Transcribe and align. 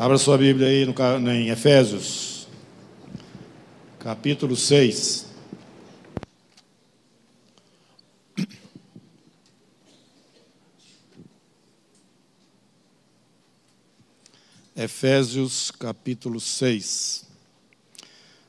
Abra 0.00 0.16
sua 0.16 0.38
Bíblia 0.38 0.66
aí 0.66 0.86
no, 0.86 1.30
em 1.30 1.50
Efésios, 1.50 2.48
capítulo 3.98 4.56
6. 4.56 5.26
Efésios 14.74 15.70
capítulo 15.70 16.40
6. 16.40 17.26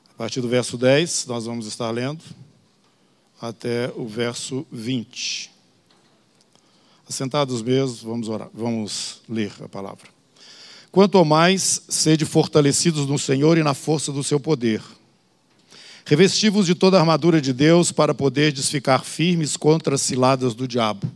A 0.08 0.14
partir 0.14 0.40
do 0.40 0.48
verso 0.48 0.78
10, 0.78 1.26
nós 1.26 1.44
vamos 1.44 1.66
estar 1.66 1.90
lendo 1.90 2.24
até 3.38 3.92
o 3.94 4.08
verso 4.08 4.66
20. 4.72 5.50
Assentados 7.06 7.60
mesmo, 7.60 8.08
vamos 8.08 8.30
orar, 8.30 8.48
vamos 8.54 9.20
ler 9.28 9.52
a 9.62 9.68
palavra. 9.68 10.11
Quanto 10.92 11.24
mais, 11.24 11.80
sede 11.88 12.26
fortalecidos 12.26 13.06
no 13.06 13.18
Senhor 13.18 13.56
e 13.56 13.62
na 13.62 13.72
força 13.72 14.12
do 14.12 14.22
seu 14.22 14.38
poder. 14.38 14.82
Revestivos 16.04 16.66
de 16.66 16.74
toda 16.74 16.98
a 16.98 17.00
armadura 17.00 17.40
de 17.40 17.50
Deus 17.50 17.90
para 17.90 18.12
poderdes 18.12 18.68
ficar 18.68 19.02
firmes 19.02 19.56
contra 19.56 19.94
as 19.94 20.02
ciladas 20.02 20.54
do 20.54 20.68
diabo. 20.68 21.10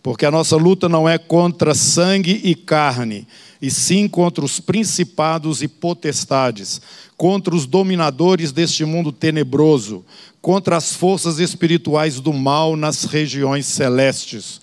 Porque 0.00 0.24
a 0.24 0.30
nossa 0.30 0.54
luta 0.56 0.88
não 0.88 1.08
é 1.08 1.18
contra 1.18 1.74
sangue 1.74 2.40
e 2.44 2.54
carne, 2.54 3.26
e 3.60 3.68
sim 3.68 4.06
contra 4.06 4.44
os 4.44 4.60
principados 4.60 5.60
e 5.60 5.66
potestades, 5.66 6.80
contra 7.16 7.56
os 7.56 7.66
dominadores 7.66 8.52
deste 8.52 8.84
mundo 8.84 9.10
tenebroso, 9.10 10.04
contra 10.40 10.76
as 10.76 10.92
forças 10.92 11.40
espirituais 11.40 12.20
do 12.20 12.32
mal 12.32 12.76
nas 12.76 13.02
regiões 13.02 13.66
celestes. 13.66 14.60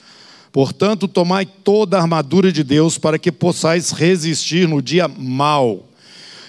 Portanto, 0.55 1.05
tomai 1.05 1.45
toda 1.45 1.97
a 1.97 2.01
armadura 2.01 2.49
de 2.49 2.63
Deus 2.63 2.97
para 2.97 3.19
que 3.19 3.29
possais 3.29 3.91
resistir 3.91 4.69
no 4.69 4.81
dia 4.81 5.05
mal. 5.05 5.85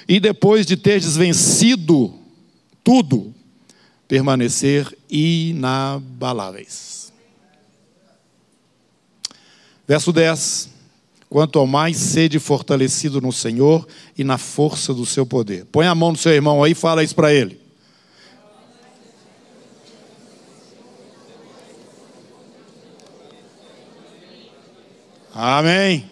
E 0.08 0.20
depois 0.20 0.64
de 0.64 0.76
terdes 0.76 1.16
vencido 1.16 2.14
tudo, 2.84 3.34
permanecer 4.06 4.96
inabaláveis. 5.10 7.12
Verso 9.88 10.12
10. 10.12 10.70
Quanto 11.28 11.58
ao 11.58 11.66
mais 11.66 11.96
sede 11.96 12.38
fortalecido 12.38 13.20
no 13.20 13.32
Senhor 13.32 13.88
e 14.16 14.22
na 14.22 14.38
força 14.38 14.94
do 14.94 15.04
seu 15.04 15.26
poder. 15.26 15.64
Põe 15.64 15.88
a 15.88 15.96
mão 15.96 16.12
no 16.12 16.16
seu 16.16 16.30
irmão 16.30 16.62
aí 16.62 16.70
e 16.70 16.76
fala 16.76 17.02
isso 17.02 17.16
para 17.16 17.34
ele. 17.34 17.65
Amém. 25.38 26.08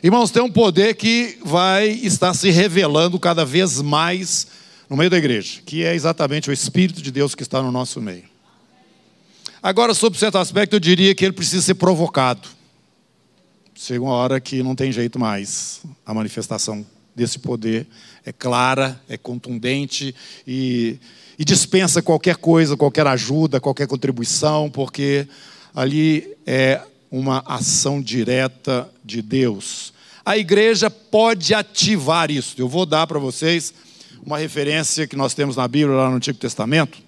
Irmãos, 0.00 0.30
tem 0.30 0.40
um 0.40 0.48
poder 0.48 0.94
que 0.94 1.36
vai 1.44 1.88
estar 1.88 2.32
se 2.34 2.50
revelando 2.50 3.18
cada 3.18 3.44
vez 3.44 3.82
mais 3.82 4.46
no 4.88 4.96
meio 4.96 5.10
da 5.10 5.18
igreja, 5.18 5.60
que 5.66 5.82
é 5.82 5.96
exatamente 5.96 6.48
o 6.48 6.52
Espírito 6.52 7.02
de 7.02 7.10
Deus 7.10 7.34
que 7.34 7.42
está 7.42 7.60
no 7.60 7.72
nosso 7.72 8.00
meio. 8.00 8.22
Agora, 9.60 9.92
sobre 9.92 10.20
certo 10.20 10.38
aspecto, 10.38 10.76
eu 10.76 10.78
diria 10.78 11.12
que 11.16 11.24
ele 11.24 11.32
precisa 11.32 11.62
ser 11.62 11.74
provocado. 11.74 12.46
Chega 13.74 14.00
uma 14.00 14.14
hora 14.14 14.38
que 14.38 14.62
não 14.62 14.76
tem 14.76 14.92
jeito 14.92 15.18
mais. 15.18 15.80
A 16.06 16.14
manifestação 16.14 16.86
desse 17.12 17.40
poder 17.40 17.88
é 18.24 18.30
clara, 18.32 19.02
é 19.08 19.16
contundente 19.16 20.14
e, 20.46 21.00
e 21.36 21.44
dispensa 21.44 22.00
qualquer 22.00 22.36
coisa, 22.36 22.76
qualquer 22.76 23.08
ajuda, 23.08 23.60
qualquer 23.60 23.88
contribuição, 23.88 24.70
porque 24.70 25.26
ali 25.74 26.36
é 26.46 26.80
uma 27.10 27.42
ação 27.46 28.00
direta 28.00 28.88
de 29.04 29.22
Deus. 29.22 29.92
A 30.24 30.36
igreja 30.36 30.90
pode 30.90 31.54
ativar 31.54 32.30
isso. 32.30 32.54
Eu 32.58 32.68
vou 32.68 32.84
dar 32.84 33.06
para 33.06 33.18
vocês 33.18 33.72
uma 34.24 34.38
referência 34.38 35.06
que 35.06 35.16
nós 35.16 35.32
temos 35.32 35.56
na 35.56 35.66
Bíblia, 35.66 35.96
lá 35.96 36.10
no 36.10 36.16
Antigo 36.16 36.38
Testamento, 36.38 36.98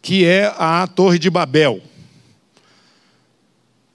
que 0.00 0.24
é 0.24 0.46
a 0.56 0.86
Torre 0.86 1.18
de 1.18 1.28
Babel. 1.28 1.80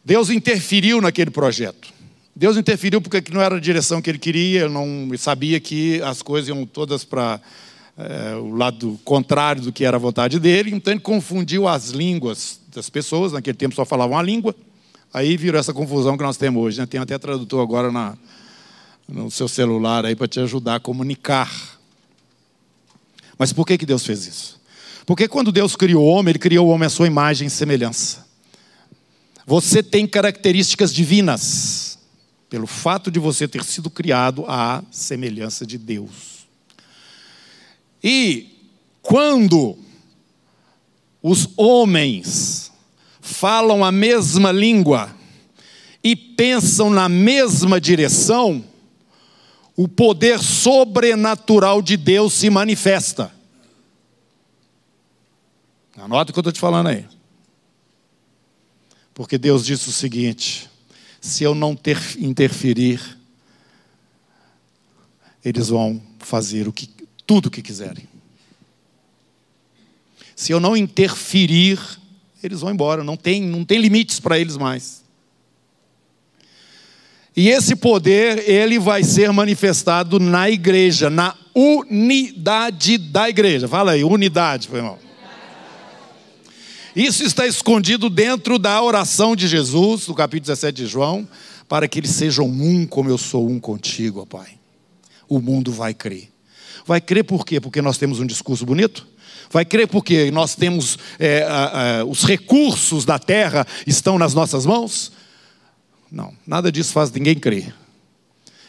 Deus 0.04 0.30
interferiu 0.30 1.00
naquele 1.00 1.32
projeto. 1.32 1.88
Deus 2.36 2.58
interferiu 2.58 3.02
porque 3.02 3.22
não 3.32 3.42
era 3.42 3.56
a 3.56 3.60
direção 3.60 4.02
que 4.02 4.10
ele 4.10 4.18
queria, 4.18 4.62
ele 4.62 4.74
não 4.74 5.10
sabia 5.18 5.60
que 5.60 6.02
as 6.02 6.22
coisas 6.22 6.50
iam 6.50 6.66
todas 6.66 7.04
para 7.04 7.40
é, 7.98 8.36
o 8.36 8.56
lado 8.56 9.00
contrário 9.04 9.62
do 9.62 9.74
que 9.74 9.84
era 9.84 9.98
a 9.98 10.00
vontade 10.00 10.40
dele, 10.40 10.72
então 10.74 10.94
ele 10.94 11.02
confundiu 11.02 11.68
as 11.68 11.90
línguas 11.90 12.59
das 12.74 12.90
pessoas, 12.90 13.32
naquele 13.32 13.58
tempo 13.58 13.76
só 13.76 13.84
falavam 13.84 14.18
a 14.18 14.22
língua, 14.22 14.56
aí 15.14 15.36
virou 15.36 15.60
essa 15.60 15.74
confusão 15.74 16.18
que 16.18 16.24
nós 16.24 16.38
temos 16.38 16.64
hoje. 16.64 16.80
Né? 16.80 16.86
Tem 16.86 17.00
até 17.00 17.18
tradutor 17.18 17.62
agora 17.62 17.92
na, 17.92 18.18
no 19.08 19.32
seu 19.32 19.48
celular 19.48 20.06
aí 20.06 20.16
para 20.16 20.28
te 20.28 20.40
ajudar 20.40 20.76
a 20.76 20.80
comunicar. 20.80 21.52
Mas 23.38 23.52
por 23.52 23.66
que, 23.66 23.78
que 23.78 23.86
Deus 23.86 24.06
fez 24.06 24.28
isso? 24.28 24.60
Porque 25.06 25.28
quando 25.28 25.52
Deus 25.52 25.76
criou 25.76 26.04
o 26.04 26.08
homem, 26.08 26.32
Ele 26.32 26.40
criou 26.40 26.68
o 26.68 26.70
homem 26.70 26.86
à 26.86 26.90
sua 26.90 27.08
imagem 27.08 27.48
e 27.48 27.50
semelhança. 27.50 28.28
Você 29.46 29.82
tem 29.82 30.06
características 30.06 30.94
divinas, 30.94 31.98
pelo 32.50 32.68
fato 32.68 33.10
de 33.10 33.18
você 33.18 33.48
ter 33.48 33.64
sido 33.64 33.90
criado 33.90 34.46
à 34.48 34.84
semelhança 34.92 35.66
de 35.66 35.78
Deus. 35.78 36.48
E 38.04 38.70
quando 39.02 39.76
os 41.22 41.50
homens 41.58 42.72
falam 43.20 43.84
a 43.84 43.92
mesma 43.92 44.52
língua 44.52 45.16
e 46.04 46.16
pensam 46.16 46.90
na 46.90 47.10
mesma 47.10 47.80
direção, 47.80 48.64
o 49.76 49.88
poder 49.88 50.40
sobrenatural 50.40 51.82
de 51.82 51.98
Deus 51.98 52.34
se 52.34 52.50
manifesta. 52.50 53.32
Anota 55.98 56.32
o 56.32 56.34
que 56.34 56.40
eu 56.40 56.42
estou 56.42 56.54
te 56.54 56.60
falando 56.60 56.88
aí. 56.88 57.06
Porque 59.14 59.38
Deus 59.38 59.66
disse 59.66 59.90
o 59.90 59.92
seguinte: 59.92 60.70
se 61.20 61.44
eu 61.44 61.54
não 61.54 61.76
ter, 61.76 62.00
interferir, 62.18 63.18
eles 65.44 65.68
vão 65.68 66.02
fazer 66.20 66.68
o 66.68 66.74
que, 66.74 66.90
tudo 67.26 67.48
o 67.48 67.52
que 67.52 67.62
quiserem. 67.62 68.08
Se 70.40 70.54
eu 70.54 70.60
não 70.62 70.78
interferir, 70.78 71.78
eles 72.42 72.62
vão 72.62 72.72
embora. 72.72 73.04
Não 73.04 73.18
tem, 73.18 73.42
não 73.42 73.66
tem 73.66 73.78
limites 73.78 74.22
para 74.22 74.40
eles 74.40 74.56
mais. 74.56 75.04
E 77.36 77.50
esse 77.50 77.76
poder, 77.76 78.50
ele 78.50 78.80
vai 78.80 79.04
ser 79.04 79.34
manifestado 79.34 80.18
na 80.18 80.50
igreja, 80.50 81.10
na 81.10 81.36
unidade 81.54 82.98
da 82.98 83.28
igreja. 83.28 83.68
Fala 83.68 83.92
aí, 83.92 84.04
unidade, 84.06 84.70
meu 84.70 84.78
irmão. 84.78 84.98
Isso 86.96 87.22
está 87.26 87.46
escondido 87.46 88.10
dentro 88.10 88.58
da 88.58 88.82
oração 88.82 89.36
de 89.36 89.46
Jesus, 89.46 90.08
no 90.08 90.16
capítulo 90.16 90.54
17 90.54 90.84
de 90.84 90.88
João, 90.88 91.28
para 91.68 91.86
que 91.86 92.00
eles 92.00 92.12
sejam 92.12 92.46
um 92.46 92.88
como 92.88 93.10
eu 93.10 93.18
sou 93.18 93.50
um 93.50 93.60
contigo, 93.60 94.22
ó 94.22 94.26
Pai. 94.26 94.52
O 95.28 95.42
mundo 95.42 95.70
vai 95.70 95.94
crer. 95.94 96.30
Vai 96.86 97.02
crer 97.02 97.26
por 97.26 97.46
quê? 97.46 97.60
Porque 97.60 97.82
nós 97.82 97.98
temos 97.98 98.22
um 98.22 98.26
discurso 98.26 98.66
bonito? 98.66 99.06
Vai 99.50 99.66
crer 99.66 99.88
porque 99.88 100.30
nós 100.32 100.56
temos 100.56 100.98
é, 101.18 101.44
a, 101.44 102.00
a, 102.00 102.06
os 102.06 102.24
recursos 102.24 103.04
da 103.04 103.18
terra 103.18 103.66
estão 103.88 104.20
nas 104.20 104.34
nossas 104.34 104.66
mãos? 104.66 105.12
Não, 106.12 106.34
nada 106.46 106.72
disso 106.72 106.94
faz 106.94 107.12
ninguém 107.12 107.36
crer. 107.36 107.74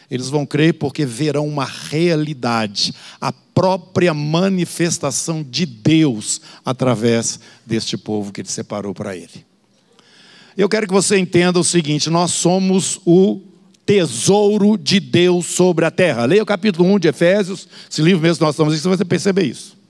Eles 0.09 0.27
vão 0.27 0.45
crer 0.45 0.73
porque 0.73 1.05
verão 1.05 1.47
uma 1.47 1.65
realidade, 1.65 2.93
a 3.19 3.31
própria 3.31 4.13
manifestação 4.13 5.41
de 5.41 5.65
Deus 5.65 6.41
através 6.65 7.39
deste 7.65 7.95
povo 7.95 8.31
que 8.31 8.41
ele 8.41 8.49
separou 8.49 8.93
para 8.93 9.15
ele. 9.15 9.45
Eu 10.57 10.67
quero 10.67 10.85
que 10.85 10.93
você 10.93 11.17
entenda 11.17 11.59
o 11.59 11.63
seguinte: 11.63 12.09
nós 12.09 12.31
somos 12.31 12.99
o 13.05 13.39
tesouro 13.85 14.77
de 14.77 14.99
Deus 14.99 15.45
sobre 15.45 15.85
a 15.85 15.91
terra. 15.91 16.25
Leia 16.25 16.43
o 16.43 16.45
capítulo 16.45 16.93
1 16.93 16.99
de 16.99 17.07
Efésios, 17.07 17.67
esse 17.89 18.01
livro 18.01 18.21
mesmo 18.21 18.39
que 18.39 18.43
nós 18.43 18.55
estamos 18.55 18.73
aqui, 18.73 18.81
você 18.81 18.89
vai 18.89 19.05
perceber 19.05 19.45
isso. 19.45 19.80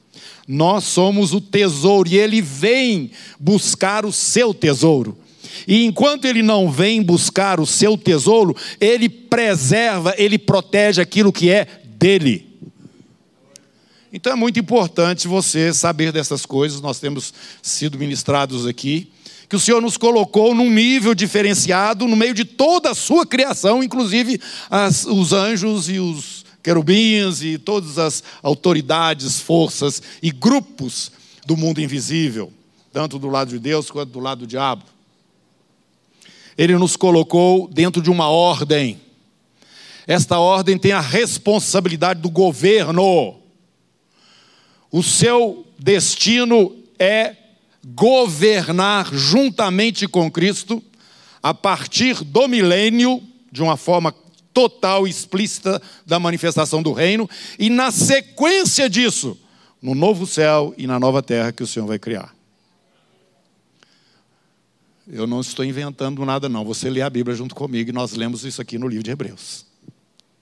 Nós 0.54 0.84
somos 0.84 1.34
o 1.34 1.40
tesouro 1.40 2.10
e 2.10 2.18
ele 2.18 2.42
vem 2.42 3.12
buscar 3.40 4.06
o 4.06 4.12
seu 4.12 4.54
tesouro. 4.54 5.18
E 5.66 5.86
enquanto 5.86 6.26
ele 6.26 6.44
não 6.44 6.70
vem 6.70 7.02
buscar 7.02 7.58
o 7.58 7.66
seu 7.66 7.98
tesouro, 7.98 8.54
ele 8.78 9.08
preserva, 9.08 10.14
ele 10.18 10.38
protege 10.38 11.02
aquilo 11.02 11.32
que 11.32 11.50
é 11.50 11.66
dele. 11.98 12.50
Então 14.12 14.34
é 14.34 14.36
muito 14.36 14.60
importante 14.60 15.26
você 15.26 15.74
saber 15.74 16.12
dessas 16.12 16.46
coisas, 16.46 16.82
nós 16.82 17.00
temos 17.00 17.34
sido 17.62 17.98
ministrados 17.98 18.68
aqui, 18.68 19.10
que 19.48 19.56
o 19.56 19.60
Senhor 19.60 19.82
nos 19.82 19.96
colocou 19.96 20.54
num 20.54 20.70
nível 20.70 21.16
diferenciado 21.16 22.06
no 22.10 22.16
meio 22.18 22.34
de 22.34 22.44
toda 22.44 22.90
a 22.92 22.96
sua 22.96 23.26
criação, 23.26 23.82
inclusive 23.82 24.38
as, 24.70 25.06
os 25.06 25.32
anjos 25.32 25.88
e 25.88 25.98
os 25.98 26.41
querubins 26.64 27.42
e 27.42 27.58
todas 27.58 27.98
as 27.98 28.24
autoridades, 28.42 29.40
forças 29.40 30.02
e 30.22 30.32
grupos 30.32 31.12
do 31.46 31.58
mundo 31.58 31.82
invisível, 31.82 32.52
tanto 32.94 33.18
do 33.18 33.30
lado 33.30 33.50
de 33.50 33.60
Deus 33.60 33.90
quanto 33.90 34.12
do 34.12 34.20
lado 34.20 34.40
do 34.40 34.48
diabo. 34.48 34.84
Ele 36.58 36.78
nos 36.78 36.96
colocou 36.96 37.68
dentro 37.68 38.02
de 38.02 38.10
uma 38.10 38.30
ordem. 38.30 39.00
Esta 40.06 40.40
ordem 40.40 40.78
tem 40.78 40.92
a 40.92 41.00
responsabilidade 41.00 42.22
do 42.22 42.30
governo. 42.30 43.40
O 44.92 45.02
seu 45.02 45.66
destino 45.80 46.76
é 47.00 47.36
governar 47.96 49.10
juntamente 49.14 50.08
com 50.08 50.30
Cristo 50.30 50.84
a 51.42 51.54
partir 51.54 52.24
do 52.24 52.48
milênio, 52.48 53.24
de 53.52 53.64
uma 53.64 53.76
forma 53.76 54.14
total, 54.54 55.08
explícita 55.08 55.82
da 56.06 56.20
manifestação 56.20 56.82
do 56.82 56.92
reino, 56.92 57.30
e 57.58 57.70
na 57.70 57.92
sequência 57.92 58.90
disso, 58.90 59.38
no 59.82 59.96
novo 59.96 60.28
céu 60.28 60.74
e 60.78 60.86
na 60.86 61.00
nova 61.00 61.24
terra 61.24 61.52
que 61.52 61.64
o 61.64 61.68
Senhor 61.68 61.88
vai 61.88 61.98
criar. 61.98 62.36
Eu 65.08 65.26
não 65.28 65.42
estou 65.42 65.66
inventando 65.66 66.24
nada, 66.26 66.48
não. 66.48 66.64
Você 66.64 66.90
lê 66.90 67.02
a 67.02 67.10
Bíblia 67.10 67.36
junto 67.36 67.54
comigo 67.56 67.90
e 67.90 67.94
nós 67.94 68.14
lemos 68.14 68.46
isso 68.46 68.62
aqui 68.62 68.78
no 68.78 68.88
livro 68.88 69.04
de 69.04 69.12
Hebreus. 69.12 69.66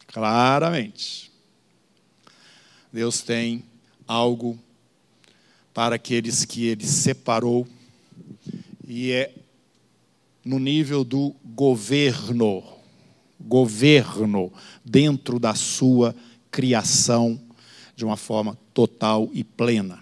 Claramente. 0.08 1.32
Deus 2.92 3.22
tem 3.22 3.64
algo 4.08 4.60
para 5.74 5.96
aqueles 5.96 6.46
que 6.46 6.66
Ele 6.68 6.86
separou 6.86 7.68
e 8.88 9.12
é 9.12 9.34
no 10.44 10.60
nível 10.60 11.04
do 11.04 11.36
governo 11.46 12.79
governo 13.40 14.52
dentro 14.84 15.40
da 15.40 15.56
sua 15.56 16.16
criação 16.52 17.40
de 17.96 18.06
uma 18.06 18.18
forma 18.18 18.58
total 18.74 19.30
e 19.34 19.44
plena. 19.44 20.00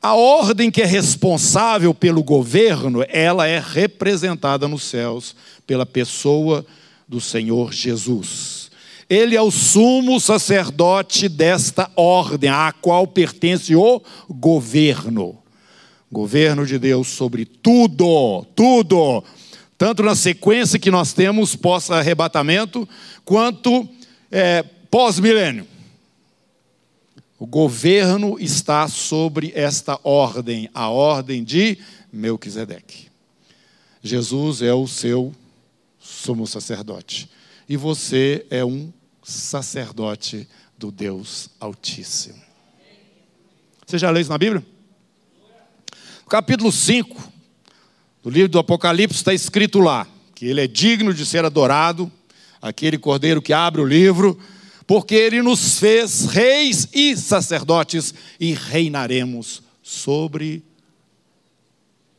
A 0.00 0.14
ordem 0.14 0.70
que 0.70 0.82
é 0.82 0.84
responsável 0.84 1.94
pelo 1.94 2.22
governo, 2.24 3.04
ela 3.08 3.46
é 3.46 3.60
representada 3.60 4.66
nos 4.66 4.82
céus 4.82 5.36
pela 5.66 5.86
pessoa 5.86 6.66
do 7.06 7.20
Senhor 7.20 7.72
Jesus. 7.72 8.70
Ele 9.08 9.36
é 9.36 9.42
o 9.42 9.50
sumo 9.50 10.18
sacerdote 10.18 11.28
desta 11.28 11.90
ordem, 11.94 12.50
à 12.50 12.72
qual 12.72 13.06
pertence 13.06 13.76
o 13.76 14.02
governo. 14.28 15.38
Governo 16.10 16.66
de 16.66 16.78
Deus 16.78 17.08
sobre 17.08 17.44
tudo, 17.44 18.44
tudo 18.56 19.22
tanto 19.82 20.00
na 20.04 20.14
sequência 20.14 20.78
que 20.78 20.92
nós 20.92 21.12
temos 21.12 21.56
pós-arrebatamento, 21.56 22.88
quanto 23.24 23.88
é, 24.30 24.62
pós-milênio. 24.88 25.66
O 27.36 27.44
governo 27.44 28.38
está 28.38 28.86
sobre 28.86 29.50
esta 29.56 29.98
ordem, 30.04 30.70
a 30.72 30.88
ordem 30.88 31.42
de 31.42 31.78
Melquisedeque. 32.12 33.08
Jesus 34.00 34.62
é 34.62 34.72
o 34.72 34.86
seu 34.86 35.34
sumo 35.98 36.46
sacerdote. 36.46 37.28
E 37.68 37.76
você 37.76 38.46
é 38.50 38.64
um 38.64 38.92
sacerdote 39.20 40.48
do 40.78 40.92
Deus 40.92 41.50
Altíssimo. 41.58 42.40
Você 43.84 43.98
já 43.98 44.10
leu 44.10 44.22
isso 44.22 44.30
na 44.30 44.38
Bíblia? 44.38 44.64
Capítulo 46.28 46.70
5, 46.70 47.31
no 48.24 48.30
livro 48.30 48.48
do 48.48 48.58
Apocalipse 48.58 49.16
está 49.16 49.34
escrito 49.34 49.80
lá 49.80 50.06
que 50.34 50.46
ele 50.46 50.60
é 50.60 50.66
digno 50.66 51.14
de 51.14 51.24
ser 51.24 51.44
adorado, 51.44 52.10
aquele 52.60 52.98
cordeiro 52.98 53.40
que 53.40 53.52
abre 53.52 53.80
o 53.80 53.86
livro, 53.86 54.38
porque 54.86 55.14
ele 55.14 55.40
nos 55.40 55.78
fez 55.78 56.24
reis 56.26 56.88
e 56.92 57.16
sacerdotes 57.16 58.12
e 58.40 58.52
reinaremos 58.52 59.62
sobre 59.82 60.62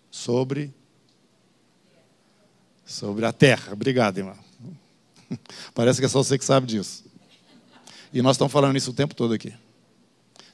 sobre 0.10 0.74
sobre 2.86 3.26
a 3.26 3.34
terra. 3.34 3.74
Obrigado, 3.74 4.20
irmão. 4.20 4.38
Parece 5.74 6.00
que 6.00 6.06
é 6.06 6.10
só 6.10 6.24
você 6.24 6.38
que 6.38 6.46
sabe 6.46 6.68
disso. 6.68 7.04
E 8.14 8.22
nós 8.22 8.36
estamos 8.36 8.54
falando 8.54 8.78
isso 8.78 8.92
o 8.92 8.94
tempo 8.94 9.16
todo 9.16 9.34
aqui. 9.34 9.52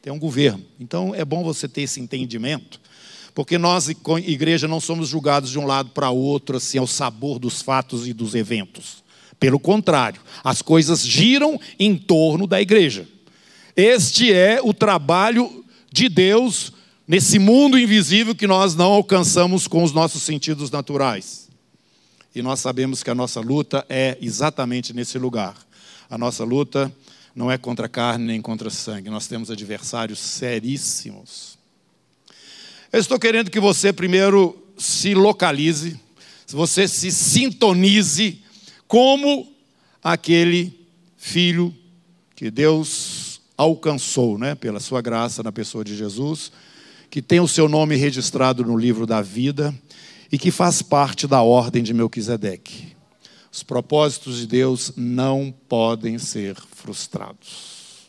Tem 0.01 0.13
um 0.13 0.19
governo. 0.19 0.65
Então 0.79 1.13
é 1.13 1.25
bom 1.25 1.43
você 1.43 1.67
ter 1.67 1.81
esse 1.81 1.99
entendimento 1.99 2.79
porque 3.39 3.57
nós, 3.57 3.87
igreja, 3.87 4.67
não 4.67 4.81
somos 4.81 5.07
julgados 5.07 5.49
de 5.49 5.57
um 5.57 5.65
lado 5.65 5.91
para 5.91 6.09
outro, 6.09 6.57
assim, 6.57 6.77
ao 6.77 6.85
sabor 6.85 7.39
dos 7.39 7.61
fatos 7.61 8.05
e 8.05 8.11
dos 8.11 8.35
eventos. 8.35 9.01
Pelo 9.39 9.57
contrário, 9.57 10.19
as 10.43 10.61
coisas 10.61 11.07
giram 11.07 11.57
em 11.79 11.95
torno 11.95 12.45
da 12.45 12.61
igreja. 12.61 13.07
Este 13.77 14.33
é 14.33 14.59
o 14.61 14.73
trabalho 14.73 15.63
de 15.89 16.09
Deus 16.09 16.73
nesse 17.07 17.39
mundo 17.39 17.79
invisível 17.79 18.35
que 18.35 18.45
nós 18.45 18.75
não 18.75 18.91
alcançamos 18.91 19.67
com 19.67 19.85
os 19.85 19.93
nossos 19.93 20.21
sentidos 20.21 20.69
naturais. 20.69 21.47
E 22.35 22.41
nós 22.41 22.59
sabemos 22.59 23.01
que 23.01 23.09
a 23.09 23.15
nossa 23.15 23.39
luta 23.39 23.85
é 23.87 24.17
exatamente 24.21 24.91
nesse 24.91 25.17
lugar. 25.17 25.55
A 26.09 26.17
nossa 26.17 26.43
luta 26.43 26.93
não 27.33 27.49
é 27.49 27.57
contra 27.57 27.87
carne 27.87 28.25
nem 28.25 28.41
contra 28.41 28.69
sangue, 28.69 29.09
nós 29.09 29.27
temos 29.27 29.49
adversários 29.49 30.19
seríssimos. 30.19 31.57
Eu 32.91 32.99
estou 32.99 33.19
querendo 33.19 33.51
que 33.51 33.59
você 33.59 33.93
primeiro 33.93 34.57
se 34.75 35.13
localize, 35.13 35.99
você 36.47 36.87
se 36.87 37.11
sintonize 37.11 38.41
como 38.87 39.47
aquele 40.03 40.87
filho 41.15 41.71
que 42.35 42.49
Deus 42.49 43.41
alcançou, 43.55 44.39
né, 44.39 44.55
pela 44.55 44.79
sua 44.79 45.01
graça 45.01 45.43
na 45.43 45.51
pessoa 45.51 45.83
de 45.83 45.95
Jesus, 45.95 46.51
que 47.11 47.21
tem 47.21 47.39
o 47.39 47.47
seu 47.47 47.69
nome 47.69 47.95
registrado 47.95 48.65
no 48.65 48.75
livro 48.75 49.05
da 49.05 49.21
vida 49.21 49.71
e 50.31 50.39
que 50.39 50.49
faz 50.49 50.81
parte 50.81 51.27
da 51.27 51.43
ordem 51.43 51.83
de 51.83 51.93
Melquisedeque. 51.93 52.95
Os 53.51 53.61
propósitos 53.61 54.39
de 54.39 54.47
Deus 54.47 54.93
não 54.97 55.53
podem 55.67 56.17
ser 56.17 56.55
frustrados. 56.71 58.07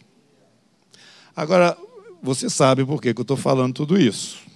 Agora, 1.37 1.77
você 2.23 2.49
sabe 2.49 2.83
por 2.83 3.03
que 3.03 3.09
eu 3.09 3.23
estou 3.23 3.37
falando 3.37 3.75
tudo 3.75 4.01
isso. 4.01 4.50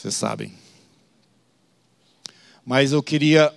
Vocês 0.00 0.14
sabem. 0.14 0.50
Mas 2.64 2.90
eu 2.90 3.02
queria, 3.02 3.52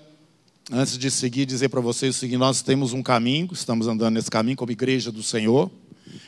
antes 0.70 0.98
de 0.98 1.10
seguir, 1.10 1.46
dizer 1.46 1.70
para 1.70 1.80
vocês 1.80 2.18
o 2.18 2.20
seguinte: 2.20 2.38
nós 2.38 2.62
temos 2.62 2.92
um 2.92 3.02
caminho, 3.02 3.48
estamos 3.54 3.88
andando 3.88 4.16
nesse 4.16 4.30
caminho 4.30 4.58
como 4.58 4.70
igreja 4.70 5.10
do 5.10 5.24
Senhor, 5.24 5.72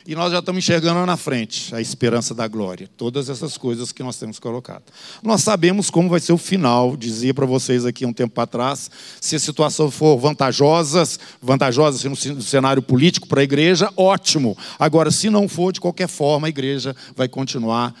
e 0.06 0.14
nós 0.14 0.32
já 0.32 0.38
estamos 0.38 0.64
enxergando 0.64 1.04
na 1.04 1.18
frente 1.18 1.74
a 1.74 1.82
esperança 1.82 2.34
da 2.34 2.48
glória, 2.48 2.88
todas 2.96 3.28
essas 3.28 3.58
coisas 3.58 3.92
que 3.92 4.02
nós 4.02 4.16
temos 4.16 4.38
colocado. 4.38 4.84
Nós 5.22 5.42
sabemos 5.42 5.90
como 5.90 6.08
vai 6.08 6.18
ser 6.18 6.32
o 6.32 6.38
final, 6.38 6.96
dizia 6.96 7.34
para 7.34 7.44
vocês 7.44 7.84
aqui 7.84 8.06
um 8.06 8.12
tempo 8.12 8.40
atrás, 8.40 8.90
se 9.20 9.36
a 9.36 9.38
situação 9.38 9.90
for 9.90 10.16
vantajosa, 10.16 11.06
vantajosa 11.42 12.08
no 12.08 12.16
cenário 12.16 12.80
político 12.80 13.28
para 13.28 13.42
a 13.42 13.44
igreja, 13.44 13.92
ótimo. 13.94 14.56
Agora, 14.78 15.10
se 15.10 15.28
não 15.28 15.46
for, 15.46 15.72
de 15.72 15.80
qualquer 15.80 16.08
forma, 16.08 16.46
a 16.46 16.48
igreja 16.48 16.96
vai 17.14 17.28
continuar 17.28 17.94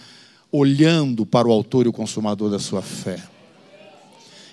olhando 0.56 1.24
para 1.26 1.46
o 1.46 1.52
autor 1.52 1.86
e 1.86 1.88
o 1.88 1.92
consumador 1.92 2.50
da 2.50 2.58
sua 2.58 2.82
fé. 2.82 3.22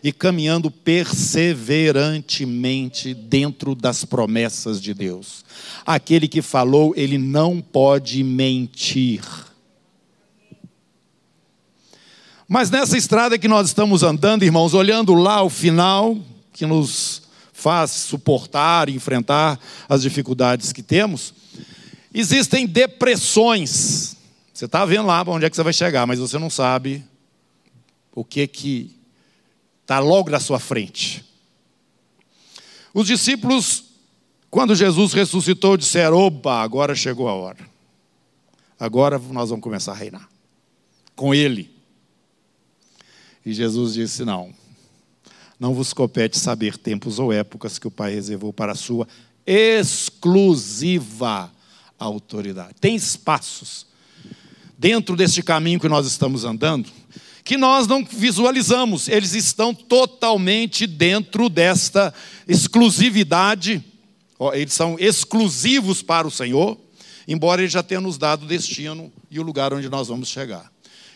E 0.03 0.11
caminhando 0.11 0.69
perseverantemente 0.69 3.13
dentro 3.13 3.73
das 3.73 4.03
promessas 4.03 4.81
de 4.81 4.93
Deus. 4.93 5.45
Aquele 5.85 6.27
que 6.27 6.41
falou, 6.41 6.93
ele 6.97 7.17
não 7.17 7.61
pode 7.61 8.21
mentir. 8.21 9.21
Mas 12.49 12.69
nessa 12.69 12.97
estrada 12.97 13.39
que 13.39 13.47
nós 13.47 13.67
estamos 13.67 14.03
andando, 14.03 14.43
irmãos, 14.43 14.73
olhando 14.73 15.13
lá 15.13 15.41
o 15.41 15.49
final, 15.49 16.17
que 16.51 16.65
nos 16.65 17.21
faz 17.53 17.91
suportar 17.91 18.89
e 18.89 18.95
enfrentar 18.95 19.57
as 19.87 20.01
dificuldades 20.01 20.73
que 20.73 20.83
temos, 20.83 21.33
existem 22.13 22.67
depressões 22.67 24.17
você 24.53 24.65
está 24.65 24.85
vendo 24.85 25.07
lá 25.07 25.23
onde 25.27 25.45
é 25.45 25.49
que 25.49 25.55
você 25.55 25.63
vai 25.63 25.73
chegar, 25.73 26.05
mas 26.05 26.19
você 26.19 26.37
não 26.37 26.49
sabe 26.49 27.03
o 28.13 28.23
que 28.23 28.45
que 28.45 28.95
está 29.81 29.97
logo 29.97 30.29
na 30.29 30.39
sua 30.39 30.59
frente. 30.59 31.25
Os 32.93 33.07
discípulos, 33.07 33.85
quando 34.51 34.75
Jesus 34.75 35.13
ressuscitou, 35.13 35.75
disseram: 35.75 36.17
Opa, 36.17 36.61
agora 36.61 36.93
chegou 36.93 37.27
a 37.27 37.33
hora. 37.33 37.67
Agora 38.79 39.17
nós 39.17 39.49
vamos 39.49 39.63
começar 39.63 39.93
a 39.93 39.95
reinar 39.95 40.29
com 41.15 41.33
Ele. 41.33 41.73
E 43.43 43.51
Jesus 43.53 43.95
disse: 43.95 44.23
Não, 44.23 44.53
não 45.59 45.73
vos 45.73 45.93
compete 45.93 46.37
saber 46.37 46.77
tempos 46.77 47.17
ou 47.17 47.33
épocas 47.33 47.79
que 47.79 47.87
o 47.87 47.91
Pai 47.91 48.13
reservou 48.13 48.53
para 48.53 48.73
a 48.73 48.75
sua 48.75 49.07
exclusiva 49.47 51.51
autoridade. 51.97 52.75
Tem 52.79 52.95
espaços 52.95 53.91
dentro 54.83 55.15
deste 55.15 55.41
caminho 55.41 55.79
que 55.79 55.87
nós 55.87 56.05
estamos 56.05 56.43
andando, 56.43 56.89
que 57.41 57.55
nós 57.55 57.87
não 57.87 58.03
visualizamos, 58.03 59.07
eles 59.07 59.33
estão 59.33 59.73
totalmente 59.73 60.85
dentro 60.85 61.47
desta 61.47 62.13
exclusividade, 62.45 63.81
eles 64.51 64.73
são 64.73 64.97
exclusivos 64.99 66.01
para 66.01 66.27
o 66.27 66.31
Senhor, 66.31 66.77
embora 67.25 67.61
Ele 67.61 67.69
já 67.69 67.81
tenha 67.81 68.01
nos 68.01 68.17
dado 68.17 68.43
o 68.43 68.45
destino 68.45 69.09
e 69.31 69.39
o 69.39 69.41
lugar 69.41 69.73
onde 69.73 69.87
nós 69.87 70.09
vamos 70.09 70.27
chegar. 70.27 70.69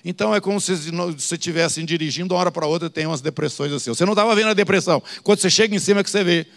Então 0.06 0.34
é 0.34 0.40
como 0.40 0.62
se 0.62 0.74
você 0.74 1.36
estivesse 1.36 1.84
dirigindo 1.84 2.34
uma 2.34 2.40
hora 2.40 2.52
para 2.52 2.66
outra 2.66 2.90
tem 2.90 3.06
umas 3.06 3.20
depressões 3.20 3.74
assim. 3.74 3.90
Você 3.90 4.06
não 4.06 4.14
estava 4.14 4.34
vendo 4.34 4.48
a 4.48 4.54
depressão. 4.54 5.04
Quando 5.24 5.40
você 5.40 5.50
chega 5.50 5.76
em 5.76 5.80
cima 5.80 6.00
é 6.00 6.04
que 6.06 6.10
você 6.10 6.24
vê 6.24 6.48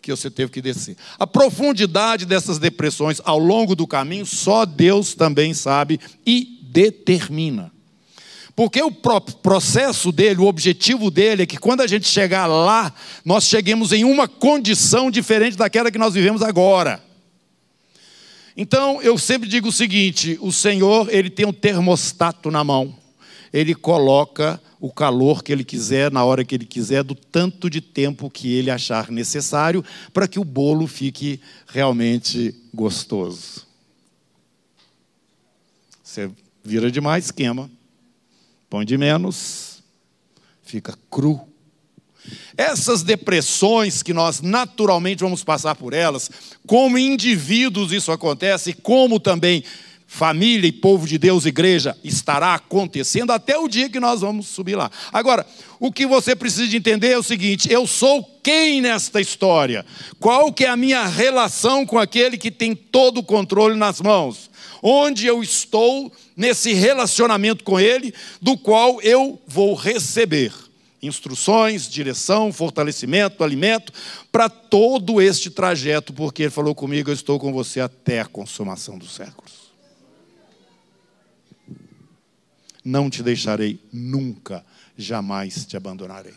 que 0.00 0.12
você 0.12 0.30
teve 0.30 0.52
que 0.52 0.62
descer. 0.62 0.96
A 1.18 1.26
profundidade 1.26 2.24
dessas 2.24 2.60
depressões 2.60 3.20
ao 3.24 3.38
longo 3.38 3.74
do 3.74 3.88
caminho, 3.88 4.24
só 4.24 4.64
Deus 4.64 5.14
também 5.14 5.52
sabe 5.52 5.98
e 6.24 6.59
determina. 6.70 7.72
Porque 8.54 8.82
o 8.82 8.90
processo 8.90 10.12
dele, 10.12 10.40
o 10.40 10.46
objetivo 10.46 11.10
dele 11.10 11.42
é 11.42 11.46
que 11.46 11.56
quando 11.56 11.80
a 11.80 11.86
gente 11.86 12.06
chegar 12.06 12.46
lá, 12.46 12.92
nós 13.24 13.44
cheguemos 13.44 13.92
em 13.92 14.04
uma 14.04 14.28
condição 14.28 15.10
diferente 15.10 15.56
daquela 15.56 15.90
que 15.90 15.98
nós 15.98 16.14
vivemos 16.14 16.42
agora. 16.42 17.02
Então, 18.56 19.00
eu 19.00 19.16
sempre 19.16 19.48
digo 19.48 19.68
o 19.68 19.72
seguinte: 19.72 20.36
o 20.42 20.52
Senhor, 20.52 21.08
ele 21.10 21.30
tem 21.30 21.46
um 21.46 21.52
termostato 21.52 22.50
na 22.50 22.62
mão. 22.62 22.94
Ele 23.52 23.74
coloca 23.74 24.60
o 24.78 24.92
calor 24.92 25.42
que 25.42 25.52
ele 25.52 25.64
quiser, 25.64 26.10
na 26.10 26.24
hora 26.24 26.44
que 26.44 26.54
ele 26.54 26.66
quiser, 26.66 27.02
do 27.02 27.14
tanto 27.14 27.70
de 27.70 27.80
tempo 27.80 28.30
que 28.30 28.52
ele 28.52 28.70
achar 28.70 29.10
necessário, 29.10 29.84
para 30.12 30.28
que 30.28 30.38
o 30.38 30.44
bolo 30.44 30.86
fique 30.86 31.40
realmente 31.66 32.54
gostoso. 32.74 33.66
Você 36.02 36.30
vira 36.62 36.90
demais, 36.90 37.30
queima. 37.30 37.70
Põe 38.68 38.84
de 38.84 38.96
menos, 38.96 39.82
fica 40.62 40.96
cru. 41.10 41.40
Essas 42.56 43.02
depressões 43.02 44.02
que 44.02 44.12
nós 44.12 44.40
naturalmente 44.40 45.20
vamos 45.20 45.42
passar 45.42 45.74
por 45.74 45.92
elas, 45.92 46.30
como 46.66 46.98
indivíduos 46.98 47.92
isso 47.92 48.12
acontece, 48.12 48.72
como 48.72 49.18
também 49.18 49.64
família 50.06 50.66
e 50.66 50.72
povo 50.72 51.06
de 51.06 51.16
Deus, 51.16 51.46
igreja, 51.46 51.96
estará 52.02 52.54
acontecendo 52.54 53.30
até 53.30 53.56
o 53.56 53.68
dia 53.68 53.88
que 53.88 54.00
nós 54.00 54.20
vamos 54.20 54.48
subir 54.48 54.74
lá. 54.74 54.90
Agora, 55.12 55.46
o 55.78 55.92
que 55.92 56.04
você 56.04 56.34
precisa 56.34 56.66
de 56.66 56.76
entender 56.76 57.10
é 57.10 57.18
o 57.18 57.22
seguinte: 57.22 57.72
eu 57.72 57.86
sou 57.86 58.24
quem 58.42 58.80
nesta 58.80 59.20
história? 59.20 59.86
Qual 60.18 60.52
que 60.52 60.64
é 60.64 60.68
a 60.68 60.76
minha 60.76 61.06
relação 61.06 61.86
com 61.86 61.96
aquele 61.96 62.36
que 62.36 62.50
tem 62.50 62.74
todo 62.74 63.18
o 63.18 63.22
controle 63.22 63.76
nas 63.76 64.00
mãos? 64.00 64.50
Onde 64.82 65.26
eu 65.26 65.44
estou 65.44 66.12
nesse 66.40 66.72
relacionamento 66.72 67.62
com 67.62 67.78
ele, 67.78 68.12
do 68.40 68.56
qual 68.56 69.00
eu 69.02 69.40
vou 69.46 69.74
receber 69.74 70.52
instruções, 71.02 71.88
direção, 71.88 72.52
fortalecimento, 72.52 73.42
alimento 73.42 73.92
para 74.30 74.48
todo 74.48 75.20
este 75.20 75.50
trajeto, 75.50 76.12
porque 76.12 76.42
ele 76.42 76.50
falou 76.50 76.74
comigo, 76.74 77.10
eu 77.10 77.14
estou 77.14 77.38
com 77.38 77.52
você 77.52 77.80
até 77.80 78.20
a 78.20 78.26
consumação 78.26 78.98
dos 78.98 79.14
séculos. 79.14 79.60
não 82.84 83.10
te 83.10 83.22
deixarei 83.22 83.78
nunca, 83.92 84.64
jamais 84.96 85.64
te 85.64 85.76
abandonarei. 85.76 86.34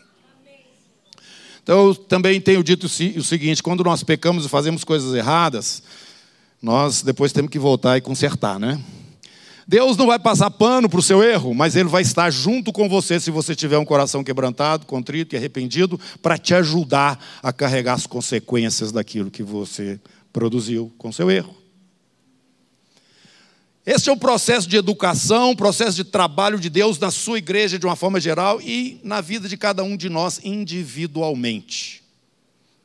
Então, 1.62 1.88
eu 1.88 1.94
também 1.94 2.40
tenho 2.40 2.62
dito 2.62 2.86
o 2.86 3.24
seguinte: 3.24 3.62
quando 3.62 3.82
nós 3.82 4.02
pecamos 4.02 4.44
e 4.44 4.48
fazemos 4.48 4.84
coisas 4.84 5.14
erradas, 5.14 5.82
nós 6.60 7.02
depois 7.02 7.32
temos 7.32 7.50
que 7.50 7.58
voltar 7.58 7.96
e 7.96 8.00
consertar, 8.00 8.58
né? 8.58 8.80
Deus 9.66 9.96
não 9.96 10.06
vai 10.06 10.18
passar 10.18 10.50
pano 10.50 10.88
para 10.88 10.98
o 10.98 11.02
seu 11.02 11.22
erro, 11.22 11.54
mas 11.54 11.74
Ele 11.74 11.88
vai 11.88 12.02
estar 12.02 12.30
junto 12.30 12.72
com 12.72 12.88
você 12.88 13.18
se 13.18 13.30
você 13.30 13.54
tiver 13.54 13.78
um 13.78 13.84
coração 13.84 14.22
quebrantado, 14.22 14.86
contrito 14.86 15.34
e 15.34 15.38
arrependido, 15.38 15.98
para 16.22 16.36
te 16.36 16.54
ajudar 16.54 17.18
a 17.42 17.52
carregar 17.52 17.94
as 17.94 18.06
consequências 18.06 18.92
daquilo 18.92 19.30
que 19.30 19.42
você 19.42 19.98
produziu 20.32 20.92
com 20.98 21.10
seu 21.10 21.30
erro. 21.30 21.64
Este 23.86 24.08
é 24.08 24.12
o 24.12 24.16
processo 24.16 24.66
de 24.66 24.76
educação, 24.76 25.54
processo 25.54 25.96
de 25.96 26.04
trabalho 26.04 26.58
de 26.58 26.70
Deus 26.70 26.98
na 26.98 27.10
sua 27.10 27.36
igreja 27.36 27.78
de 27.78 27.84
uma 27.84 27.94
forma 27.94 28.18
geral 28.18 28.60
e 28.60 28.98
na 29.04 29.20
vida 29.20 29.46
de 29.46 29.58
cada 29.58 29.82
um 29.82 29.94
de 29.94 30.08
nós 30.08 30.40
individualmente. 30.42 32.02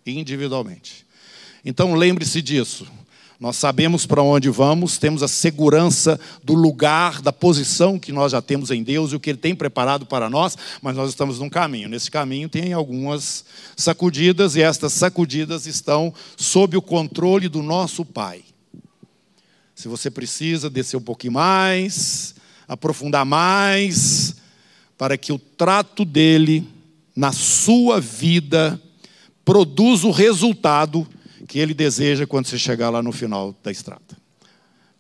Individualmente. 0.06 1.06
Então 1.64 1.94
lembre-se 1.94 2.42
disso. 2.42 2.86
Nós 3.40 3.56
sabemos 3.56 4.06
para 4.06 4.22
onde 4.22 4.50
vamos, 4.50 4.98
temos 4.98 5.24
a 5.24 5.28
segurança 5.28 6.20
do 6.44 6.54
lugar, 6.54 7.22
da 7.22 7.32
posição 7.32 7.98
que 7.98 8.12
nós 8.12 8.34
já 8.34 8.42
temos 8.42 8.70
em 8.70 8.84
Deus 8.84 9.14
e 9.14 9.16
o 9.16 9.20
que 9.20 9.30
Ele 9.30 9.40
tem 9.40 9.56
preparado 9.56 10.06
para 10.06 10.30
nós, 10.30 10.58
mas 10.82 10.94
nós 10.94 11.10
estamos 11.10 11.40
num 11.40 11.50
caminho. 11.50 11.88
Nesse 11.88 12.12
caminho 12.12 12.50
tem 12.50 12.74
algumas 12.74 13.46
sacudidas 13.78 14.58
e 14.58 14.62
estas 14.62 14.92
sacudidas 14.92 15.66
estão 15.66 16.14
sob 16.36 16.76
o 16.76 16.82
controle 16.82 17.48
do 17.48 17.64
nosso 17.64 18.04
Pai. 18.04 18.44
Se 19.74 19.88
você 19.88 20.12
precisa 20.12 20.70
descer 20.70 20.98
um 20.98 21.02
pouquinho 21.02 21.32
mais, 21.32 22.36
aprofundar 22.68 23.26
mais, 23.26 24.36
para 24.98 25.18
que 25.18 25.32
o 25.32 25.40
trato 25.40 26.04
dele 26.04 26.68
na 27.16 27.32
sua 27.32 28.02
vida 28.02 28.78
produza 29.46 30.06
o 30.08 30.12
resultado 30.12 31.08
que 31.48 31.60
ele 31.60 31.74
deseja 31.74 32.28
quando 32.28 32.48
você 32.48 32.58
chegar 32.58 32.90
lá 32.90 33.02
no 33.02 33.12
final 33.12 33.56
da 33.64 33.72
estrada. 33.72 34.18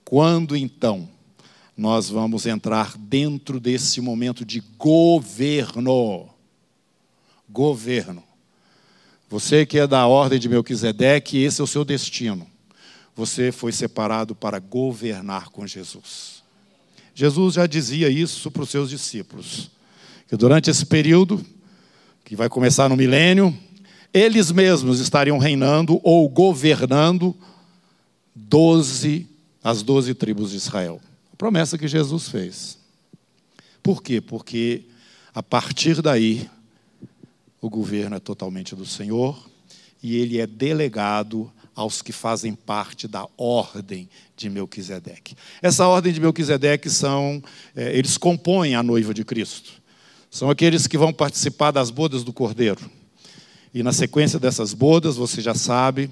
Quando 0.03 0.55
então 0.55 1.09
nós 1.77 2.09
vamos 2.09 2.45
entrar 2.45 2.97
dentro 2.97 3.59
desse 3.59 4.01
momento 4.01 4.43
de 4.43 4.61
governo? 4.77 6.29
Governo. 7.49 8.23
Você 9.29 9.65
que 9.65 9.79
é 9.79 9.87
da 9.87 10.07
ordem 10.07 10.39
de 10.39 10.49
Melquisedeque, 10.49 11.37
esse 11.37 11.61
é 11.61 11.63
o 11.63 11.67
seu 11.67 11.85
destino 11.85 12.47
você 13.19 13.51
foi 13.51 13.73
separado 13.73 14.33
para 14.33 14.59
governar 14.59 15.49
com 15.49 15.67
Jesus. 15.67 16.41
Jesus 17.13 17.55
já 17.55 17.67
dizia 17.67 18.07
isso 18.09 18.49
para 18.49 18.63
os 18.63 18.69
seus 18.69 18.89
discípulos, 18.89 19.69
que 20.25 20.37
durante 20.37 20.69
esse 20.69 20.85
período, 20.85 21.45
que 22.23 22.33
vai 22.33 22.47
começar 22.47 22.87
no 22.87 22.95
milênio, 22.95 23.53
eles 24.13 24.51
mesmos 24.51 24.99
estariam 24.99 25.37
reinando 25.37 25.99
ou 26.03 26.27
governando 26.27 27.35
doze, 28.35 29.27
as 29.63 29.83
doze 29.83 30.13
tribos 30.13 30.51
de 30.51 30.57
Israel. 30.57 30.99
A 31.33 31.35
promessa 31.35 31.77
que 31.77 31.87
Jesus 31.87 32.29
fez. 32.29 32.77
Por 33.83 34.01
quê? 34.01 34.19
Porque 34.19 34.83
a 35.33 35.43
partir 35.43 36.01
daí, 36.01 36.49
o 37.61 37.69
governo 37.69 38.15
é 38.15 38.19
totalmente 38.19 38.75
do 38.75 38.85
Senhor 38.85 39.49
e 40.01 40.17
ele 40.17 40.39
é 40.39 40.47
delegado 40.47 41.51
aos 41.75 42.01
que 42.01 42.11
fazem 42.11 42.53
parte 42.53 43.07
da 43.07 43.27
ordem 43.37 44.09
de 44.35 44.49
Melquisedeque. 44.49 45.35
Essa 45.61 45.87
ordem 45.87 46.11
de 46.11 46.19
Melquisedeque 46.19 46.89
são, 46.89 47.41
é, 47.75 47.97
eles 47.97 48.17
compõem 48.17 48.75
a 48.75 48.83
noiva 48.83 49.13
de 49.13 49.23
Cristo. 49.23 49.71
São 50.29 50.49
aqueles 50.49 50.87
que 50.87 50.97
vão 50.97 51.13
participar 51.13 51.71
das 51.71 51.89
bodas 51.89 52.23
do 52.23 52.33
Cordeiro. 52.33 52.98
E 53.73 53.83
na 53.83 53.93
sequência 53.93 54.39
dessas 54.39 54.73
bodas, 54.73 55.15
você 55.15 55.41
já 55.41 55.53
sabe, 55.53 56.09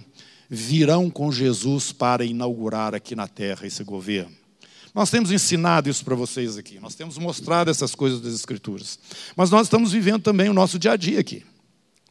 virão 0.49 1.09
com 1.09 1.31
Jesus 1.31 1.91
para 1.91 2.23
inaugurar 2.23 2.93
aqui 2.93 3.15
na 3.15 3.27
terra 3.27 3.65
esse 3.65 3.83
governo. 3.83 4.35
Nós 4.93 5.09
temos 5.09 5.31
ensinado 5.31 5.89
isso 5.89 6.03
para 6.03 6.15
vocês 6.15 6.57
aqui, 6.57 6.79
nós 6.79 6.95
temos 6.95 7.17
mostrado 7.17 7.69
essas 7.69 7.93
coisas 7.93 8.19
das 8.19 8.33
Escrituras. 8.33 8.97
Mas 9.35 9.49
nós 9.51 9.67
estamos 9.67 9.91
vivendo 9.91 10.21
também 10.21 10.49
o 10.49 10.53
nosso 10.53 10.79
dia 10.79 10.93
a 10.93 10.97
dia 10.97 11.19
aqui, 11.19 11.43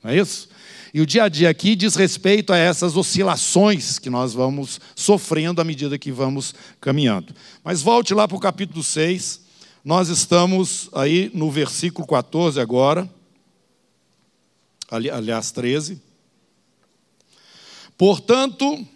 não 0.03 0.11
é 0.11 0.17
isso? 0.17 0.49
E 0.95 1.01
o 1.01 1.07
dia 1.07 1.25
a 1.25 1.29
dia 1.29 1.51
aqui 1.51 1.75
diz 1.75 1.95
respeito 1.95 2.53
a 2.53 2.57
essas 2.57 2.97
oscilações 2.97 3.99
que 3.99 4.09
nós 4.09 4.33
vamos 4.33 4.81
sofrendo 4.95 5.61
à 5.61 5.65
medida 5.65 5.99
que 5.99 6.13
vamos 6.13 6.55
caminhando. 6.81 7.35
Mas 7.63 7.83
volte 7.83 8.15
lá 8.15 8.27
para 8.27 8.37
o 8.37 8.41
capítulo 8.41 8.83
6. 8.83 9.43
Nós 9.85 10.09
estamos 10.09 10.89
aí 10.95 11.31
no 11.35 11.51
versículo 11.51 12.07
14 12.07 12.59
agora. 12.61 13.07
Ali, 14.91 15.11
aliás, 15.11 15.51
13. 15.51 16.01
Portanto, 17.99 18.87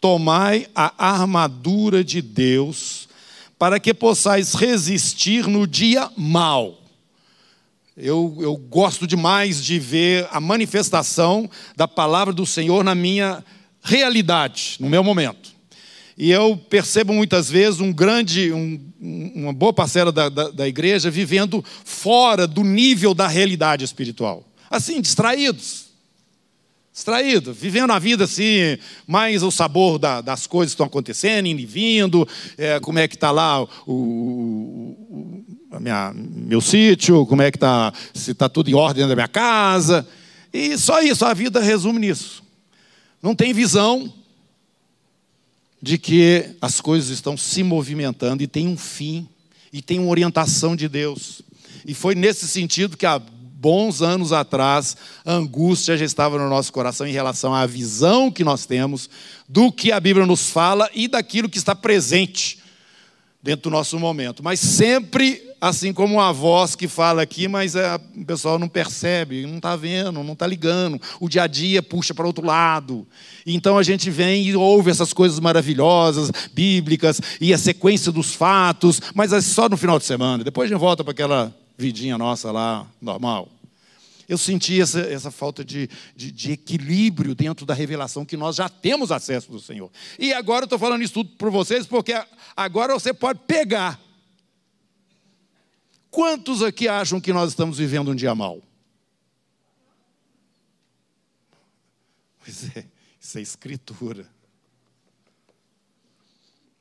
tomai 0.00 0.68
a 0.74 0.92
armadura 1.12 2.04
de 2.04 2.20
Deus, 2.20 3.08
para 3.58 3.80
que 3.80 3.94
possais 3.94 4.54
resistir 4.54 5.46
no 5.46 5.66
dia 5.66 6.10
mau 6.16 6.86
eu, 7.96 8.36
eu 8.40 8.56
gosto 8.56 9.06
demais 9.06 9.64
de 9.64 9.78
ver 9.78 10.28
a 10.30 10.38
manifestação 10.38 11.48
da 11.74 11.88
palavra 11.88 12.32
do 12.32 12.44
Senhor 12.44 12.84
na 12.84 12.94
minha 12.94 13.42
realidade, 13.82 14.76
no 14.80 14.90
meu 14.90 15.02
momento. 15.02 15.56
E 16.18 16.30
eu 16.30 16.56
percebo 16.56 17.14
muitas 17.14 17.48
vezes 17.48 17.80
um 17.80 17.92
grande, 17.92 18.52
um, 18.52 18.80
uma 19.00 19.52
boa 19.52 19.72
parcela 19.72 20.12
da, 20.12 20.28
da, 20.28 20.50
da, 20.50 20.68
igreja 20.68 21.10
vivendo 21.10 21.64
fora 21.84 22.46
do 22.46 22.62
nível 22.62 23.14
da 23.14 23.26
realidade 23.26 23.84
espiritual. 23.84 24.44
Assim, 24.70 25.00
distraídos. 25.00 25.86
Distraídos, 26.92 27.54
vivendo 27.54 27.90
a 27.90 27.98
vida 27.98 28.24
assim, 28.24 28.78
mais 29.06 29.42
o 29.42 29.50
sabor 29.50 29.98
da, 29.98 30.22
das 30.22 30.46
coisas 30.46 30.72
que 30.72 30.76
estão 30.76 30.86
acontecendo, 30.86 31.46
indo 31.46 31.60
e 31.60 31.66
vindo, 31.66 32.26
é, 32.56 32.80
como 32.80 32.98
é 32.98 33.06
que 33.06 33.16
está 33.16 33.30
lá 33.30 33.62
o, 33.62 33.68
o, 33.86 35.44
minha, 35.78 36.14
meu 36.14 36.62
sítio, 36.62 37.26
como 37.26 37.42
é 37.42 37.50
que 37.50 37.58
está, 37.58 37.92
se 38.14 38.30
está 38.30 38.48
tudo 38.48 38.70
em 38.70 38.74
ordem 38.74 39.02
dentro 39.02 39.10
da 39.10 39.14
minha 39.14 39.28
casa. 39.28 40.08
E 40.50 40.78
só 40.78 41.02
isso, 41.02 41.24
a 41.26 41.34
vida 41.34 41.60
resume 41.60 41.98
nisso. 41.98 42.42
Não 43.22 43.34
tem 43.34 43.52
visão 43.52 44.10
de 45.82 45.98
que 45.98 46.56
as 46.60 46.80
coisas 46.80 47.10
estão 47.10 47.36
se 47.36 47.62
movimentando 47.62 48.42
e 48.42 48.46
tem 48.46 48.66
um 48.66 48.76
fim 48.76 49.28
e 49.70 49.82
tem 49.82 49.98
uma 49.98 50.08
orientação 50.08 50.74
de 50.74 50.88
Deus. 50.88 51.42
E 51.84 51.92
foi 51.92 52.14
nesse 52.14 52.48
sentido 52.48 52.96
que 52.96 53.04
há 53.04 53.20
bons 53.58 54.02
anos 54.02 54.32
atrás, 54.32 54.96
a 55.24 55.32
angústia 55.32 55.96
já 55.96 56.04
estava 56.04 56.38
no 56.38 56.48
nosso 56.48 56.70
coração 56.72 57.06
em 57.06 57.12
relação 57.12 57.54
à 57.54 57.64
visão 57.64 58.30
que 58.30 58.44
nós 58.44 58.66
temos 58.66 59.08
do 59.48 59.72
que 59.72 59.90
a 59.90 59.98
Bíblia 59.98 60.26
nos 60.26 60.50
fala 60.50 60.90
e 60.94 61.08
daquilo 61.08 61.48
que 61.48 61.56
está 61.56 61.74
presente 61.74 62.58
dentro 63.42 63.70
do 63.70 63.70
nosso 63.70 63.98
momento. 63.98 64.42
Mas 64.42 64.60
sempre 64.60 65.42
assim 65.58 65.90
como 65.90 66.16
uma 66.16 66.32
voz 66.34 66.76
que 66.76 66.86
fala 66.86 67.22
aqui, 67.22 67.48
mas 67.48 67.74
é, 67.74 67.96
o 68.14 68.24
pessoal 68.26 68.58
não 68.58 68.68
percebe, 68.68 69.46
não 69.46 69.56
está 69.56 69.74
vendo, 69.74 70.22
não 70.22 70.34
está 70.34 70.46
ligando. 70.46 71.00
O 71.18 71.28
dia 71.28 71.44
a 71.44 71.46
dia 71.46 71.82
puxa 71.82 72.12
para 72.12 72.26
outro 72.26 72.44
lado. 72.44 73.06
Então 73.46 73.78
a 73.78 73.82
gente 73.82 74.10
vem 74.10 74.44
e 74.44 74.54
ouve 74.54 74.90
essas 74.90 75.14
coisas 75.14 75.40
maravilhosas, 75.40 76.30
bíblicas, 76.52 77.22
e 77.40 77.54
a 77.54 77.58
sequência 77.58 78.12
dos 78.12 78.34
fatos, 78.34 79.00
mas 79.14 79.32
é 79.32 79.40
só 79.40 79.66
no 79.66 79.78
final 79.78 79.98
de 79.98 80.04
semana. 80.04 80.44
Depois 80.44 80.68
a 80.70 80.74
gente 80.74 80.80
volta 80.80 81.02
para 81.02 81.12
aquela 81.12 81.65
vidinha 81.76 82.16
nossa 82.16 82.50
lá, 82.50 82.86
normal. 83.00 83.48
Eu 84.28 84.36
senti 84.36 84.80
essa, 84.80 85.00
essa 85.00 85.30
falta 85.30 85.64
de, 85.64 85.88
de, 86.16 86.32
de, 86.32 86.52
equilíbrio 86.52 87.34
dentro 87.34 87.64
da 87.64 87.74
revelação 87.74 88.24
que 88.24 88.36
nós 88.36 88.56
já 88.56 88.68
temos 88.68 89.12
acesso 89.12 89.52
do 89.52 89.60
Senhor. 89.60 89.90
E 90.18 90.32
agora 90.32 90.62
eu 90.62 90.66
estou 90.66 90.78
falando 90.78 91.02
isso 91.02 91.14
tudo 91.14 91.30
para 91.36 91.48
vocês, 91.48 91.86
porque 91.86 92.12
agora 92.56 92.92
você 92.92 93.14
pode 93.14 93.40
pegar 93.46 94.00
Quantos 96.16 96.62
aqui 96.62 96.88
acham 96.88 97.20
que 97.20 97.30
nós 97.30 97.50
estamos 97.50 97.76
vivendo 97.76 98.10
um 98.10 98.14
dia 98.14 98.34
mal? 98.34 98.62
Pois 102.42 102.74
é, 102.74 102.86
isso 103.20 103.36
é 103.36 103.42
escritura. 103.42 104.26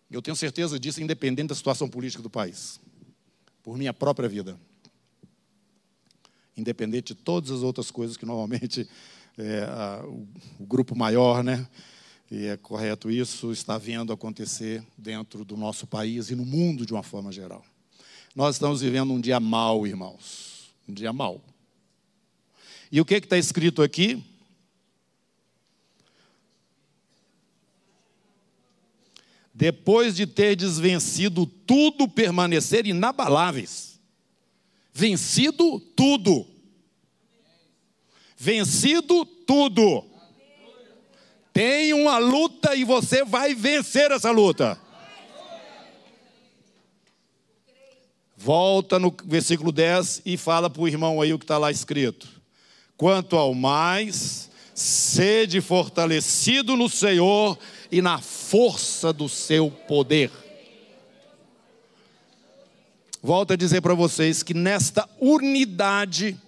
Eu 0.10 0.22
tenho 0.22 0.38
certeza 0.38 0.80
disso, 0.80 1.04
independente 1.04 1.50
da 1.50 1.56
situação 1.56 1.90
política 1.90 2.24
do 2.24 2.30
país, 2.30 2.80
por 3.62 3.78
minha 3.78 3.94
própria 3.94 4.30
vida. 4.30 4.58
Independente 6.58 7.14
de 7.14 7.22
todas 7.22 7.52
as 7.52 7.62
outras 7.62 7.92
coisas 7.92 8.18
que 8.18 8.26
normalmente 8.26 8.88
é, 9.38 9.64
a, 9.64 10.04
o, 10.06 10.28
o 10.60 10.66
grupo 10.66 10.96
maior, 10.96 11.44
né? 11.44 11.68
E 12.32 12.48
é 12.48 12.58
correto 12.58 13.12
isso, 13.12 13.52
está 13.52 13.78
vendo 13.78 14.12
acontecer 14.12 14.84
dentro 14.98 15.46
do 15.46 15.56
nosso 15.56 15.86
país 15.86 16.30
e 16.30 16.36
no 16.36 16.46
mundo 16.46 16.86
de 16.86 16.94
uma 16.94 17.04
forma 17.04 17.32
geral. 17.32 17.64
Nós 18.36 18.56
estamos 18.56 18.82
vivendo 18.82 19.14
um 19.14 19.22
dia 19.22 19.40
mau, 19.40 19.86
irmãos. 19.86 20.74
Um 20.88 20.94
dia 20.94 21.14
mau. 21.14 21.42
E 22.92 23.00
o 23.00 23.06
que 23.06 23.16
está 23.16 23.38
escrito 23.38 23.82
aqui? 23.82 24.24
Depois 29.54 30.16
de 30.16 30.28
ter 30.28 30.56
desvencido 30.56 31.46
tudo, 31.46 32.10
permanecer 32.10 32.86
inabaláveis. 32.86 33.95
Vencido 34.98 35.78
tudo. 35.94 36.48
Vencido 38.38 39.25
tudo. 39.25 40.06
Tem 41.52 41.94
uma 41.94 42.18
luta 42.18 42.74
e 42.75 42.86
você 42.86 43.25
vai 43.25 43.54
vencer 43.54 44.10
essa 44.12 44.32
luta. 44.32 44.80
Volta 48.38 48.98
no 48.98 49.14
versículo 49.25 49.74
10 49.74 50.22
e 50.25 50.38
fala 50.38 50.70
para 50.70 50.82
o 50.82 50.88
irmão 50.88 51.22
aí 51.22 51.34
o 51.34 51.40
que 51.40 51.44
está 51.44 51.58
lá 51.58 51.70
escrito. 51.70 52.30
Quanto 52.96 53.36
ao 53.36 53.54
mais, 53.54 54.50
sede 54.74 55.60
fortalecido 55.60 56.78
no 56.78 56.88
Senhor 56.88 57.60
e 57.92 58.02
na 58.02 58.22
força 58.22 59.12
do 59.12 59.28
seu 59.28 59.70
poder. 59.70 60.32
Volto 63.25 63.53
a 63.53 63.55
dizer 63.55 63.82
para 63.82 63.96
vocês 63.96 64.44
que 64.44 64.53
nesta 64.53 65.10
unidade, 65.20 66.39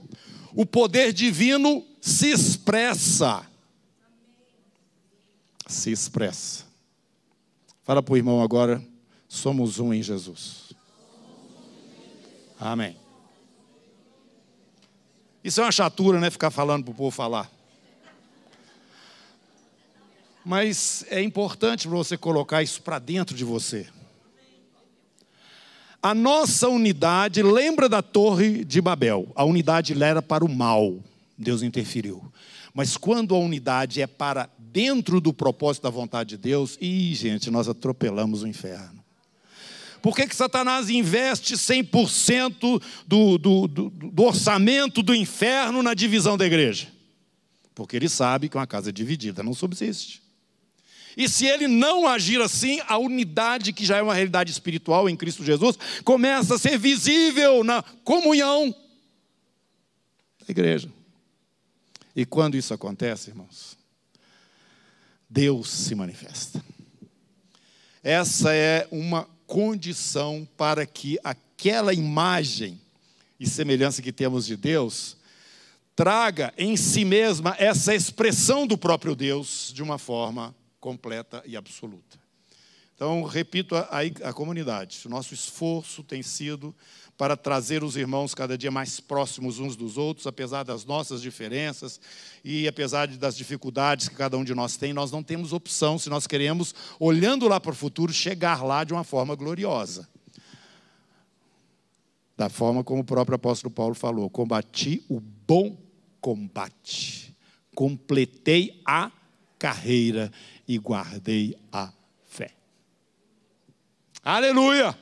o 0.54 0.64
poder 0.64 1.12
divino 1.12 1.84
se 2.00 2.30
expressa. 2.30 3.44
Se 5.66 5.92
expressa. 5.92 6.66
Fala 7.84 8.04
para 8.04 8.14
o 8.14 8.16
irmão 8.16 8.44
agora, 8.44 8.80
somos 9.28 9.80
um 9.80 9.92
em 9.92 10.04
Jesus. 10.04 10.72
Amém. 12.60 12.96
Isso 15.44 15.60
é 15.60 15.64
uma 15.64 15.72
chatura, 15.72 16.20
né? 16.20 16.30
Ficar 16.30 16.52
falando 16.52 16.84
para 16.84 16.92
o 16.92 16.96
povo 16.96 17.10
falar. 17.10 17.52
Mas 20.46 21.04
é 21.10 21.24
importante 21.24 21.88
para 21.88 21.98
você 21.98 22.16
colocar 22.16 22.62
isso 22.62 22.84
para 22.84 23.00
dentro 23.00 23.36
de 23.36 23.44
você. 23.44 23.88
A 26.02 26.14
nossa 26.14 26.68
unidade 26.70 27.42
lembra 27.42 27.90
da 27.90 28.02
Torre 28.02 28.64
de 28.64 28.80
Babel. 28.80 29.32
A 29.36 29.44
unidade 29.44 30.02
era 30.02 30.22
para 30.22 30.46
o 30.46 30.50
mal. 30.50 31.04
Deus 31.38 31.62
interferiu. 31.62 32.32
Mas 32.74 32.96
quando 32.96 33.34
a 33.34 33.40
unidade 33.40 34.02
é 34.02 34.08
para 34.08 34.50
dentro 34.58 35.20
do 35.20 35.34
propósito 35.34 35.84
da 35.84 35.90
vontade 35.90 36.30
de 36.30 36.38
Deus, 36.38 36.78
e 36.80 37.14
gente, 37.16 37.50
nós 37.50 37.68
atropelamos 37.68 38.44
o 38.44 38.48
inferno. 38.48 39.04
Por 40.02 40.16
que, 40.16 40.28
que 40.28 40.36
Satanás 40.36 40.90
investe 40.90 41.56
100% 41.56 42.82
do, 43.08 43.38
do, 43.38 43.68
do, 43.68 43.90
do 43.90 44.24
orçamento 44.24 45.02
do 45.02 45.16
inferno 45.16 45.82
na 45.82 45.94
divisão 45.94 46.38
da 46.38 46.46
igreja? 46.46 46.88
Porque 47.74 47.96
ele 47.96 48.08
sabe 48.08 48.48
que 48.48 48.58
uma 48.58 48.68
casa 48.68 48.94
dividida 48.94 49.42
não 49.42 49.54
subsiste. 49.54 50.22
E 51.18 51.28
se 51.28 51.48
ele 51.48 51.68
não 51.68 52.08
agir 52.08 52.40
assim, 52.40 52.80
a 52.88 53.00
unidade, 53.00 53.74
que 53.74 53.84
já 53.84 53.98
é 53.98 54.02
uma 54.04 54.14
realidade 54.14 54.52
espiritual 54.52 55.10
em 55.10 55.18
Cristo 55.18 55.44
Jesus, 55.44 55.76
começa 56.04 56.54
a 56.54 56.60
ser 56.60 56.78
visível 56.78 57.64
na 57.64 57.82
comunhão 58.04 58.74
da 60.40 60.46
igreja. 60.48 60.88
E 62.16 62.24
quando 62.24 62.56
isso 62.56 62.72
acontece, 62.72 63.32
irmãos, 63.32 63.76
Deus 65.28 65.72
se 65.72 65.96
manifesta. 65.96 66.64
Essa 68.04 68.54
é 68.54 68.88
uma 68.92 69.28
condição 69.48 70.48
para 70.56 70.86
que 70.86 71.18
aquela 71.24 71.96
imagem 71.96 72.80
e 73.40 73.48
semelhança 73.48 74.04
que 74.04 74.12
temos 74.12 74.46
de 74.46 74.56
Deus 74.56 75.18
traga 75.96 76.54
em 76.60 76.78
si 76.78 77.04
mesma 77.04 77.56
essa 77.58 77.96
expressão 77.96 78.68
do 78.68 78.78
próprio 78.78 79.16
Deus 79.16 79.72
de 79.74 79.82
uma 79.82 79.98
forma 79.98 80.56
completa 80.88 81.44
e 81.46 81.58
absoluta. 81.58 82.18
Então, 82.96 83.22
repito 83.24 83.76
a, 83.76 83.90
a, 84.24 84.32
comunidade, 84.32 85.02
o 85.06 85.10
nosso 85.10 85.34
esforço 85.34 86.02
tem 86.02 86.24
sido 86.24 86.74
para 87.18 87.36
trazer 87.36 87.84
os 87.84 87.98
irmãos 87.98 88.34
cada 88.34 88.58
dia 88.58 88.72
mais 88.72 89.02
próximos 89.02 89.60
uns 89.60 89.76
dos 89.76 89.98
outros, 89.98 90.26
apesar 90.26 90.64
das 90.64 90.86
nossas 90.86 91.22
diferenças 91.22 92.00
e 92.42 92.70
apesar 92.70 93.06
das 93.06 93.36
dificuldades 93.36 94.08
que 94.08 94.16
cada 94.16 94.38
um 94.38 94.46
de 94.46 94.56
nós 94.56 94.78
tem, 94.78 94.94
nós 94.94 95.12
não 95.12 95.22
temos 95.22 95.52
opção 95.52 96.00
se 96.00 96.10
nós 96.10 96.26
queremos, 96.26 96.74
olhando 97.02 97.50
lá 97.50 97.60
para 97.60 97.72
o 97.72 97.76
futuro, 97.76 98.14
chegar 98.14 98.64
lá 98.64 98.86
de 98.86 98.94
uma 98.94 99.04
forma 99.04 99.36
gloriosa. 99.36 100.08
Da 102.38 102.48
forma 102.48 102.82
como 102.82 103.02
o 103.02 103.06
próprio 103.06 103.36
apóstolo 103.36 103.74
Paulo 103.74 103.94
falou: 103.94 104.30
combati 104.30 105.04
o 105.10 105.20
bom 105.20 105.78
combate, 106.22 107.36
completei 107.76 108.82
a 108.86 109.12
carreira 109.60 110.32
e 110.68 110.78
guardei 110.78 111.58
a 111.72 111.92
fé. 112.26 112.52
Aleluia! 114.24 114.98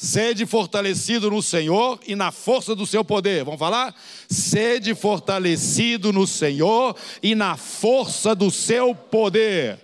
Sede 0.00 0.46
fortalecido 0.46 1.28
no 1.28 1.42
Senhor 1.42 1.98
e 2.06 2.14
na 2.14 2.30
força 2.30 2.72
do 2.72 2.86
seu 2.86 3.04
poder. 3.04 3.44
Vamos 3.44 3.58
falar? 3.58 3.92
Sede 4.30 4.94
fortalecido 4.94 6.12
no 6.12 6.24
Senhor 6.24 6.94
e 7.20 7.34
na 7.34 7.56
força 7.56 8.32
do 8.32 8.48
seu 8.48 8.94
poder. 8.94 9.80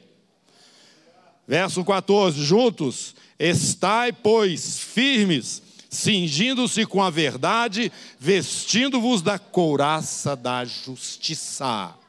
Verso 1.49 1.85
14: 1.85 2.41
Juntos, 2.41 3.17
estai, 3.37 4.13
pois, 4.13 4.79
firmes, 4.79 5.61
cingindo-se 5.91 6.87
com 6.87 7.03
a 7.03 7.11
verdade, 7.11 7.91
vestindo-vos 8.17 9.21
da 9.21 9.37
couraça 9.37 10.37
da 10.37 10.65
justiça. 10.65 12.04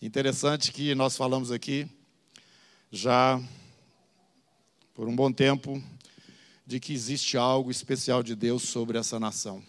Interessante 0.00 0.70
que 0.70 0.94
nós 0.94 1.16
falamos 1.16 1.50
aqui 1.50 1.90
já 2.88 3.42
por 4.94 5.08
um 5.08 5.16
bom 5.16 5.32
tempo 5.32 5.82
de 6.64 6.78
que 6.78 6.92
existe 6.92 7.36
algo 7.36 7.68
especial 7.68 8.22
de 8.22 8.36
Deus 8.36 8.62
sobre 8.62 8.96
essa 8.96 9.18
nação. 9.18 9.60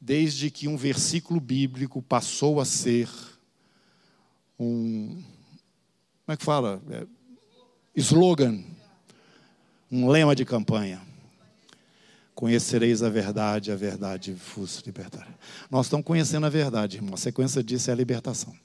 Desde 0.00 0.50
que 0.50 0.66
um 0.66 0.78
versículo 0.78 1.38
bíblico 1.38 2.00
passou 2.00 2.58
a 2.58 2.64
ser 2.64 3.06
um. 4.58 5.22
Como 6.24 6.32
é 6.32 6.36
que 6.38 6.44
fala? 6.44 6.82
É, 6.90 7.06
slogan, 7.94 8.64
um 9.92 10.08
lema 10.08 10.34
de 10.34 10.46
campanha. 10.46 11.02
Conhecereis 12.34 13.02
a 13.02 13.10
verdade, 13.10 13.70
a 13.70 13.76
verdade 13.76 14.32
vos 14.32 14.78
libertará. 14.86 15.28
Nós 15.70 15.84
estamos 15.84 16.06
conhecendo 16.06 16.46
a 16.46 16.48
verdade, 16.48 16.96
irmão. 16.96 17.12
A 17.12 17.18
sequência 17.18 17.62
disso 17.62 17.90
é 17.90 17.92
a 17.92 17.96
libertação. 17.96 18.56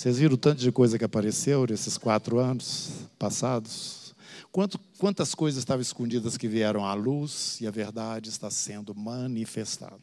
Vocês 0.00 0.16
viram 0.16 0.32
o 0.32 0.38
tanto 0.38 0.62
de 0.62 0.72
coisa 0.72 0.98
que 0.98 1.04
apareceu 1.04 1.66
nesses 1.68 1.98
quatro 1.98 2.38
anos 2.38 2.88
passados? 3.18 4.14
Quanto, 4.50 4.80
quantas 4.96 5.34
coisas 5.34 5.58
estavam 5.58 5.82
escondidas 5.82 6.38
que 6.38 6.48
vieram 6.48 6.86
à 6.86 6.94
luz 6.94 7.60
e 7.60 7.66
a 7.66 7.70
verdade 7.70 8.30
está 8.30 8.50
sendo 8.50 8.94
manifestada? 8.94 10.00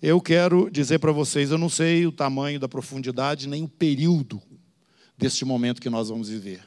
Eu 0.00 0.20
quero 0.20 0.70
dizer 0.70 1.00
para 1.00 1.10
vocês, 1.10 1.50
eu 1.50 1.58
não 1.58 1.68
sei 1.68 2.06
o 2.06 2.12
tamanho 2.12 2.60
da 2.60 2.68
profundidade 2.68 3.48
nem 3.48 3.64
o 3.64 3.68
período 3.68 4.40
deste 5.18 5.44
momento 5.44 5.82
que 5.82 5.90
nós 5.90 6.08
vamos 6.08 6.28
viver. 6.28 6.62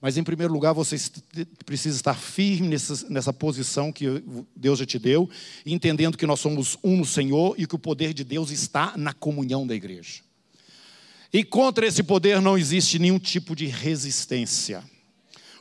Mas, 0.00 0.16
em 0.16 0.24
primeiro 0.24 0.52
lugar, 0.52 0.72
você 0.72 0.96
precisa 1.64 1.94
estar 1.94 2.14
firme 2.14 2.66
nessa, 2.66 3.08
nessa 3.08 3.32
posição 3.32 3.92
que 3.92 4.20
Deus 4.56 4.80
já 4.80 4.84
te 4.84 4.98
deu, 4.98 5.30
entendendo 5.64 6.18
que 6.18 6.26
nós 6.26 6.40
somos 6.40 6.76
um 6.82 6.96
no 6.96 7.06
Senhor 7.06 7.54
e 7.56 7.68
que 7.68 7.76
o 7.76 7.78
poder 7.78 8.12
de 8.12 8.24
Deus 8.24 8.50
está 8.50 8.96
na 8.96 9.12
comunhão 9.12 9.64
da 9.64 9.76
igreja. 9.76 10.23
E 11.34 11.42
contra 11.42 11.84
esse 11.84 12.04
poder 12.04 12.40
não 12.40 12.56
existe 12.56 12.96
nenhum 12.96 13.18
tipo 13.18 13.56
de 13.56 13.66
resistência. 13.66 14.84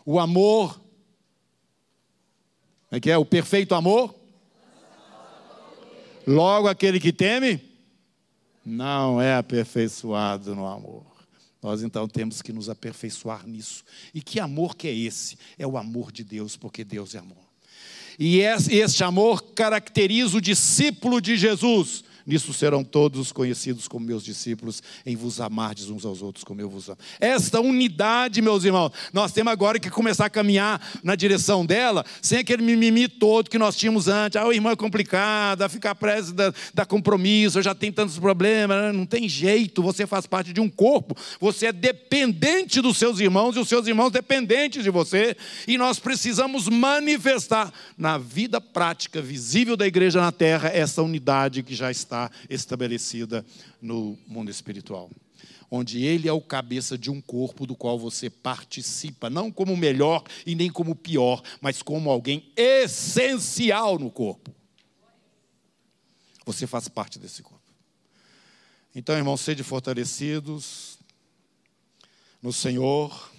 O 0.06 0.20
amor, 0.20 0.80
é 2.92 3.00
que 3.00 3.10
é 3.10 3.18
o 3.18 3.26
perfeito 3.26 3.74
amor? 3.74 4.14
Logo 6.28 6.68
aquele 6.68 7.00
que 7.00 7.12
teme 7.12 7.60
não 8.64 9.20
é 9.20 9.34
aperfeiçoado 9.34 10.54
no 10.54 10.68
amor. 10.68 11.08
Nós 11.60 11.82
então 11.82 12.08
temos 12.08 12.40
que 12.44 12.54
nos 12.54 12.70
aperfeiçoar 12.70 13.48
nisso. 13.48 13.84
E 14.14 14.22
que 14.22 14.40
amor 14.40 14.76
que 14.76 14.88
é 14.88 14.96
esse? 14.96 15.40
É 15.58 15.66
o 15.66 15.76
amor 15.76 16.12
de 16.12 16.24
Deus, 16.24 16.56
porque 16.56 16.84
Deus 16.84 17.16
é 17.16 17.18
amor. 17.18 17.44
E 18.20 18.42
este 18.42 19.04
amor 19.04 19.42
caracteriza 19.42 20.38
o 20.38 20.42
discípulo 20.42 21.20
de 21.20 21.36
Jesus 21.36 22.04
Nisso 22.26 22.54
serão 22.54 22.84
todos 22.84 23.32
conhecidos 23.32 23.88
como 23.88 24.06
meus 24.06 24.24
discípulos, 24.24 24.82
em 25.06 25.16
vos 25.16 25.42
amardes 25.42 25.90
uns 25.90 26.06
aos 26.06 26.22
outros 26.22 26.44
como 26.44 26.62
eu 26.62 26.70
vos 26.70 26.88
amo. 26.88 26.98
Esta 27.20 27.60
unidade, 27.60 28.42
meus 28.42 28.64
irmãos, 28.64 28.92
nós 29.12 29.34
temos 29.34 29.52
agora 29.52 29.78
que 29.78 29.90
começar 29.90 30.26
a 30.26 30.30
caminhar 30.30 30.82
na 31.04 31.16
direção 31.16 31.66
dela, 31.66 32.06
sem 32.22 32.40
aquele 32.40 32.64
mimimi 32.64 33.10
todo 33.10 33.50
que 33.50 33.58
nós 33.58 33.76
tínhamos 33.76 34.08
antes. 34.08 34.38
Ah, 34.38 34.48
o 34.48 34.54
irmão 34.54 34.72
é 34.72 34.76
complicado, 34.76 35.68
ficar 35.70 35.96
preso 35.96 36.34
da, 36.34 36.54
da 36.74 36.86
compromisso, 36.86 37.62
já 37.62 37.76
tem 37.76 37.92
tantos 37.92 38.18
problemas. 38.18 38.78
Né? 38.78 38.92
Não 38.94 39.06
tem 39.06 39.28
jeito, 39.28 39.84
você 39.84 40.08
faz 40.08 40.26
parte 40.26 40.54
de 40.54 40.62
um 40.62 40.70
corpo, 40.70 41.16
você 41.40 41.68
é 41.68 41.74
dependente 41.74 42.80
dos 42.80 42.98
seus 42.98 43.20
irmãos 43.20 43.56
e 43.56 43.60
os 43.60 43.68
seus 43.68 43.86
irmãos 43.88 44.12
dependentes 44.12 44.84
de 44.84 44.90
você, 44.90 45.36
e 45.68 45.78
nós 45.78 46.00
precisamos 46.00 46.70
manifestar 46.70 47.72
na 47.98 48.18
vida 48.18 48.62
prática, 48.62 49.22
visível 49.22 49.76
da 49.76 49.86
igreja 49.86 50.22
na 50.22 50.32
terra, 50.32 50.70
essa 50.70 51.02
unidade 51.02 51.64
que 51.64 51.76
já 51.76 51.92
está 51.92 52.13
está 52.14 52.32
estabelecida 52.48 53.44
no 53.82 54.18
mundo 54.28 54.52
espiritual. 54.52 55.10
Onde 55.70 56.04
ele 56.06 56.28
é 56.28 56.32
o 56.32 56.40
cabeça 56.40 56.96
de 56.96 57.10
um 57.10 57.20
corpo 57.20 57.66
do 57.66 57.76
qual 57.76 57.98
você 57.98 58.30
participa, 58.30 59.30
não 59.30 59.52
como 59.52 59.76
melhor 59.76 60.24
e 60.46 60.54
nem 60.54 60.70
como 60.70 60.96
pior, 60.96 61.42
mas 61.60 61.82
como 61.82 62.12
alguém 62.12 62.52
essencial 62.56 63.98
no 63.98 64.12
corpo. 64.12 64.54
Você 66.46 66.68
faz 66.68 66.88
parte 66.88 67.18
desse 67.18 67.42
corpo. 67.42 67.64
Então, 68.94 69.18
irmãos, 69.18 69.42
sede 69.42 69.64
fortalecidos 69.64 71.00
no 72.40 72.54
Senhor 72.54 73.32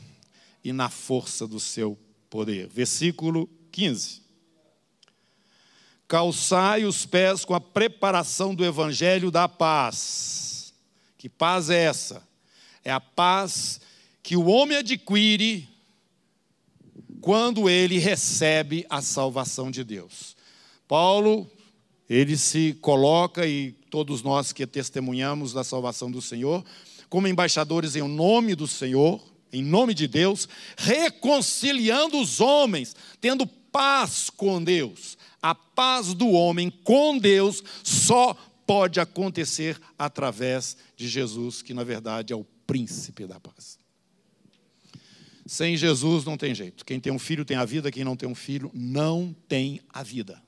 e 0.65 0.73
na 0.73 0.89
força 0.89 1.47
do 1.47 1.61
seu 1.61 1.97
poder. 2.29 2.67
Versículo 2.67 3.49
15 3.71 4.24
calçai 6.15 6.85
os 6.85 7.05
pés 7.05 7.45
com 7.45 7.55
a 7.55 7.61
preparação 7.61 8.55
do 8.55 8.65
evangelho 8.65 9.33
da 9.33 9.49
paz. 9.49 10.73
Que 11.19 11.29
paz 11.29 11.71
é 11.71 11.87
essa? 11.87 12.23
É 12.85 12.93
a 12.93 13.01
paz 13.01 13.81
que 14.23 14.37
o 14.37 14.47
homem 14.47 14.79
adquire 14.79 15.69
quando 17.21 17.69
ele 17.69 17.99
recebe 17.99 18.87
a 18.89 19.03
salvação 19.03 19.73
de 19.73 19.83
Deus. 19.83 20.37
Paulo, 20.87 21.51
ele 22.09 22.37
se 22.37 22.79
coloca, 22.81 23.45
e 23.45 23.73
todos 23.91 24.23
nós 24.23 24.53
que 24.53 24.65
testemunhamos 24.69 25.53
da 25.53 25.65
salvação 25.65 26.09
do 26.13 26.23
Senhor, 26.23 26.65
como 27.09 27.27
embaixadores 27.27 27.97
em 27.97 28.07
nome 28.07 28.55
do 28.55 28.69
Senhor, 28.69 29.21
em 29.53 29.65
nome 29.65 29.93
de 29.93 30.07
Deus, 30.07 30.49
reconciliando 30.77 32.21
os 32.21 32.41
homens, 32.41 32.95
tendo 33.21 33.51
paz 33.75 34.31
com 34.31 34.63
Deus 34.63 35.19
a 35.45 35.55
paz 35.55 36.15
do 36.15 36.31
homem 36.31 36.71
com 36.71 37.19
Deus 37.19 37.63
só 37.83 38.33
pode 38.67 38.99
acontecer 38.99 39.79
através 39.99 40.75
de 40.97 41.07
Jesus, 41.07 41.61
que 41.61 41.75
na 41.75 41.85
verdade 41.85 42.33
é 42.33 42.37
o 42.37 42.47
príncipe 42.67 43.27
da 43.27 43.39
paz. 43.39 43.79
Sem 45.45 45.77
Jesus 45.77 46.25
não 46.25 46.39
tem 46.39 46.55
jeito. 46.55 46.83
Quem 46.83 46.99
tem 46.99 47.13
um 47.13 47.19
filho 47.19 47.45
tem 47.45 47.59
a 47.59 47.65
vida, 47.67 47.93
quem 47.93 48.05
não 48.05 48.17
tem 48.17 48.27
um 48.27 48.35
filho 48.35 48.71
não 48.73 49.37
tem 49.47 49.83
a 49.91 50.03
vida. 50.03 50.43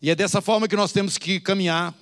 E 0.00 0.08
é 0.08 0.14
dessa 0.14 0.40
forma 0.40 0.66
que 0.66 0.74
nós 0.74 0.90
temos 0.90 1.18
que 1.18 1.38
caminhar 1.38 1.94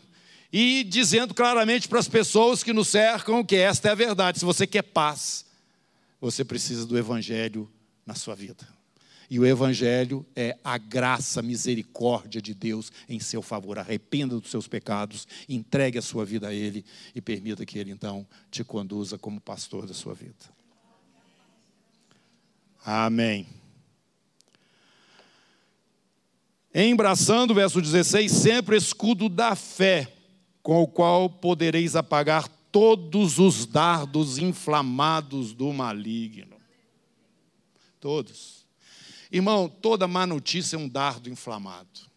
e 0.53 0.85
dizendo 0.85 1.35
claramente 1.35 1.89
para 1.89 1.99
as 1.99 2.07
pessoas 2.07 2.63
que 2.63 2.73
nos 2.73 2.87
cercam 2.87 3.45
que 3.45 3.57
esta 3.57 3.89
é 3.89 3.91
a 3.91 3.97
verdade. 3.97 4.39
Se 4.39 4.45
você 4.45 4.65
quer 4.65 4.83
paz, 4.83 5.45
você 6.21 6.45
precisa 6.45 6.87
do 6.87 6.97
evangelho 6.97 7.69
na 8.07 8.15
sua 8.15 8.37
vida. 8.37 8.78
E 9.31 9.39
o 9.39 9.45
Evangelho 9.45 10.25
é 10.35 10.57
a 10.65 10.79
graça, 10.79 11.41
a 11.41 11.43
misericórdia 11.43 12.41
de 12.41 12.55
Deus 12.55 12.91
em 13.09 13.21
seu 13.21 13.43
favor. 13.43 13.79
Arrependa 13.79 14.41
dos 14.41 14.51
seus 14.51 14.67
pecados, 14.67 15.29
entregue 15.49 15.99
a 15.99 16.03
sua 16.03 16.25
vida 16.25 16.49
a 16.49 16.55
Ele 16.55 16.85
e 17.15 17.21
permita 17.21 17.67
que 17.67 17.79
Ele 17.79 17.91
então 17.91 18.27
te 18.51 18.65
conduza 18.65 19.19
como 19.19 19.41
pastor 19.41 19.87
da 19.87 19.93
sua 19.93 20.15
vida. 20.15 20.59
Amém. 22.85 23.47
Embraçando, 26.75 27.55
verso 27.55 27.83
16, 27.83 28.31
sempre 28.31 28.77
escudo 28.77 29.29
da 29.29 29.55
fé, 29.55 30.11
com 30.63 30.83
o 30.83 30.89
qual 30.89 31.29
podereis 31.29 31.97
apagar 31.97 32.49
todos 32.71 33.39
os 33.39 33.67
dardos 33.67 34.39
inflamados 34.39 35.53
do 35.53 35.73
maligno. 35.73 36.57
Todos. 38.01 38.58
Irmão, 39.31 39.69
toda 39.69 40.09
má 40.09 40.27
notícia 40.27 40.77
é 40.77 40.79
um 40.79 40.89
dardo 40.89 41.29
inflamado. 41.29 42.09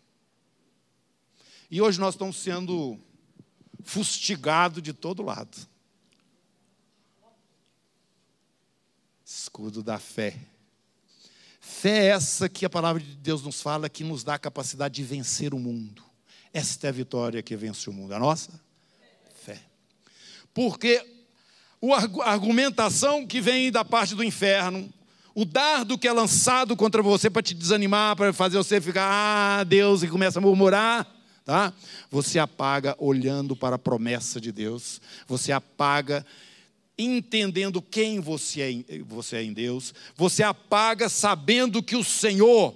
E 1.69 1.81
hoje 1.81 1.99
nós 1.99 2.15
estamos 2.15 2.37
sendo 2.37 2.99
fustigados 3.83 4.81
de 4.81 4.93
todo 4.93 5.23
lado. 5.23 5.57
Escudo 9.25 9.81
da 9.81 9.97
fé. 9.97 10.37
Fé 11.59 12.05
é 12.05 12.07
essa 12.07 12.49
que 12.49 12.65
a 12.65 12.69
palavra 12.69 13.01
de 13.01 13.15
Deus 13.15 13.43
nos 13.43 13.61
fala 13.61 13.89
que 13.89 14.03
nos 14.03 14.23
dá 14.23 14.35
a 14.35 14.39
capacidade 14.39 14.95
de 14.95 15.03
vencer 15.03 15.53
o 15.53 15.59
mundo. 15.59 16.03
Esta 16.53 16.87
é 16.87 16.89
a 16.89 16.93
vitória 16.93 17.41
que 17.41 17.55
vence 17.55 17.89
o 17.89 17.93
mundo. 17.93 18.13
A 18.13 18.19
nossa? 18.19 18.59
Fé. 19.43 19.61
Porque 20.53 21.05
a 22.23 22.31
argumentação 22.31 23.25
que 23.25 23.39
vem 23.39 23.71
da 23.71 23.85
parte 23.85 24.15
do 24.15 24.23
inferno, 24.23 24.91
o 25.33 25.45
dardo 25.45 25.97
que 25.97 26.07
é 26.07 26.11
lançado 26.11 26.75
contra 26.75 27.01
você 27.01 27.29
para 27.29 27.41
te 27.41 27.53
desanimar, 27.53 28.15
para 28.15 28.33
fazer 28.33 28.57
você 28.57 28.81
ficar, 28.81 29.07
ah, 29.09 29.63
Deus, 29.63 30.03
e 30.03 30.07
começa 30.07 30.39
a 30.39 30.41
murmurar, 30.41 31.07
tá? 31.45 31.73
Você 32.09 32.37
apaga 32.39 32.95
olhando 32.99 33.55
para 33.55 33.75
a 33.75 33.79
promessa 33.79 34.39
de 34.39 34.51
Deus, 34.51 35.01
você 35.27 35.51
apaga 35.51 36.25
entendendo 36.97 37.81
quem 37.81 38.19
você 38.19 38.85
é, 38.87 38.99
você 38.99 39.37
é 39.37 39.43
em 39.43 39.53
Deus, 39.53 39.93
você 40.15 40.43
apaga 40.43 41.09
sabendo 41.09 41.81
que 41.81 41.95
o 41.95 42.03
Senhor, 42.03 42.75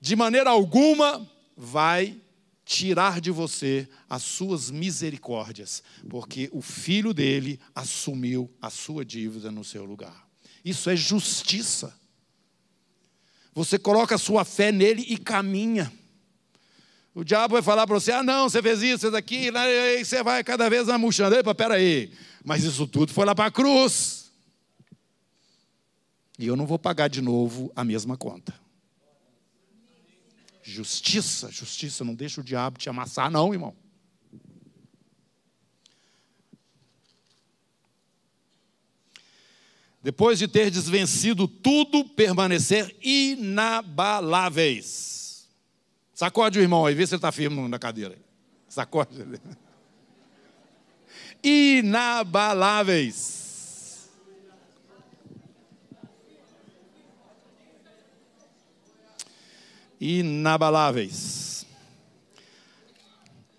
de 0.00 0.16
maneira 0.16 0.50
alguma, 0.50 1.28
vai 1.56 2.16
tirar 2.64 3.20
de 3.20 3.30
você 3.30 3.88
as 4.08 4.22
suas 4.22 4.70
misericórdias, 4.70 5.82
porque 6.08 6.48
o 6.52 6.62
filho 6.62 7.12
dele 7.12 7.58
assumiu 7.74 8.50
a 8.62 8.70
sua 8.70 9.04
dívida 9.04 9.50
no 9.50 9.64
seu 9.64 9.84
lugar. 9.84 10.29
Isso 10.64 10.90
é 10.90 10.96
justiça. 10.96 11.94
Você 13.54 13.78
coloca 13.78 14.14
a 14.14 14.18
sua 14.18 14.44
fé 14.44 14.70
nele 14.70 15.04
e 15.08 15.16
caminha. 15.16 15.92
O 17.14 17.24
diabo 17.24 17.54
vai 17.54 17.62
falar 17.62 17.86
para 17.86 17.98
você: 17.98 18.12
ah, 18.12 18.22
não, 18.22 18.48
você 18.48 18.62
fez 18.62 18.82
isso, 18.82 19.00
fez 19.00 19.14
aquilo, 19.14 19.58
aí 19.58 20.04
você 20.04 20.22
vai 20.22 20.44
cada 20.44 20.68
vez 20.68 20.86
murchando. 20.98 21.34
Epa, 21.34 21.54
peraí. 21.54 22.12
Mas 22.44 22.64
isso 22.64 22.86
tudo 22.86 23.12
foi 23.12 23.24
lá 23.24 23.34
para 23.34 23.46
a 23.46 23.50
cruz. 23.50 24.30
E 26.38 26.46
eu 26.46 26.56
não 26.56 26.66
vou 26.66 26.78
pagar 26.78 27.08
de 27.08 27.20
novo 27.20 27.70
a 27.76 27.84
mesma 27.84 28.16
conta. 28.16 28.54
Justiça, 30.62 31.50
justiça, 31.50 32.04
não 32.04 32.14
deixa 32.14 32.40
o 32.40 32.44
diabo 32.44 32.78
te 32.78 32.88
amassar, 32.88 33.30
não, 33.30 33.52
irmão. 33.52 33.74
Depois 40.02 40.38
de 40.38 40.48
ter 40.48 40.70
desvencido 40.70 41.46
tudo, 41.46 42.02
permanecer 42.04 42.96
inabaláveis. 43.02 45.46
Sacode 46.14 46.58
o 46.58 46.62
irmão 46.62 46.86
aí, 46.86 46.94
vê 46.94 47.06
se 47.06 47.12
ele 47.14 47.18
está 47.18 47.30
firme 47.30 47.68
na 47.68 47.78
cadeira. 47.78 48.16
Sacode. 48.66 49.10
inabaláveis. 51.44 53.40
Inabaláveis. 60.00 61.66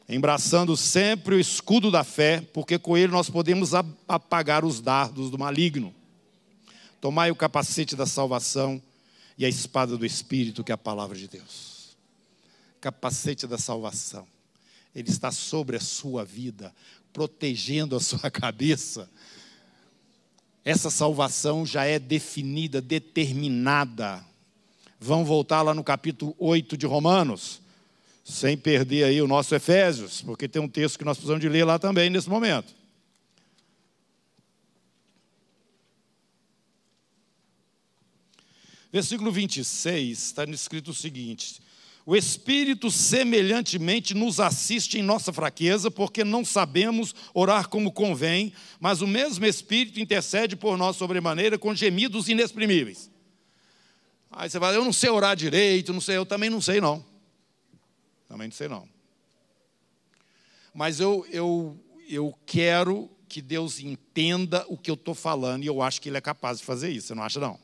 Embraçando 0.10 0.75
sempre 0.75 1.36
o 1.36 1.39
escudo 1.39 1.91
da 1.91 2.04
fé, 2.04 2.41
porque 2.51 2.80
com 2.80 2.97
ele 2.97 3.12
nós 3.12 3.30
podemos 3.30 3.73
apagar 4.08 4.65
os 4.65 4.82
dardos 4.82 5.30
do 5.30 5.38
maligno. 5.38 6.01
Tomai 7.02 7.32
o 7.32 7.36
capacete 7.36 7.96
da 7.96 8.06
salvação 8.06 8.80
e 9.36 9.44
a 9.44 9.50
espada 9.50 9.98
do 9.98 10.06
Espírito, 10.06 10.64
que 10.64 10.72
é 10.72 10.76
a 10.76 10.78
palavra 10.78 11.18
de 11.18 11.28
Deus. 11.28 11.98
Capacete 12.80 13.48
da 13.48 13.58
salvação. 13.58 14.28
Ele 14.94 15.10
está 15.10 15.32
sobre 15.32 15.78
a 15.78 15.80
sua 15.80 16.24
vida, 16.24 16.72
protegendo 17.12 17.96
a 17.96 18.00
sua 18.00 18.30
cabeça. 18.32 19.10
Essa 20.64 20.92
salvação 20.92 21.66
já 21.66 21.86
é 21.86 21.98
definida, 21.98 22.80
determinada. 22.80 24.24
Vamos 25.00 25.28
voltar 25.28 25.64
lá 25.64 25.74
no 25.74 25.84
capítulo 25.84 26.36
8 26.38 26.78
de 26.78 26.86
Romanos, 26.86 27.62
sem 28.24 28.56
perder 28.56 29.06
aí 29.06 29.20
o 29.24 29.28
nosso 29.28 29.56
Efésios, 29.56 30.22
porque 30.22 30.48
tem 30.48 30.62
um 30.62 30.70
texto 30.70 31.00
que 31.00 31.06
nós 31.06 31.18
precisamos 31.18 31.42
de 31.42 31.50
ler 31.50 31.64
lá 31.64 31.80
também 31.80 32.12
nesse 32.12 32.30
momento. 32.30 32.81
Versículo 38.91 39.32
26 39.32 40.17
está 40.17 40.43
escrito 40.45 40.91
o 40.91 40.93
seguinte: 40.93 41.62
O 42.06 42.15
Espírito 42.15 42.91
semelhantemente 42.91 44.13
nos 44.13 44.39
assiste 44.39 44.99
em 44.99 45.01
nossa 45.01 45.32
fraqueza, 45.32 45.89
porque 45.89 46.23
não 46.23 46.43
sabemos 46.43 47.15
orar 47.34 47.69
como 47.69 47.91
convém, 47.91 48.51
mas 48.80 49.01
o 49.01 49.08
mesmo 49.08 49.45
Espírito 49.45 49.99
intercede 49.99 50.56
por 50.56 50.77
nós 50.77 50.97
sobremaneira 50.97 51.58
com 51.58 51.73
gemidos 51.73 52.27
inexprimíveis. 52.27 53.10
Aí 54.30 54.49
você 54.49 54.60
fala, 54.60 54.75
eu 54.75 54.84
não 54.86 54.93
sei 54.93 55.10
orar 55.10 55.36
direito, 55.36 55.91
não 55.93 56.01
sei, 56.01 56.17
eu 56.17 56.25
também 56.25 56.49
não 56.49 56.62
sei 56.62 56.80
não. 56.80 57.06
Também 58.27 58.47
não 58.47 58.56
sei 58.56 58.69
não. 58.69 58.88
Mas 60.73 61.01
eu, 61.01 61.25
eu, 61.30 61.77
eu 62.08 62.34
quero 62.45 63.10
que 63.27 63.41
Deus 63.41 63.80
entenda 63.80 64.65
o 64.69 64.77
que 64.77 64.89
eu 64.89 64.95
estou 64.95 65.13
falando, 65.13 65.63
e 65.63 65.67
eu 65.67 65.82
acho 65.82 66.01
que 66.01 66.08
Ele 66.10 66.17
é 66.17 66.21
capaz 66.21 66.60
de 66.60 66.65
fazer 66.65 66.89
isso, 66.89 67.08
você 67.08 67.15
não 67.15 67.23
acha 67.23 67.39
não? 67.39 67.60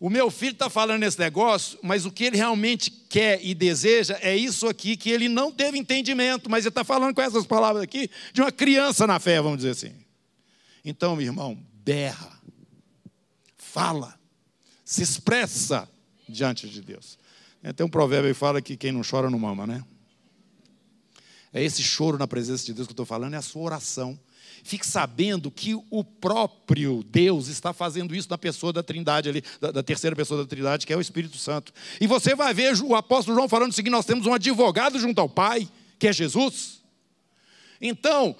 O 0.00 0.08
meu 0.08 0.30
filho 0.30 0.52
está 0.52 0.70
falando 0.70 1.02
esse 1.02 1.18
negócio, 1.18 1.78
mas 1.82 2.06
o 2.06 2.10
que 2.10 2.24
ele 2.24 2.38
realmente 2.38 2.90
quer 2.90 3.38
e 3.44 3.54
deseja 3.54 4.18
é 4.22 4.34
isso 4.34 4.66
aqui, 4.66 4.96
que 4.96 5.10
ele 5.10 5.28
não 5.28 5.52
teve 5.52 5.76
entendimento, 5.76 6.50
mas 6.50 6.64
ele 6.64 6.70
está 6.70 6.82
falando 6.82 7.14
com 7.14 7.20
essas 7.20 7.44
palavras 7.44 7.82
aqui 7.82 8.10
de 8.32 8.40
uma 8.40 8.50
criança 8.50 9.06
na 9.06 9.20
fé, 9.20 9.42
vamos 9.42 9.58
dizer 9.58 9.72
assim. 9.72 9.92
Então, 10.82 11.14
meu 11.14 11.26
irmão, 11.26 11.62
berra, 11.84 12.40
fala, 13.58 14.18
se 14.86 15.02
expressa 15.02 15.86
diante 16.26 16.66
de 16.66 16.80
Deus. 16.80 17.18
Tem 17.76 17.84
um 17.84 17.90
provérbio 17.90 18.32
que 18.32 18.40
fala 18.40 18.62
que 18.62 18.78
quem 18.78 18.92
não 18.92 19.02
chora 19.02 19.28
não 19.28 19.38
mama, 19.38 19.66
né? 19.66 19.84
É 21.52 21.62
esse 21.62 21.82
choro 21.82 22.16
na 22.16 22.26
presença 22.26 22.64
de 22.64 22.72
Deus 22.72 22.86
que 22.86 22.92
eu 22.92 22.94
estou 22.94 23.04
falando, 23.04 23.34
é 23.34 23.36
a 23.36 23.42
sua 23.42 23.60
oração 23.60 24.18
Fique 24.62 24.86
sabendo 24.86 25.50
que 25.50 25.74
o 25.90 26.04
próprio 26.04 27.02
Deus 27.02 27.48
está 27.48 27.72
fazendo 27.72 28.14
isso 28.14 28.28
na 28.28 28.38
pessoa 28.38 28.72
da 28.72 28.82
Trindade 28.82 29.28
ali, 29.28 29.42
da, 29.60 29.70
da, 29.70 29.82
terceira 29.82 30.14
pessoa 30.14 30.42
da 30.42 30.48
Trindade, 30.48 30.86
que 30.86 30.92
é 30.92 30.96
o 30.96 31.00
Espírito 31.00 31.38
Santo. 31.38 31.72
E 32.00 32.06
você 32.06 32.34
vai 32.34 32.52
ver 32.52 32.80
o 32.82 32.94
apóstolo 32.94 33.36
João 33.36 33.48
falando 33.48 33.70
o 33.70 33.74
seguinte: 33.74 33.92
nós 33.92 34.06
temos 34.06 34.26
um 34.26 34.34
advogado 34.34 34.98
junto 34.98 35.20
ao 35.20 35.28
Pai, 35.28 35.68
que 35.98 36.08
é 36.08 36.12
Jesus. 36.12 36.80
Então, 37.80 38.36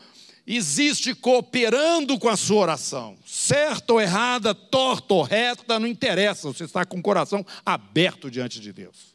existe 0.46 1.14
cooperando 1.14 2.18
com 2.18 2.28
a 2.28 2.36
sua 2.36 2.62
oração, 2.62 3.16
certa 3.24 3.92
ou 3.92 4.00
errada, 4.00 4.54
torta 4.54 5.14
ou 5.14 5.22
reta, 5.22 5.78
não 5.78 5.86
interessa, 5.86 6.48
você 6.48 6.64
está 6.64 6.84
com 6.84 6.98
o 6.98 7.02
coração 7.02 7.44
aberto 7.64 8.30
diante 8.30 8.60
de 8.60 8.72
Deus. 8.72 9.14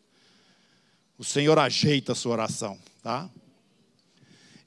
O 1.18 1.24
Senhor 1.24 1.58
ajeita 1.60 2.14
a 2.14 2.16
sua 2.16 2.34
oração, 2.34 2.78
tá? 3.02 3.30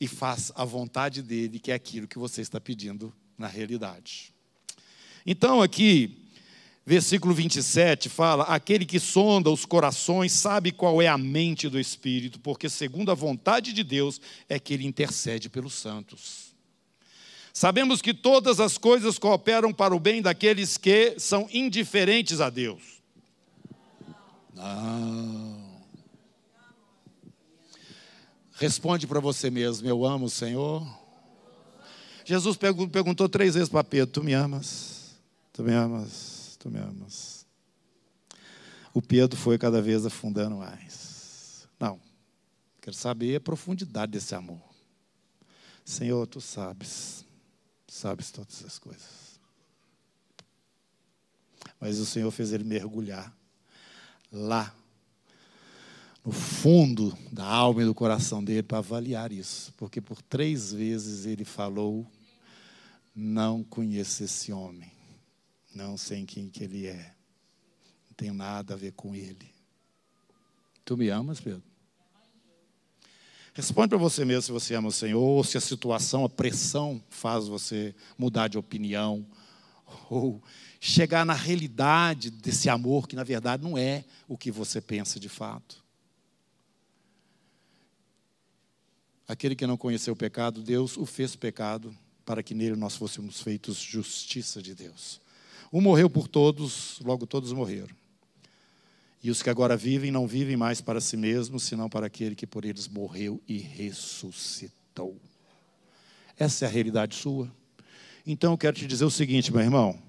E 0.01 0.07
faz 0.07 0.53
a 0.55 0.65
vontade 0.65 1.23
dele, 1.23 1.59
que 1.59 1.71
é 1.71 1.75
aquilo 1.75 2.07
que 2.07 2.19
você 2.19 2.41
está 2.41 2.61
pedindo 2.61 3.13
na 3.37 3.47
realidade. 3.47 4.33
Então, 5.27 5.61
aqui, 5.61 6.25
versículo 6.87 7.35
27 7.35 8.09
fala: 8.09 8.45
Aquele 8.45 8.87
que 8.87 8.99
sonda 8.99 9.51
os 9.51 9.65
corações 9.65 10.33
sabe 10.33 10.73
qual 10.73 11.03
é 11.03 11.07
a 11.07 11.19
mente 11.19 11.69
do 11.69 11.79
Espírito, 11.79 12.41
porque, 12.41 12.69
segundo 12.69 13.11
a 13.11 13.15
vontade 13.15 13.73
de 13.73 13.85
Deus, 13.85 14.21
é 14.49 14.59
que 14.59 14.73
ele 14.73 14.87
intercede 14.87 15.49
pelos 15.49 15.75
santos. 15.75 16.49
Sabemos 17.53 18.01
que 18.01 18.15
todas 18.15 18.61
as 18.61 18.79
coisas 18.79 19.19
cooperam 19.19 19.73
para 19.73 19.95
o 19.95 19.99
bem 19.99 20.23
daqueles 20.23 20.77
que 20.77 21.19
são 21.19 21.49
indiferentes 21.53 22.41
a 22.41 22.51
Deus. 22.51 23.03
Não. 24.55 25.58
Responde 28.59 29.07
para 29.07 29.21
você 29.21 29.51
mesmo: 29.51 29.89
Eu 29.89 30.05
amo 30.05 30.27
o 30.27 30.31
Senhor. 30.31 30.87
Jesus 32.25 32.57
perguntou 32.57 33.29
três 33.29 33.55
vezes 33.55 33.69
para 33.69 33.85
Pedro: 33.85 34.13
Tu 34.13 34.25
me 34.25 34.35
amas? 34.35 35.15
Tu 35.53 35.63
me 35.63 35.73
amas? 35.73 36.57
Tu 36.59 36.69
me 36.69 36.79
amas? 36.79 37.47
O 38.93 39.01
Pedro 39.01 39.39
foi 39.39 39.57
cada 39.59 39.81
vez 39.81 40.05
afundando 40.05 40.57
mais. 40.57 41.69
Não, 41.79 42.01
quero 42.81 42.97
saber 42.97 43.37
a 43.37 43.41
profundidade 43.41 44.11
desse 44.11 44.35
amor. 44.35 44.61
Senhor, 45.85 46.27
tu 46.27 46.41
sabes, 46.41 47.25
sabes 47.87 48.33
todas 48.33 48.65
as 48.65 48.77
coisas. 48.79 49.39
Mas 51.81 51.99
o 51.99 52.07
Senhor 52.07 52.31
fez 52.33 52.53
ele 52.53 52.65
mergulhar 52.65 53.33
lá 54.33 54.75
no 56.25 56.33
fundo 56.33 57.17
da 57.33 57.45
alma 57.45 57.83
e 57.83 57.87
do 57.87 57.95
coração 57.95 58.43
dele 58.43 58.63
para 58.63 58.79
avaliar 58.79 59.33
isso, 59.33 59.73
porque 59.77 60.01
por 60.01 60.21
três 60.23 60.73
vezes 60.73 61.27
ele 61.27 61.45
falou: 61.45 62.07
Não 63.15 63.63
conheço 63.63 64.25
esse 64.25 64.53
homem, 64.53 64.93
não 65.75 65.97
sei 65.97 66.25
quem 66.25 66.49
que 66.49 66.65
ele 66.65 66.87
é, 66.87 67.15
não 68.09 68.15
tenho 68.17 68.35
nada 68.35 68.75
a 68.75 68.77
ver 68.77 68.93
com 68.93 69.15
ele. 69.15 69.51
Tu 70.85 70.97
me 70.97 71.09
amas, 71.09 71.41
Pedro? 71.41 71.63
Responde 73.53 73.89
para 73.89 73.99
você 73.99 74.25
mesmo 74.25 74.43
se 74.43 74.53
você 74.53 74.75
ama 74.75 74.89
o 74.89 74.93
Senhor, 74.93 75.21
ou 75.21 75.43
se 75.43 75.59
a 75.59 75.61
situação, 75.61 76.25
a 76.25 76.29
pressão 76.29 77.03
faz 77.11 77.49
você 77.49 77.95
mudar 78.17 78.47
de 78.49 78.57
opinião, 78.57 79.27
ou 80.09 80.41
chegar 80.81 81.27
na 81.27 81.35
realidade 81.35 82.31
desse 82.31 82.69
amor 82.69 83.09
que 83.09 83.17
na 83.17 83.25
verdade 83.25 83.63
não 83.63 83.77
é 83.77 84.05
o 84.29 84.39
que 84.39 84.51
você 84.51 84.81
pensa 84.81 85.19
de 85.19 85.29
fato. 85.29 85.88
Aquele 89.29 89.55
que 89.55 89.67
não 89.67 89.77
conheceu 89.77 90.15
o 90.15 90.17
pecado, 90.17 90.63
Deus 90.63 90.97
o 90.97 91.05
fez 91.05 91.37
pecado, 91.37 91.95
para 92.25 92.43
que 92.43 92.55
nele 92.55 92.77
nós 92.77 92.97
fôssemos 92.97 93.43
feitos 93.43 93.77
justiça 93.77 94.63
de 94.63 94.75
Deus. 94.75 95.21
Um 95.71 95.83
morreu 95.83 96.09
por 96.09 96.27
todos, 96.27 96.99
logo 97.05 97.27
todos 97.27 97.53
morreram. 97.53 97.95
E 99.23 99.31
os 99.31 99.43
que 99.43 99.51
agora 99.51 99.77
vivem, 99.77 100.11
não 100.11 100.27
vivem 100.27 100.57
mais 100.57 100.81
para 100.81 101.01
si 101.01 101.17
mesmos, 101.17 101.65
senão 101.65 101.91
para 101.91 102.07
aquele 102.07 102.35
que 102.35 102.47
por 102.47 102.65
eles 102.65 102.89
morreu 102.89 103.39
e 103.47 103.59
ressuscitou. 103.59 105.21
Essa 106.39 106.65
é 106.65 106.69
a 106.69 106.71
realidade 106.71 107.15
sua. 107.15 107.53
Então 108.27 108.53
eu 108.53 108.59
quero 108.59 108.77
te 108.77 108.87
dizer 108.87 109.05
o 109.05 109.11
seguinte, 109.11 109.53
meu 109.53 109.61
irmão: 109.61 110.01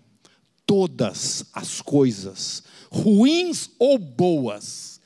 todas 0.65 1.45
as 1.51 1.81
coisas, 1.81 2.63
ruins 2.91 3.71
ou 3.79 3.97
boas, 3.97 4.98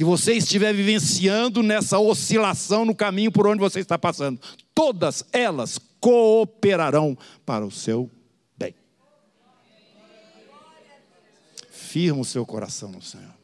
que 0.00 0.04
você 0.04 0.32
estiver 0.32 0.72
vivenciando 0.72 1.62
nessa 1.62 1.98
oscilação 1.98 2.86
no 2.86 2.94
caminho 2.94 3.30
por 3.30 3.46
onde 3.46 3.60
você 3.60 3.80
está 3.80 3.98
passando, 3.98 4.40
todas 4.74 5.22
elas 5.30 5.78
cooperarão 6.00 7.18
para 7.44 7.66
o 7.66 7.70
seu 7.70 8.10
bem. 8.56 8.74
Firma 11.70 12.22
o 12.22 12.24
seu 12.24 12.46
coração 12.46 12.90
no 12.90 13.02
Senhor. 13.02 13.34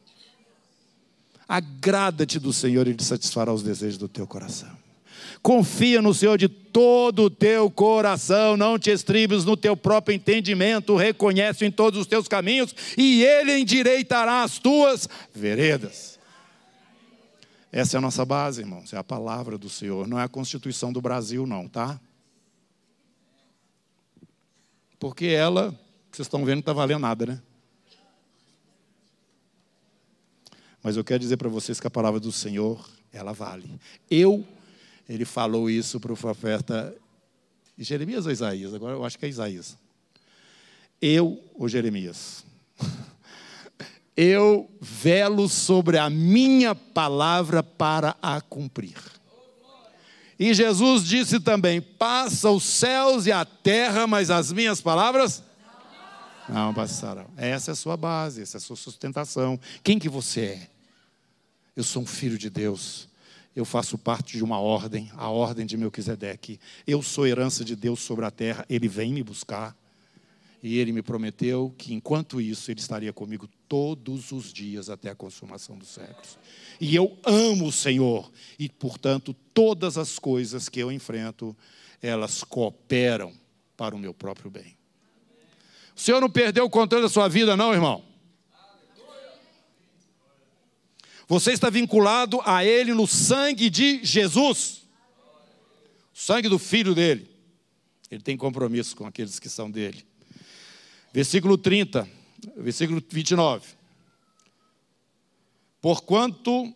Agrada-te 1.47 2.39
do 2.39 2.51
Senhor 2.51 2.87
e 2.87 2.89
Ele 2.89 3.03
satisfará 3.03 3.53
os 3.53 3.61
desejos 3.61 3.99
do 3.99 4.07
teu 4.07 4.25
coração. 4.25 4.71
Confia 5.43 6.01
no 6.01 6.11
Senhor 6.11 6.39
de 6.39 6.49
todo 6.49 7.25
o 7.25 7.29
teu 7.29 7.69
coração, 7.69 8.57
não 8.57 8.79
te 8.79 8.89
estribes 8.89 9.45
no 9.45 9.55
teu 9.55 9.77
próprio 9.77 10.15
entendimento, 10.15 10.95
reconhece 10.95 11.65
em 11.65 11.69
todos 11.69 11.99
os 11.99 12.07
teus 12.07 12.27
caminhos 12.27 12.73
e 12.97 13.23
Ele 13.23 13.59
endireitará 13.59 14.41
as 14.41 14.57
tuas 14.57 15.07
veredas. 15.31 16.16
Essa 17.71 17.97
é 17.97 17.99
a 17.99 18.01
nossa 18.01 18.23
base, 18.23 18.61
irmãos, 18.61 18.93
é 18.93 18.97
a 18.97 19.03
palavra 19.03 19.57
do 19.57 19.69
Senhor, 19.69 20.07
não 20.07 20.19
é 20.19 20.23
a 20.23 20.29
Constituição 20.29 20.91
do 20.91 21.01
Brasil, 21.01 21.45
não, 21.45 21.67
tá? 21.67 21.99
Porque 24.99 25.27
ela, 25.27 25.71
vocês 26.11 26.25
estão 26.25 26.43
vendo, 26.43 26.55
não 26.55 26.59
está 26.61 26.73
valendo 26.73 27.01
nada, 27.01 27.25
né? 27.25 27.41
Mas 30.81 30.95
eu 30.95 31.03
quero 31.03 31.19
dizer 31.19 31.37
para 31.37 31.49
vocês 31.49 31.79
que 31.79 31.87
a 31.87 31.91
palavra 31.91 32.19
do 32.19 32.31
Senhor, 32.31 32.89
ela 33.11 33.33
vale. 33.33 33.69
Eu, 34.09 34.47
ele 35.07 35.25
falou 35.25 35.69
isso 35.69 35.99
para 35.99 36.13
o 36.13 36.17
profeta 36.17 36.95
Jeremias 37.77 38.25
ou 38.25 38.31
Isaías? 38.31 38.73
Agora 38.73 38.95
eu 38.95 39.05
acho 39.05 39.19
que 39.19 39.25
é 39.25 39.29
Isaías. 39.29 39.77
Eu, 41.01 41.43
ou 41.53 41.69
Jeremias, 41.69 42.43
eu 44.17 44.67
velo 44.81 45.47
sobre 45.47 45.99
a 45.99 46.09
minha 46.09 46.73
palavra 46.73 47.61
para 47.61 48.17
a 48.19 48.41
cumprir. 48.41 48.97
E 50.39 50.53
Jesus 50.53 51.03
disse 51.03 51.39
também: 51.39 51.79
Passa 51.79 52.49
os 52.49 52.63
céus 52.63 53.27
e 53.27 53.31
a 53.31 53.45
terra, 53.45 54.07
mas 54.07 54.31
as 54.31 54.51
minhas 54.51 54.81
palavras 54.81 55.43
não 56.49 56.73
passarão. 56.73 57.27
Essa 57.37 57.71
é 57.71 57.73
a 57.73 57.75
sua 57.75 57.95
base, 57.95 58.41
essa 58.41 58.57
é 58.57 58.59
a 58.59 58.61
sua 58.61 58.75
sustentação. 58.75 59.59
Quem 59.83 59.99
que 59.99 60.09
você 60.09 60.41
é? 60.41 60.69
Eu 61.75 61.83
sou 61.83 62.01
um 62.01 62.05
filho 62.05 62.37
de 62.37 62.49
Deus. 62.49 63.07
Eu 63.55 63.65
faço 63.65 63.97
parte 63.97 64.37
de 64.37 64.43
uma 64.43 64.59
ordem, 64.59 65.11
a 65.15 65.29
ordem 65.29 65.65
de 65.65 65.75
Melquisedeque. 65.75 66.59
Eu 66.85 67.01
sou 67.01 67.25
herança 67.25 67.65
de 67.65 67.75
Deus 67.75 67.99
sobre 67.99 68.23
a 68.23 68.31
terra. 68.31 68.65
Ele 68.69 68.87
vem 68.87 69.11
me 69.11 69.23
buscar. 69.23 69.75
E 70.61 70.79
ele 70.79 70.91
me 70.91 71.01
prometeu 71.01 71.73
que 71.77 71.93
enquanto 71.93 72.41
isso 72.41 72.71
ele 72.71 72.79
estaria 72.79 73.13
comigo 73.13 73.47
todos 73.67 74.31
os 74.31 74.51
dias 74.51 74.89
até 74.89 75.09
a 75.09 75.15
consumação 75.15 75.77
dos 75.77 75.89
séculos. 75.89 76.37
E 76.81 76.95
eu 76.95 77.17
amo 77.23 77.67
o 77.67 77.71
Senhor 77.71 78.31
e, 78.57 78.67
portanto, 78.67 79.35
todas 79.53 79.97
as 79.97 80.17
coisas 80.17 80.67
que 80.67 80.79
eu 80.79 80.91
enfrento, 80.91 81.55
elas 82.01 82.43
cooperam 82.43 83.33
para 83.75 83.95
o 83.95 83.99
meu 83.99 84.13
próprio 84.13 84.49
bem. 84.49 84.75
O 85.95 85.99
Senhor 85.99 86.19
não 86.19 86.29
perdeu 86.29 86.65
o 86.65 86.69
controle 86.69 87.03
da 87.03 87.09
sua 87.09 87.27
vida, 87.27 87.55
não, 87.55 87.73
irmão. 87.73 88.03
Você 91.27 91.51
está 91.51 91.69
vinculado 91.69 92.39
a 92.45 92.63
Ele 92.63 92.93
no 92.93 93.05
sangue 93.05 93.69
de 93.69 94.03
Jesus, 94.03 94.83
o 96.13 96.17
sangue 96.17 96.47
do 96.47 96.57
Filho 96.57 96.95
dele. 96.95 97.29
Ele 98.09 98.21
tem 98.21 98.37
compromisso 98.37 98.95
com 98.95 99.05
aqueles 99.05 99.37
que 99.37 99.49
são 99.49 99.69
dele. 99.69 100.05
Versículo 101.17 101.57
30, 101.57 102.07
versículo 102.57 103.03
29. 103.09 103.65
Porquanto 105.81 106.71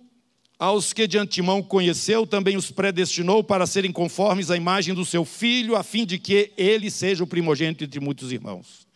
aos 0.57 0.93
que 0.93 1.05
de 1.05 1.19
antemão 1.19 1.61
conheceu, 1.61 2.25
também 2.25 2.57
os 2.57 2.71
predestinou 2.71 3.43
para 3.43 3.67
serem 3.67 3.91
conformes 3.91 4.49
à 4.49 4.57
imagem 4.57 4.95
do 4.95 5.05
seu 5.05 5.23
filho, 5.25 5.75
a 5.75 5.83
fim 5.83 6.07
de 6.07 6.17
que 6.17 6.51
ele 6.57 6.89
seja 6.89 7.23
o 7.23 7.27
primogênito 7.27 7.83
entre 7.83 7.99
muitos 7.99 8.31
irmãos. 8.31 8.87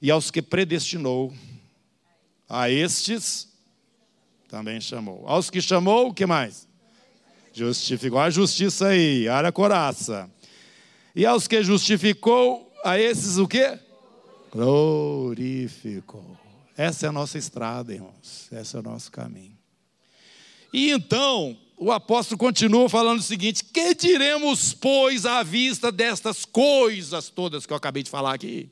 E 0.00 0.08
aos 0.08 0.30
que 0.30 0.40
predestinou, 0.40 1.34
a 2.48 2.70
estes 2.70 3.48
também 4.48 4.80
chamou. 4.80 5.24
Aos 5.26 5.50
que 5.50 5.60
chamou, 5.60 6.10
o 6.10 6.14
que 6.14 6.26
mais? 6.26 6.68
Justificou. 7.52 8.20
A 8.20 8.30
justiça 8.30 8.86
aí, 8.86 9.26
área 9.26 9.50
coraça. 9.50 10.30
E 11.12 11.26
aos 11.26 11.48
que 11.48 11.60
justificou, 11.60 12.72
a 12.84 13.00
esses 13.00 13.36
o 13.36 13.48
quê? 13.48 13.76
Glorificou. 14.50 16.36
Essa 16.76 17.06
é 17.06 17.08
a 17.08 17.12
nossa 17.12 17.38
estrada, 17.38 17.92
irmãos. 17.92 18.48
Esse 18.52 18.76
é 18.76 18.78
o 18.78 18.82
nosso 18.82 19.10
caminho. 19.10 19.56
E 20.72 20.90
então, 20.90 21.58
o 21.76 21.90
apóstolo 21.90 22.38
continua 22.38 22.88
falando 22.88 23.20
o 23.20 23.22
seguinte: 23.22 23.64
Que 23.64 23.94
diremos, 23.94 24.74
pois, 24.74 25.26
à 25.26 25.42
vista 25.42 25.90
destas 25.90 26.44
coisas 26.44 27.28
todas 27.28 27.66
que 27.66 27.72
eu 27.72 27.76
acabei 27.76 28.02
de 28.02 28.10
falar 28.10 28.34
aqui? 28.34 28.70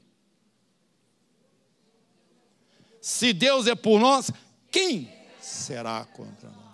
Se 3.00 3.32
Deus 3.32 3.66
é 3.66 3.74
por 3.74 4.00
nós, 4.00 4.30
quem 4.70 5.10
será 5.40 6.04
contra 6.04 6.50
nós? 6.50 6.68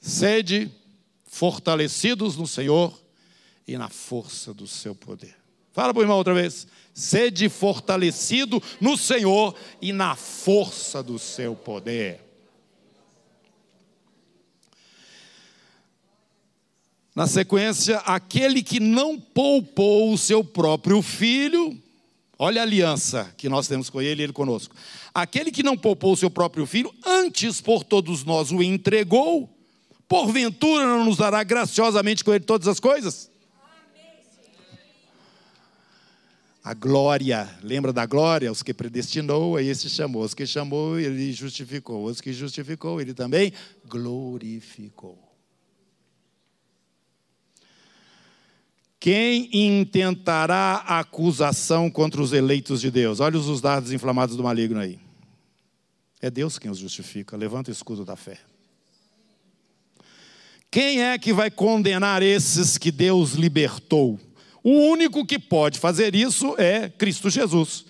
Sede 0.00 0.70
fortalecidos 1.24 2.36
no 2.36 2.46
Senhor 2.46 3.05
e 3.66 3.76
na 3.76 3.88
força 3.88 4.54
do 4.54 4.66
seu 4.66 4.94
poder. 4.94 5.34
Fala 5.72 5.92
para 5.92 6.00
o 6.00 6.02
irmão 6.02 6.16
outra 6.16 6.32
vez. 6.32 6.66
Sede 6.94 7.48
fortalecido 7.48 8.62
no 8.80 8.96
Senhor 8.96 9.54
e 9.82 9.92
na 9.92 10.16
força 10.16 11.02
do 11.02 11.18
seu 11.18 11.54
poder. 11.54 12.20
Na 17.14 17.26
sequência, 17.26 17.98
aquele 17.98 18.62
que 18.62 18.78
não 18.78 19.18
poupou 19.18 20.12
o 20.12 20.18
seu 20.18 20.44
próprio 20.44 21.00
filho, 21.00 21.74
olha 22.38 22.60
a 22.60 22.64
aliança 22.64 23.34
que 23.38 23.48
nós 23.48 23.66
temos 23.66 23.88
com 23.88 24.02
ele 24.02 24.22
e 24.22 24.24
ele 24.24 24.32
conosco. 24.32 24.74
Aquele 25.14 25.50
que 25.50 25.62
não 25.62 25.78
poupou 25.78 26.12
o 26.12 26.16
seu 26.16 26.30
próprio 26.30 26.66
filho, 26.66 26.94
antes 27.04 27.60
por 27.60 27.84
todos 27.84 28.22
nós 28.22 28.50
o 28.50 28.62
entregou, 28.62 29.48
porventura 30.06 30.84
não 30.84 31.06
nos 31.06 31.16
dará 31.16 31.42
graciosamente 31.42 32.22
com 32.22 32.34
ele 32.34 32.44
todas 32.44 32.68
as 32.68 32.78
coisas? 32.78 33.30
A 36.66 36.74
glória. 36.74 37.48
Lembra 37.62 37.92
da 37.92 38.04
glória? 38.06 38.50
Os 38.50 38.60
que 38.60 38.74
predestinou, 38.74 39.56
aí 39.56 39.68
esse 39.68 39.88
chamou. 39.88 40.24
Os 40.24 40.34
que 40.34 40.44
chamou, 40.44 40.98
ele 40.98 41.32
justificou. 41.32 42.06
Os 42.06 42.20
que 42.20 42.32
justificou, 42.32 43.00
ele 43.00 43.14
também 43.14 43.52
glorificou. 43.86 45.16
Quem 48.98 49.48
intentará 49.52 50.78
acusação 50.88 51.88
contra 51.88 52.20
os 52.20 52.32
eleitos 52.32 52.80
de 52.80 52.90
Deus? 52.90 53.20
Olha 53.20 53.38
os 53.38 53.60
dados 53.60 53.92
inflamados 53.92 54.34
do 54.34 54.42
maligno 54.42 54.80
aí. 54.80 54.98
É 56.20 56.28
Deus 56.28 56.58
quem 56.58 56.68
os 56.68 56.78
justifica. 56.78 57.36
Levanta 57.36 57.70
o 57.70 57.72
escudo 57.72 58.04
da 58.04 58.16
fé. 58.16 58.40
Quem 60.68 61.00
é 61.00 61.16
que 61.16 61.32
vai 61.32 61.48
condenar 61.48 62.24
esses 62.24 62.76
que 62.76 62.90
Deus 62.90 63.34
libertou? 63.34 64.18
O 64.68 64.90
único 64.90 65.24
que 65.24 65.38
pode 65.38 65.78
fazer 65.78 66.16
isso 66.16 66.56
é 66.58 66.88
Cristo 66.88 67.30
Jesus, 67.30 67.86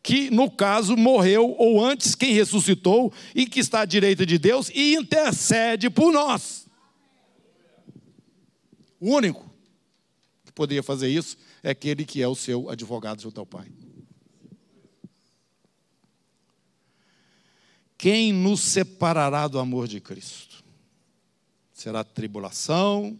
que 0.00 0.30
no 0.30 0.48
caso 0.48 0.96
morreu 0.96 1.56
ou 1.58 1.84
antes 1.84 2.14
quem 2.14 2.32
ressuscitou 2.32 3.12
e 3.34 3.44
que 3.44 3.58
está 3.58 3.80
à 3.80 3.84
direita 3.84 4.24
de 4.24 4.38
Deus 4.38 4.70
e 4.72 4.94
intercede 4.94 5.90
por 5.90 6.12
nós. 6.12 6.68
O 9.00 9.16
único 9.16 9.52
que 10.44 10.52
poderia 10.52 10.80
fazer 10.80 11.08
isso 11.08 11.36
é 11.60 11.70
aquele 11.70 12.04
que 12.04 12.22
é 12.22 12.28
o 12.28 12.36
seu 12.36 12.70
advogado 12.70 13.20
junto 13.20 13.40
ao 13.40 13.46
Pai. 13.46 13.66
Quem 17.98 18.32
nos 18.32 18.60
separará 18.60 19.48
do 19.48 19.58
amor 19.58 19.88
de 19.88 20.00
Cristo? 20.00 20.62
Será 21.72 22.04
tribulação, 22.04 23.18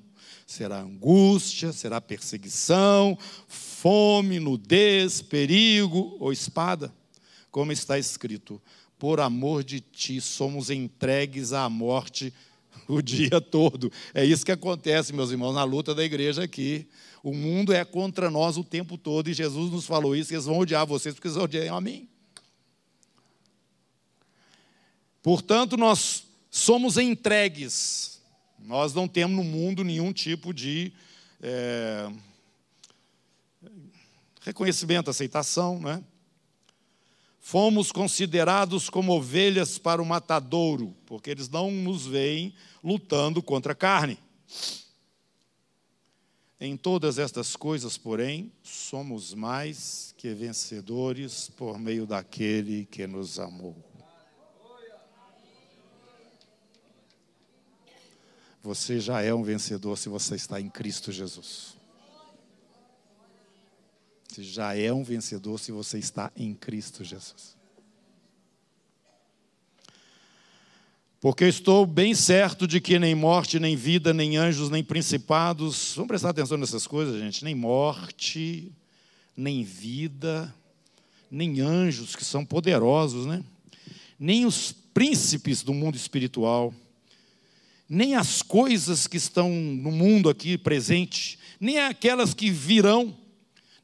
será 0.53 0.81
angústia, 0.81 1.73
será 1.73 2.01
perseguição, 2.01 3.19
fome, 3.49 4.39
nudez, 4.39 5.23
perigo 5.23 6.17
ou 6.21 6.33
espada, 6.33 6.95
como 7.51 7.73
está 7.73 7.99
escrito: 7.99 8.61
por 8.99 9.19
amor 9.19 9.65
de 9.65 9.81
ti 9.81 10.21
somos 10.21 10.71
entregues 10.71 11.53
à 11.53 11.69
morte 11.69 12.33
o 12.87 13.01
dia 13.03 13.41
todo. 13.41 13.91
É 14.15 14.25
isso 14.25 14.45
que 14.45 14.53
acontece, 14.53 15.13
meus 15.13 15.31
irmãos, 15.31 15.55
na 15.55 15.65
luta 15.65 15.95
da 15.95 16.05
igreja 16.05 16.45
aqui. 16.45 16.87
O 17.23 17.33
mundo 17.33 17.73
é 17.73 17.85
contra 17.85 18.31
nós 18.31 18.57
o 18.57 18.65
tempo 18.65 18.99
todo 18.99 19.31
e 19.31 19.35
Jesus 19.35 19.71
nos 19.71 19.87
falou 19.87 20.15
isso, 20.15 20.33
eles 20.33 20.45
vão 20.45 20.59
odiar 20.59 20.87
vocês 20.87 21.15
porque 21.15 21.29
eles 21.29 21.37
odeiam 21.37 21.77
a 21.77 21.81
mim. 21.81 22.09
Portanto, 25.23 25.77
nós 25.77 26.25
somos 26.51 26.97
entregues 26.97 28.22
nós 28.65 28.95
não 28.95 29.09
temos 29.09 29.37
no 29.37 29.45
mundo 29.45 29.85
nenhum 29.85 30.13
tipo 30.13 30.53
de 30.53 30.93
é, 31.41 32.11
reconhecimento, 34.41 35.11
aceitação, 35.11 35.81
né? 35.81 36.03
Fomos 37.41 37.91
considerados 37.91 38.89
como 38.89 39.13
ovelhas 39.13 39.77
para 39.77 40.01
o 40.01 40.07
matadouro, 40.07 40.95
porque 41.05 41.31
eles 41.31 41.49
não 41.49 41.73
nos 41.73 42.07
veem 42.07 42.55
lutando 42.85 43.43
contra 43.43 43.73
a 43.73 43.77
carne. 43.77 44.17
Em 46.61 46.77
todas 46.77 47.19
estas 47.19 47.57
coisas, 47.57 47.99
porém, 47.99 48.53
somos 48.63 49.35
mais 49.35 50.15
que 50.17 50.33
vencedores 50.33 51.51
por 51.57 51.77
meio 51.81 52.07
daquele 52.07 52.87
que 52.87 53.05
nos 53.09 53.41
amou. 53.41 53.92
Você 58.63 59.01
já 59.01 59.21
é 59.21 59.35
um 59.35 59.43
vencedor 59.43 59.99
se 59.99 60.09
você 60.09 60.37
está 60.37 60.61
em 60.61 60.69
Cristo 60.69 61.11
Jesus. 61.11 61.77
Você 64.29 64.43
já 64.43 64.77
é 64.77 64.93
um 64.93 65.03
vencedor 65.03 65.59
se 65.59 65.73
você 65.73 65.99
está 65.99 66.31
em 66.37 66.55
Cristo 66.55 67.03
Jesus. 67.03 67.57
Porque 71.21 71.45
estou 71.45 71.87
bem 71.87 72.15
certo 72.15 72.67
de 72.67 72.81
que 72.81 72.99
nem 72.99 73.15
morte, 73.15 73.61
nem 73.61 73.77
vida, 73.77 74.13
nem 74.13 74.37
anjos, 74.37 74.71
nem 74.71 74.83
principados, 74.83 75.93
vamos 75.95 76.09
prestar 76.09 76.31
atenção 76.31 76.57
nessas 76.57 76.87
coisas, 76.87 77.21
gente, 77.21 77.45
nem 77.45 77.55
morte, 77.55 78.73
nem 79.37 79.63
vida, 79.63 80.53
nem 81.31 81.61
anjos 81.61 82.17
que 82.17 82.25
são 82.25 82.45
poderosos, 82.45 83.27
né? 83.27 83.45
Nem 84.19 84.47
os 84.47 84.73
príncipes 84.73 85.63
do 85.63 85.73
mundo 85.73 85.97
espiritual, 85.97 86.75
nem 87.95 88.15
as 88.15 88.41
coisas 88.41 89.07
que 89.07 89.19
estão 89.19 89.51
no 89.51 89.93
mundo 89.93 90.31
aqui 90.31 90.57
presente, 90.57 91.39
nem 91.61 91.79
aquelas 91.79 92.33
que 92.33 92.51
virão, 92.51 93.15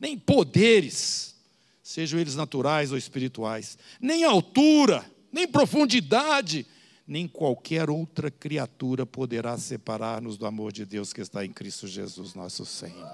nem 0.01 0.17
poderes, 0.17 1.35
sejam 1.83 2.19
eles 2.19 2.35
naturais 2.35 2.91
ou 2.91 2.97
espirituais, 2.97 3.77
nem 4.01 4.25
altura, 4.25 5.05
nem 5.31 5.47
profundidade, 5.47 6.67
nem 7.07 7.29
qualquer 7.29 7.91
outra 7.91 8.31
criatura 8.31 9.05
poderá 9.05 9.59
separar-nos 9.59 10.39
do 10.39 10.47
amor 10.47 10.73
de 10.73 10.87
Deus 10.87 11.13
que 11.13 11.21
está 11.21 11.45
em 11.45 11.53
Cristo 11.53 11.87
Jesus, 11.87 12.33
nosso 12.33 12.65
Senhor. 12.65 13.13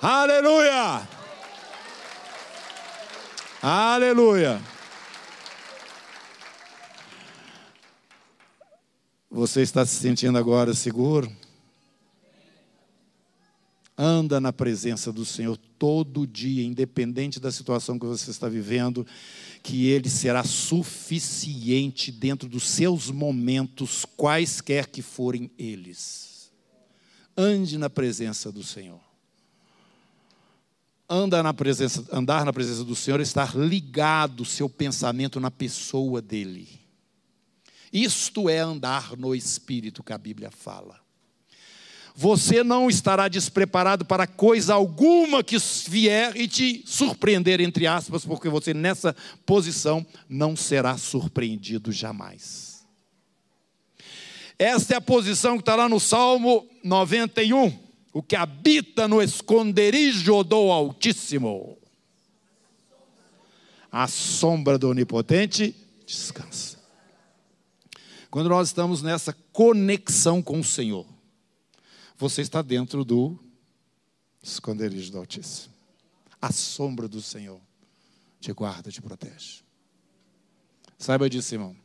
Aleluia! 0.00 1.06
Aleluia! 3.60 4.62
Você 9.34 9.62
está 9.62 9.84
se 9.84 9.96
sentindo 9.96 10.38
agora 10.38 10.72
seguro? 10.74 11.28
Anda 13.98 14.40
na 14.40 14.52
presença 14.52 15.12
do 15.12 15.24
Senhor 15.24 15.56
todo 15.76 16.24
dia, 16.24 16.64
independente 16.64 17.40
da 17.40 17.50
situação 17.50 17.98
que 17.98 18.06
você 18.06 18.30
está 18.30 18.48
vivendo, 18.48 19.04
que 19.60 19.88
Ele 19.88 20.08
será 20.08 20.44
suficiente 20.44 22.12
dentro 22.12 22.48
dos 22.48 22.62
seus 22.62 23.10
momentos, 23.10 24.06
quaisquer 24.16 24.86
que 24.86 25.02
forem 25.02 25.50
eles. 25.58 26.52
Ande 27.36 27.76
na 27.76 27.90
presença 27.90 28.52
do 28.52 28.62
Senhor. 28.62 29.00
Anda 31.10 31.42
na 31.42 31.52
presença, 31.52 32.04
andar 32.12 32.44
na 32.44 32.52
presença 32.52 32.84
do 32.84 32.94
Senhor, 32.94 33.20
estar 33.20 33.56
ligado 33.56 34.44
seu 34.44 34.70
pensamento 34.70 35.40
na 35.40 35.50
pessoa 35.50 36.22
dele. 36.22 36.83
Isto 37.94 38.48
é 38.50 38.58
andar 38.58 39.16
no 39.16 39.34
Espírito 39.34 40.02
que 40.02 40.12
a 40.12 40.18
Bíblia 40.18 40.50
fala 40.50 41.04
você 42.16 42.62
não 42.62 42.88
estará 42.88 43.26
despreparado 43.26 44.04
para 44.04 44.26
coisa 44.26 44.74
alguma 44.74 45.42
que 45.42 45.56
vier 45.88 46.36
e 46.36 46.46
te 46.46 46.84
surpreender, 46.86 47.60
entre 47.60 47.88
aspas, 47.88 48.24
porque 48.24 48.48
você 48.48 48.72
nessa 48.72 49.16
posição 49.44 50.06
não 50.28 50.54
será 50.54 50.96
surpreendido 50.96 51.90
jamais. 51.90 52.86
Esta 54.56 54.94
é 54.94 54.96
a 54.96 55.00
posição 55.00 55.56
que 55.56 55.62
está 55.62 55.74
lá 55.74 55.88
no 55.88 55.98
Salmo 55.98 56.68
91. 56.84 57.76
O 58.12 58.22
que 58.22 58.36
habita 58.36 59.08
no 59.08 59.20
esconderijo 59.20 60.44
do 60.44 60.70
Altíssimo, 60.70 61.76
a 63.90 64.06
sombra 64.06 64.78
do 64.78 64.88
Onipotente 64.88 65.74
descansa. 66.06 66.73
Quando 68.34 68.48
nós 68.48 68.66
estamos 68.66 69.00
nessa 69.00 69.32
conexão 69.52 70.42
com 70.42 70.58
o 70.58 70.64
Senhor, 70.64 71.06
você 72.18 72.42
está 72.42 72.62
dentro 72.62 73.04
do 73.04 73.38
esconderijo 74.42 75.12
do 75.12 75.18
Altíssimo. 75.18 75.72
A 76.42 76.50
sombra 76.50 77.06
do 77.06 77.22
Senhor 77.22 77.60
te 78.40 78.52
guarda, 78.52 78.90
te 78.90 79.00
protege. 79.00 79.62
Saiba 80.98 81.30
disso, 81.30 81.54
irmão. 81.54 81.76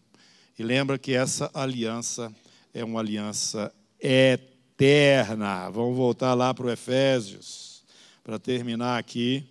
E 0.57 0.63
lembra 0.63 0.97
que 0.97 1.13
essa 1.13 1.51
aliança 1.53 2.33
é 2.73 2.83
uma 2.83 2.99
aliança 2.99 3.71
eterna. 3.99 5.69
Vamos 5.69 5.95
voltar 5.95 6.33
lá 6.33 6.51
para 6.51 6.65
o 6.65 6.71
Efésios, 6.71 7.83
para 8.23 8.39
terminar 8.39 8.97
aqui 8.97 9.47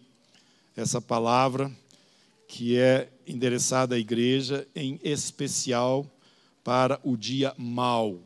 essa 0.76 1.00
palavra 1.00 1.70
que 2.48 2.76
é 2.76 3.08
endereçada 3.24 3.94
à 3.94 3.98
igreja, 4.00 4.66
em 4.74 4.98
especial 5.04 6.04
para 6.62 7.00
o 7.02 7.16
dia 7.16 7.54
mau. 7.56 8.20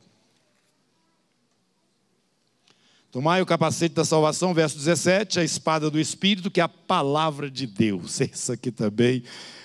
Tomai 3.13 3.43
o 3.43 3.47
capacete 3.47 3.95
da 3.95 4.07
salvação, 4.07 4.55
verso 4.55 4.79
17, 4.79 5.39
a 5.39 5.45
espada 5.45 5.91
do 5.91 6.01
Espírito, 6.01 6.51
que 6.51 6.61
é 6.61 6.65
a 6.65 6.69
palavra 6.69 7.51
de 7.51 7.67
Deus. 7.67 8.19
Isso 8.25 8.51
aqui 8.51 8.71
também, 8.71 9.23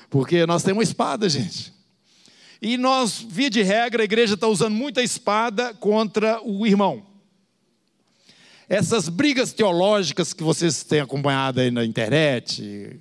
porque 0.09 0.45
nós 0.45 0.63
temos 0.63 0.89
espada, 0.89 1.29
gente. 1.29 1.73
E 2.61 2.75
nós, 2.75 3.21
via 3.21 3.49
de 3.49 3.61
regra, 3.61 4.03
a 4.03 4.05
igreja 4.05 4.33
está 4.33 4.47
usando 4.47 4.73
muita 4.73 5.01
espada 5.01 5.73
contra 5.75 6.41
o 6.43 6.67
irmão. 6.67 7.05
Essas 8.67 9.07
brigas 9.07 9.53
teológicas 9.53 10.33
que 10.33 10.43
vocês 10.43 10.83
têm 10.83 10.99
acompanhado 10.99 11.61
aí 11.61 11.71
na 11.71 11.85
internet, 11.85 12.99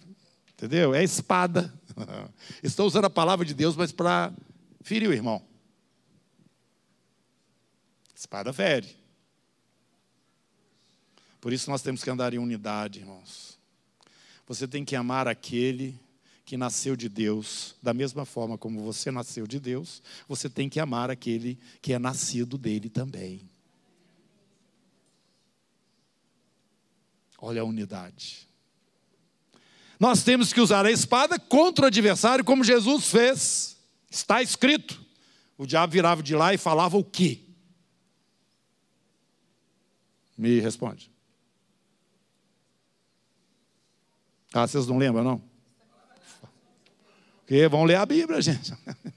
entendeu? 0.54 0.94
É 0.94 1.02
espada. 1.02 1.74
Estão 2.62 2.86
usando 2.86 3.06
a 3.06 3.10
palavra 3.10 3.44
de 3.44 3.52
Deus, 3.52 3.74
mas 3.74 3.90
para 3.90 4.32
ferir 4.80 5.08
o 5.08 5.12
irmão. 5.12 5.42
Espada 8.26 8.52
fere. 8.52 8.88
Por 11.40 11.52
isso 11.52 11.70
nós 11.70 11.80
temos 11.80 12.02
que 12.02 12.10
andar 12.10 12.34
em 12.34 12.38
unidade, 12.38 12.98
irmãos. 12.98 13.56
Você 14.48 14.66
tem 14.66 14.84
que 14.84 14.96
amar 14.96 15.28
aquele 15.28 15.96
que 16.44 16.56
nasceu 16.56 16.96
de 16.96 17.08
Deus, 17.08 17.76
da 17.80 17.94
mesma 17.94 18.24
forma 18.24 18.58
como 18.58 18.82
você 18.82 19.12
nasceu 19.12 19.46
de 19.46 19.60
Deus, 19.60 20.02
você 20.26 20.50
tem 20.50 20.68
que 20.68 20.80
amar 20.80 21.08
aquele 21.08 21.56
que 21.80 21.92
é 21.92 22.00
nascido 22.00 22.58
dele 22.58 22.90
também. 22.90 23.48
Olha 27.38 27.62
a 27.62 27.64
unidade. 27.64 28.48
Nós 30.00 30.24
temos 30.24 30.52
que 30.52 30.60
usar 30.60 30.84
a 30.84 30.90
espada 30.90 31.38
contra 31.38 31.84
o 31.84 31.86
adversário, 31.86 32.44
como 32.44 32.64
Jesus 32.64 33.08
fez. 33.08 33.76
Está 34.10 34.42
escrito. 34.42 35.00
O 35.56 35.64
diabo 35.64 35.92
virava 35.92 36.24
de 36.24 36.34
lá 36.34 36.52
e 36.52 36.58
falava 36.58 36.96
o 36.96 37.04
quê? 37.04 37.45
Me 40.36 40.60
responde. 40.60 41.10
Ah, 44.52 44.66
vocês 44.66 44.86
não 44.86 44.98
lembram, 44.98 45.24
não? 45.24 45.42
Porque 47.38 47.68
vão 47.68 47.84
ler 47.84 47.96
a 47.96 48.06
Bíblia, 48.06 48.40
gente. 48.42 48.72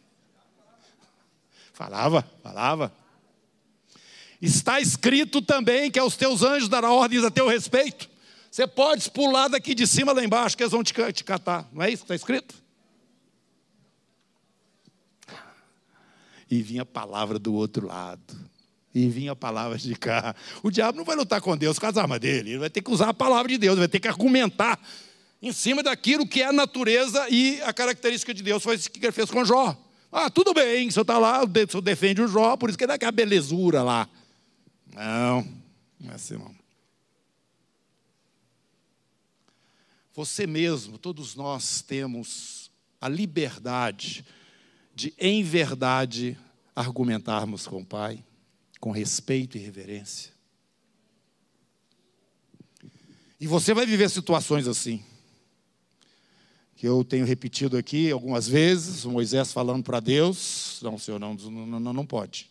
Falava, 1.73 2.29
falava. 2.43 2.93
Está 4.41 4.81
escrito 4.81 5.41
também 5.41 5.89
que 5.89 5.97
aos 5.97 6.17
teus 6.17 6.43
anjos 6.43 6.67
dará 6.67 6.91
ordens 6.91 7.23
a 7.23 7.31
teu 7.31 7.47
respeito. 7.47 8.09
Você 8.51 8.67
pode 8.67 9.09
pular 9.11 9.47
daqui 9.47 9.73
de 9.73 9.87
cima 9.87 10.11
lá 10.11 10.21
embaixo, 10.21 10.57
que 10.57 10.63
eles 10.63 10.73
vão 10.73 10.83
te, 10.83 10.93
te 11.13 11.23
catar. 11.23 11.69
Não 11.71 11.81
é 11.81 11.89
isso 11.89 12.03
que 12.03 12.11
está 12.11 12.15
escrito? 12.15 12.53
E 16.51 16.61
vinha 16.61 16.81
a 16.81 16.85
palavra 16.85 17.39
do 17.39 17.53
outro 17.53 17.87
lado. 17.87 18.49
E 18.93 19.07
vinha 19.07 19.33
a 19.33 19.35
palavra 19.35 19.77
de 19.77 19.95
cá. 19.95 20.35
O 20.63 20.71
diabo 20.71 20.97
não 20.97 21.05
vai 21.05 21.15
lutar 21.15 21.39
com 21.41 21.55
Deus 21.55 21.77
com 21.77 21.85
as 21.85 21.97
armas 21.97 22.19
dele. 22.19 22.51
Ele 22.51 22.59
vai 22.59 22.69
ter 22.69 22.81
que 22.81 22.91
usar 22.91 23.09
a 23.09 23.13
palavra 23.13 23.47
de 23.49 23.57
Deus, 23.57 23.77
vai 23.77 23.87
ter 23.87 23.99
que 23.99 24.07
argumentar 24.07 24.79
em 25.41 25.51
cima 25.53 25.81
daquilo 25.83 26.27
que 26.27 26.41
é 26.41 26.47
a 26.47 26.51
natureza 26.51 27.27
e 27.29 27.61
a 27.61 27.71
característica 27.71 28.33
de 28.33 28.43
Deus. 28.43 28.63
Foi 28.63 28.75
isso 28.75 28.89
que 28.89 29.05
ele 29.05 29.11
fez 29.11 29.29
com 29.29 29.45
Jó. 29.45 29.77
Ah, 30.11 30.29
tudo 30.29 30.53
bem, 30.53 30.87
o 30.87 30.91
senhor 30.91 31.03
está 31.03 31.19
lá, 31.19 31.43
o 31.43 31.47
senhor 31.47 31.81
defende 31.81 32.21
o 32.21 32.27
Jó, 32.27 32.57
por 32.57 32.69
isso 32.69 32.77
que 32.77 32.87
dá 32.87 32.95
aquela 32.95 33.11
belezura 33.11 33.83
lá. 33.83 34.09
Não, 34.93 35.47
não 35.99 36.11
é 36.11 36.15
assim 36.15 36.33
não. 36.33 36.53
Você 40.13 40.47
mesmo, 40.47 40.97
todos 40.97 41.35
nós 41.35 41.81
temos 41.81 42.71
a 42.99 43.07
liberdade 43.07 44.25
de, 44.93 45.13
em 45.17 45.43
verdade, 45.43 46.37
argumentarmos 46.75 47.65
com 47.65 47.81
o 47.81 47.85
Pai, 47.85 48.21
com 48.79 48.91
respeito 48.91 49.57
e 49.57 49.59
reverência. 49.59 50.31
E 53.39 53.47
você 53.47 53.73
vai 53.73 53.85
viver 53.85 54.09
situações 54.09 54.67
assim 54.67 55.03
que 56.79 56.87
eu 56.87 57.03
tenho 57.03 57.25
repetido 57.25 57.75
aqui 57.75 58.09
algumas 58.09 58.47
vezes, 58.47 59.03
Moisés 59.03 59.51
falando 59.51 59.83
para 59.83 59.99
Deus, 59.99 60.79
não, 60.81 60.97
Senhor, 60.97 61.19
não, 61.19 61.33
não, 61.33 61.91
não 61.91 62.05
pode. 62.05 62.49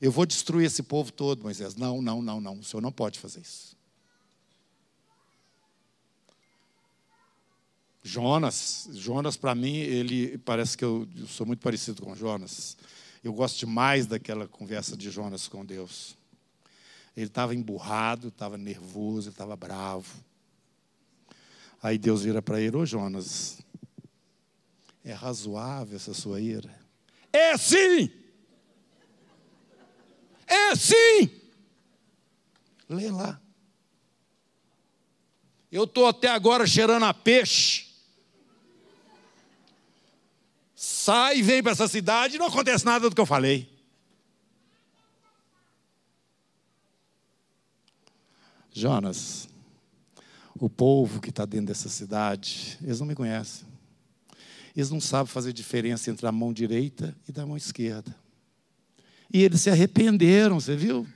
Eu 0.00 0.12
vou 0.12 0.24
destruir 0.24 0.66
esse 0.66 0.84
povo 0.84 1.10
todo, 1.10 1.42
Moisés. 1.42 1.74
Não, 1.74 2.00
não, 2.00 2.22
não, 2.22 2.40
não, 2.40 2.60
o 2.60 2.62
Senhor 2.62 2.80
não 2.80 2.92
pode 2.92 3.18
fazer 3.18 3.40
isso. 3.40 3.76
Jonas, 8.04 8.88
Jonas 8.92 9.36
para 9.36 9.52
mim, 9.52 9.78
ele 9.78 10.38
parece 10.38 10.78
que 10.78 10.84
eu, 10.84 11.08
eu 11.16 11.26
sou 11.26 11.44
muito 11.44 11.60
parecido 11.60 12.02
com 12.02 12.14
Jonas. 12.14 12.76
Eu 13.24 13.32
gosto 13.32 13.58
demais 13.58 14.06
daquela 14.06 14.46
conversa 14.46 14.94
de 14.94 15.10
Jonas 15.10 15.48
com 15.48 15.64
Deus. 15.64 16.14
Ele 17.16 17.24
estava 17.24 17.54
emburrado, 17.54 18.28
estava 18.28 18.58
nervoso, 18.58 19.30
estava 19.30 19.56
bravo. 19.56 20.22
Aí 21.82 21.96
Deus 21.96 22.22
vira 22.22 22.42
para 22.42 22.60
ele: 22.60 22.76
Ô 22.76 22.84
Jonas, 22.84 23.62
é 25.02 25.14
razoável 25.14 25.96
essa 25.96 26.12
sua 26.12 26.38
ira? 26.38 26.78
É 27.32 27.56
sim! 27.56 28.10
É 30.46 30.76
sim! 30.76 31.30
Lê 32.90 33.10
lá. 33.10 33.40
Eu 35.72 35.84
estou 35.84 36.06
até 36.06 36.28
agora 36.28 36.66
cheirando 36.66 37.06
a 37.06 37.14
peixe. 37.14 37.93
sai, 41.04 41.42
vem 41.42 41.62
para 41.62 41.72
essa 41.72 41.86
cidade 41.86 42.36
e 42.36 42.38
não 42.38 42.46
acontece 42.46 42.84
nada 42.84 43.10
do 43.10 43.14
que 43.14 43.20
eu 43.20 43.26
falei. 43.26 43.68
Jonas, 48.72 49.46
o 50.58 50.70
povo 50.70 51.20
que 51.20 51.28
está 51.28 51.44
dentro 51.44 51.66
dessa 51.66 51.90
cidade, 51.90 52.78
eles 52.82 53.00
não 53.00 53.06
me 53.06 53.14
conhecem. 53.14 53.66
Eles 54.74 54.90
não 54.90 55.00
sabem 55.00 55.26
fazer 55.26 55.52
diferença 55.52 56.10
entre 56.10 56.26
a 56.26 56.32
mão 56.32 56.52
direita 56.52 57.14
e 57.28 57.32
da 57.32 57.46
mão 57.46 57.56
esquerda. 57.56 58.16
E 59.32 59.42
eles 59.42 59.60
se 59.60 59.68
arrependeram, 59.68 60.58
você 60.58 60.74
viu? 60.74 61.06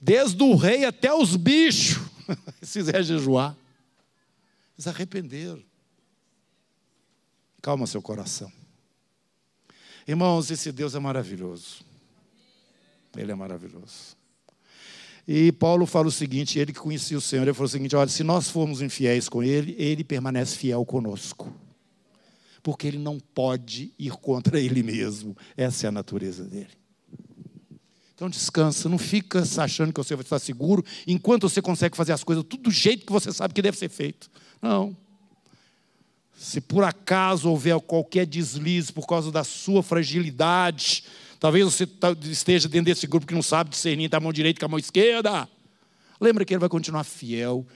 Desde 0.00 0.42
o 0.42 0.56
rei 0.56 0.84
até 0.84 1.14
os 1.14 1.36
bichos, 1.36 2.02
se 2.60 2.80
fizer 2.80 3.02
jejuar, 3.04 3.56
eles 4.76 4.88
arrependeram. 4.88 5.69
Calma 7.62 7.86
seu 7.86 8.00
coração. 8.00 8.50
Irmãos, 10.06 10.50
esse 10.50 10.72
Deus 10.72 10.94
é 10.94 10.98
maravilhoso. 10.98 11.84
Ele 13.16 13.30
é 13.30 13.34
maravilhoso. 13.34 14.16
E 15.26 15.52
Paulo 15.52 15.86
fala 15.86 16.08
o 16.08 16.12
seguinte: 16.12 16.58
ele 16.58 16.72
que 16.72 16.80
conhecia 16.80 17.18
o 17.18 17.20
Senhor, 17.20 17.42
ele 17.42 17.52
falou 17.52 17.66
o 17.66 17.70
seguinte: 17.70 17.94
olha, 17.94 18.08
se 18.08 18.24
nós 18.24 18.48
formos 18.48 18.80
infiéis 18.80 19.28
com 19.28 19.42
ele, 19.42 19.74
ele 19.78 20.02
permanece 20.02 20.56
fiel 20.56 20.84
conosco. 20.84 21.52
Porque 22.62 22.86
ele 22.86 22.98
não 22.98 23.18
pode 23.18 23.92
ir 23.98 24.12
contra 24.12 24.60
ele 24.60 24.82
mesmo. 24.82 25.36
Essa 25.56 25.86
é 25.86 25.88
a 25.88 25.92
natureza 25.92 26.44
dele. 26.44 26.80
Então 28.14 28.28
descansa, 28.28 28.86
não 28.86 28.98
fica 28.98 29.42
achando 29.58 29.94
que 29.94 29.98
você 29.98 30.14
vai 30.14 30.22
estar 30.22 30.38
seguro 30.38 30.84
enquanto 31.06 31.48
você 31.48 31.62
consegue 31.62 31.96
fazer 31.96 32.12
as 32.12 32.22
coisas 32.22 32.44
tudo 32.44 32.64
do 32.64 32.70
jeito 32.70 33.06
que 33.06 33.12
você 33.12 33.32
sabe 33.32 33.54
que 33.54 33.62
deve 33.62 33.78
ser 33.78 33.88
feito. 33.88 34.30
Não. 34.60 34.94
Se 36.40 36.58
por 36.58 36.82
acaso 36.82 37.50
houver 37.50 37.78
qualquer 37.80 38.24
deslize 38.24 38.90
por 38.90 39.06
causa 39.06 39.30
da 39.30 39.44
sua 39.44 39.82
fragilidade, 39.82 41.04
talvez 41.38 41.66
você 41.66 41.86
tá, 41.86 42.16
esteja 42.22 42.66
dentro 42.66 42.86
desse 42.86 43.06
grupo 43.06 43.26
que 43.26 43.34
não 43.34 43.42
sabe 43.42 43.68
discernir 43.68 44.06
entre 44.06 44.16
a 44.16 44.20
mão 44.20 44.32
direita 44.32 44.64
e 44.64 44.64
a 44.64 44.68
mão 44.68 44.78
esquerda. 44.78 45.46
Lembra 46.18 46.42
que 46.42 46.54
ele 46.54 46.60
vai 46.60 46.70
continuar 46.70 47.04
fiel 47.04 47.66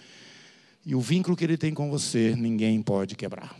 e 0.82 0.94
o 0.94 1.00
vínculo 1.02 1.36
que 1.36 1.44
ele 1.44 1.58
tem 1.58 1.74
com 1.74 1.90
você, 1.90 2.34
ninguém 2.34 2.80
pode 2.80 3.14
quebrar. 3.16 3.54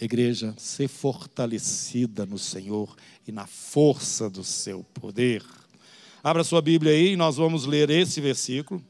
Igreja, 0.00 0.52
ser 0.58 0.88
fortalecida 0.88 2.26
no 2.26 2.40
Senhor 2.40 2.96
e 3.28 3.30
na 3.30 3.46
força 3.46 4.28
do 4.28 4.42
seu 4.42 4.82
poder. 4.92 5.44
Abra 6.20 6.42
sua 6.42 6.60
Bíblia 6.60 6.90
aí 6.90 7.12
e 7.12 7.16
nós 7.16 7.36
vamos 7.36 7.64
ler 7.64 7.90
esse 7.90 8.20
versículo. 8.20 8.84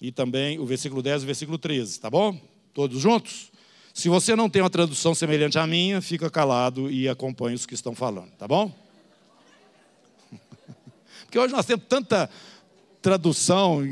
E 0.00 0.10
também 0.10 0.58
o 0.58 0.66
versículo 0.66 1.02
10 1.02 1.22
e 1.22 1.24
o 1.24 1.26
versículo 1.26 1.58
13, 1.58 2.00
tá 2.00 2.08
bom? 2.08 2.38
Todos 2.72 3.00
juntos? 3.00 3.50
Se 3.92 4.08
você 4.08 4.34
não 4.34 4.48
tem 4.48 4.62
uma 4.62 4.70
tradução 4.70 5.14
semelhante 5.14 5.58
à 5.58 5.66
minha, 5.66 6.00
fica 6.00 6.30
calado 6.30 6.90
e 6.90 7.08
acompanhe 7.08 7.54
os 7.54 7.66
que 7.66 7.74
estão 7.74 7.94
falando, 7.94 8.30
tá 8.32 8.48
bom? 8.48 8.72
Porque 11.24 11.38
hoje 11.38 11.52
nós 11.52 11.66
temos 11.66 11.84
tanta 11.88 12.30
tradução 13.02 13.82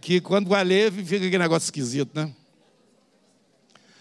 que 0.00 0.20
quando 0.20 0.48
vai 0.48 0.64
ler 0.64 0.92
fica 0.92 1.16
aquele 1.16 1.38
negócio 1.38 1.66
esquisito, 1.66 2.10
né? 2.14 2.32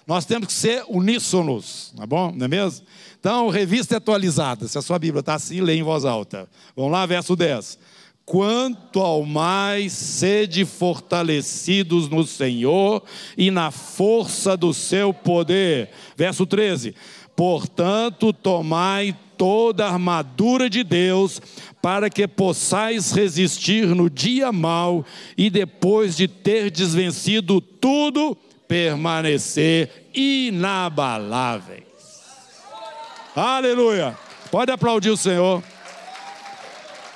Nós 0.06 0.26
temos 0.26 0.48
que 0.48 0.54
ser 0.54 0.84
uníssonos, 0.90 1.94
tá 1.96 2.06
bom? 2.06 2.32
Não 2.36 2.46
é 2.46 2.48
mesmo? 2.48 2.86
Então, 3.18 3.48
revista 3.48 3.96
atualizada. 3.96 4.68
Se 4.68 4.78
a 4.78 4.82
sua 4.82 5.00
Bíblia 5.00 5.22
está 5.22 5.36
assim, 5.36 5.62
lê 5.62 5.76
em 5.76 5.84
voz 5.84 6.04
alta. 6.04 6.50
Vamos 6.76 6.92
lá, 6.92 7.06
verso 7.06 7.38
10. 7.38 7.80
Quanto 8.26 9.02
ao 9.02 9.24
mais 9.26 9.92
sede 9.92 10.64
fortalecidos 10.64 12.08
no 12.08 12.26
Senhor 12.26 13.04
e 13.38 13.52
na 13.52 13.70
força 13.70 14.56
do 14.56 14.74
seu 14.74 15.14
poder. 15.14 15.90
Verso 16.16 16.46
13. 16.46 16.96
Portanto, 17.36 18.32
tomai 18.32 19.16
toda 19.38 19.86
a 19.86 19.92
armadura 19.92 20.70
de 20.70 20.84
Deus, 20.84 21.42
para 21.82 22.10
que 22.10 22.28
possais 22.28 23.12
resistir 23.12 23.88
no 23.88 24.10
dia 24.10 24.52
mau 24.52 25.06
e 25.38 25.50
depois 25.50 26.16
de 26.16 26.28
ter 26.28 26.72
desvencido 26.72 27.60
tudo, 27.60 28.38
permanecer 28.68 30.10
inabaláveis. 30.14 31.84
Aleluia! 33.36 34.18
Pode 34.50 34.72
aplaudir 34.72 35.10
o 35.10 35.18
Senhor. 35.18 35.64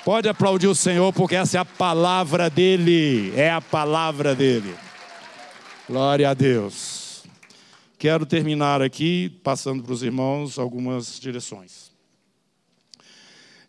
Pode 0.08 0.26
aplaudir 0.26 0.68
o 0.68 0.74
Senhor, 0.74 1.12
porque 1.12 1.34
essa 1.34 1.58
é 1.58 1.60
a 1.60 1.66
palavra 1.66 2.48
dele. 2.48 3.30
É 3.36 3.50
a 3.50 3.60
palavra 3.60 4.34
dele. 4.34 4.74
Glória 5.86 6.30
a 6.30 6.32
Deus. 6.32 7.24
Quero 7.98 8.24
terminar 8.24 8.80
aqui, 8.80 9.28
passando 9.44 9.82
para 9.82 9.92
os 9.92 10.02
irmãos 10.02 10.58
algumas 10.58 11.20
direções. 11.20 11.90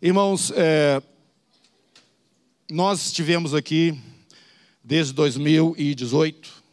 Irmãos, 0.01 0.49
é, 0.55 1.03
nós 2.71 3.07
estivemos 3.07 3.53
aqui 3.53 3.99
desde 4.81 5.11
2018 5.11 6.63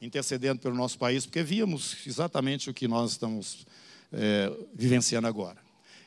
intercedendo 0.00 0.62
pelo 0.62 0.74
nosso 0.74 0.98
país, 0.98 1.26
porque 1.26 1.42
víamos 1.42 1.98
exatamente 2.06 2.70
o 2.70 2.72
que 2.72 2.88
nós 2.88 3.10
estamos 3.10 3.66
é, 4.10 4.50
vivenciando 4.74 5.28
agora. 5.28 5.58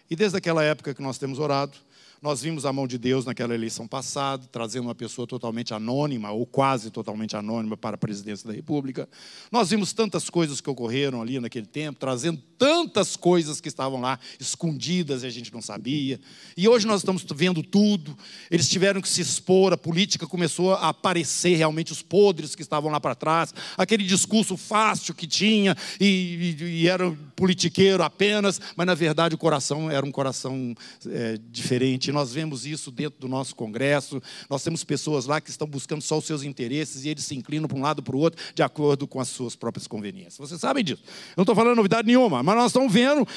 E 0.09 0.15
desde 0.15 0.39
aquela 0.39 0.63
época 0.63 0.91
que 0.91 1.03
nós 1.03 1.19
temos 1.19 1.37
orado, 1.37 1.84
nós 2.25 2.41
vimos 2.41 2.65
a 2.65 2.73
mão 2.73 2.87
de 2.87 2.97
Deus 2.97 3.23
naquela 3.23 3.53
eleição 3.53 3.87
passada, 3.87 4.47
trazendo 4.51 4.85
uma 4.85 4.95
pessoa 4.95 5.27
totalmente 5.27 5.75
anônima, 5.75 6.31
ou 6.31 6.43
quase 6.43 6.89
totalmente 6.89 7.37
anônima, 7.37 7.77
para 7.77 7.93
a 7.93 7.99
presidência 7.99 8.47
da 8.47 8.53
República. 8.55 9.07
Nós 9.51 9.69
vimos 9.69 9.93
tantas 9.93 10.27
coisas 10.27 10.59
que 10.59 10.67
ocorreram 10.67 11.21
ali 11.21 11.39
naquele 11.39 11.67
tempo, 11.67 11.99
trazendo 11.99 12.41
tantas 12.57 13.15
coisas 13.15 13.61
que 13.61 13.67
estavam 13.67 14.01
lá 14.01 14.17
escondidas 14.39 15.21
e 15.21 15.27
a 15.27 15.29
gente 15.29 15.53
não 15.53 15.61
sabia. 15.61 16.19
E 16.57 16.67
hoje 16.67 16.87
nós 16.87 17.01
estamos 17.01 17.23
vendo 17.35 17.61
tudo. 17.61 18.17
Eles 18.49 18.67
tiveram 18.67 19.01
que 19.01 19.09
se 19.09 19.21
expor, 19.21 19.71
a 19.71 19.77
política 19.77 20.25
começou 20.25 20.73
a 20.73 20.89
aparecer 20.89 21.55
realmente 21.55 21.91
os 21.91 22.01
podres 22.01 22.55
que 22.55 22.63
estavam 22.63 22.89
lá 22.89 22.99
para 22.99 23.13
trás, 23.13 23.53
aquele 23.77 24.03
discurso 24.03 24.57
fácil 24.57 25.13
que 25.13 25.27
tinha, 25.27 25.77
e, 25.99 26.55
e, 26.59 26.63
e 26.63 26.87
era 26.87 27.15
politiqueiro 27.35 28.01
apenas, 28.01 28.59
mas 28.75 28.87
na 28.87 28.95
verdade 28.95 29.35
o 29.35 29.37
coração 29.37 29.91
era 29.91 30.03
um 30.03 30.11
coração 30.11 30.75
é, 31.07 31.37
diferente 31.51 32.14
nós 32.15 32.33
vemos 32.33 32.65
isso 32.65 32.89
dentro 32.89 33.19
do 33.19 33.27
nosso 33.27 33.55
Congresso. 33.55 34.21
Nós 34.49 34.63
temos 34.63 34.83
pessoas 34.83 35.25
lá 35.25 35.39
que 35.39 35.49
estão 35.49 35.67
buscando 35.67 36.01
só 36.01 36.17
os 36.17 36.25
seus 36.25 36.41
interesses 36.41 37.05
e 37.05 37.09
eles 37.09 37.25
se 37.25 37.35
inclinam 37.35 37.67
para 37.67 37.77
um 37.77 37.81
lado 37.81 38.01
para 38.01 38.15
o 38.15 38.19
outro 38.19 38.41
de 38.55 38.63
acordo 38.63 39.05
com 39.05 39.19
as 39.19 39.27
suas 39.27 39.55
próprias 39.55 39.85
conveniências. 39.85 40.37
Vocês 40.37 40.59
sabem 40.59 40.83
disso. 40.83 41.03
Eu 41.05 41.33
não 41.37 41.43
estou 41.43 41.55
falando 41.55 41.75
novidade 41.75 42.07
nenhuma, 42.07 42.41
mas 42.41 42.55
nós 42.55 42.67
estamos 42.67 42.91
vendo 42.91 43.27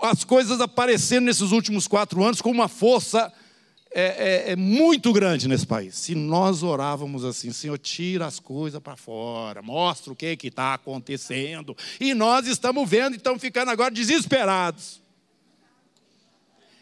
as 0.00 0.24
coisas 0.24 0.60
aparecendo 0.60 1.24
nesses 1.24 1.52
últimos 1.52 1.86
quatro 1.86 2.24
anos 2.24 2.40
com 2.40 2.50
uma 2.50 2.68
força 2.68 3.30
é, 3.92 4.02
é, 4.02 4.52
é, 4.52 4.56
muito 4.56 5.12
grande 5.12 5.48
nesse 5.48 5.66
país. 5.66 5.96
Se 5.96 6.14
nós 6.14 6.62
orávamos 6.62 7.24
assim, 7.24 7.52
Senhor, 7.52 7.76
tira 7.76 8.24
as 8.24 8.38
coisas 8.38 8.80
para 8.80 8.96
fora, 8.96 9.60
mostra 9.60 10.12
o 10.12 10.16
que 10.16 10.38
está 10.44 10.74
acontecendo. 10.74 11.76
E 12.00 12.14
nós 12.14 12.46
estamos 12.46 12.88
vendo 12.88 13.14
e 13.14 13.16
estamos 13.16 13.40
ficando 13.40 13.70
agora 13.70 13.90
desesperados. 13.90 15.00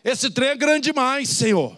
Esse 0.09 0.31
trem 0.31 0.49
é 0.49 0.57
grande 0.57 0.85
demais, 0.91 1.29
Senhor. 1.29 1.77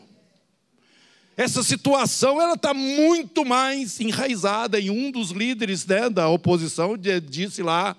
Essa 1.36 1.64
situação 1.64 2.40
ela 2.40 2.54
está 2.54 2.72
muito 2.72 3.44
mais 3.44 3.98
enraizada. 3.98 4.78
E 4.78 4.88
um 4.88 5.10
dos 5.10 5.32
líderes 5.32 5.84
né, 5.84 6.08
da 6.08 6.28
oposição 6.28 6.96
disse 6.96 7.60
lá, 7.60 7.96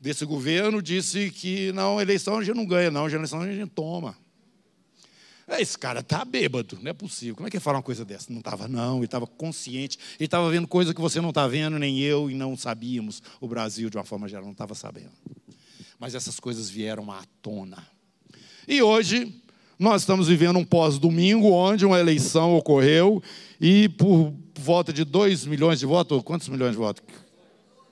desse 0.00 0.24
governo, 0.24 0.82
disse 0.82 1.30
que 1.30 1.70
não, 1.72 2.00
eleição 2.00 2.38
a 2.38 2.42
gente 2.42 2.56
não 2.56 2.66
ganha, 2.66 2.90
não, 2.90 3.08
eleição 3.08 3.40
a 3.40 3.46
gente 3.46 3.70
toma. 3.70 4.16
Esse 5.46 5.78
cara 5.78 6.00
está 6.00 6.24
bêbado, 6.24 6.76
não 6.82 6.90
é 6.90 6.92
possível. 6.92 7.36
Como 7.36 7.46
é 7.46 7.50
que 7.50 7.56
ele 7.56 7.62
fala 7.62 7.76
uma 7.76 7.82
coisa 7.82 8.04
dessa? 8.04 8.32
Não 8.32 8.40
estava, 8.40 8.66
não, 8.66 8.96
ele 8.96 9.04
estava 9.04 9.28
consciente, 9.28 9.96
ele 10.18 10.26
estava 10.26 10.50
vendo 10.50 10.66
coisa 10.66 10.92
que 10.92 11.00
você 11.00 11.20
não 11.20 11.28
está 11.28 11.46
vendo, 11.46 11.78
nem 11.78 12.00
eu, 12.00 12.28
e 12.28 12.34
não 12.34 12.56
sabíamos. 12.56 13.22
O 13.40 13.46
Brasil, 13.46 13.88
de 13.88 13.96
uma 13.96 14.04
forma 14.04 14.28
geral, 14.28 14.44
não 14.44 14.52
estava 14.52 14.74
sabendo. 14.74 15.12
Mas 16.00 16.16
essas 16.16 16.40
coisas 16.40 16.68
vieram 16.68 17.12
à 17.12 17.22
tona. 17.40 17.86
E 18.66 18.82
hoje, 18.82 19.32
nós 19.78 20.02
estamos 20.02 20.26
vivendo 20.26 20.58
um 20.58 20.64
pós-domingo, 20.64 21.52
onde 21.52 21.86
uma 21.86 22.00
eleição 22.00 22.56
ocorreu 22.56 23.22
e 23.60 23.88
por 23.88 24.34
volta 24.58 24.92
de 24.92 25.04
2 25.04 25.46
milhões 25.46 25.78
de 25.78 25.86
votos, 25.86 26.20
quantos 26.24 26.48
milhões 26.48 26.72
de 26.72 26.78
votos? 26.78 27.04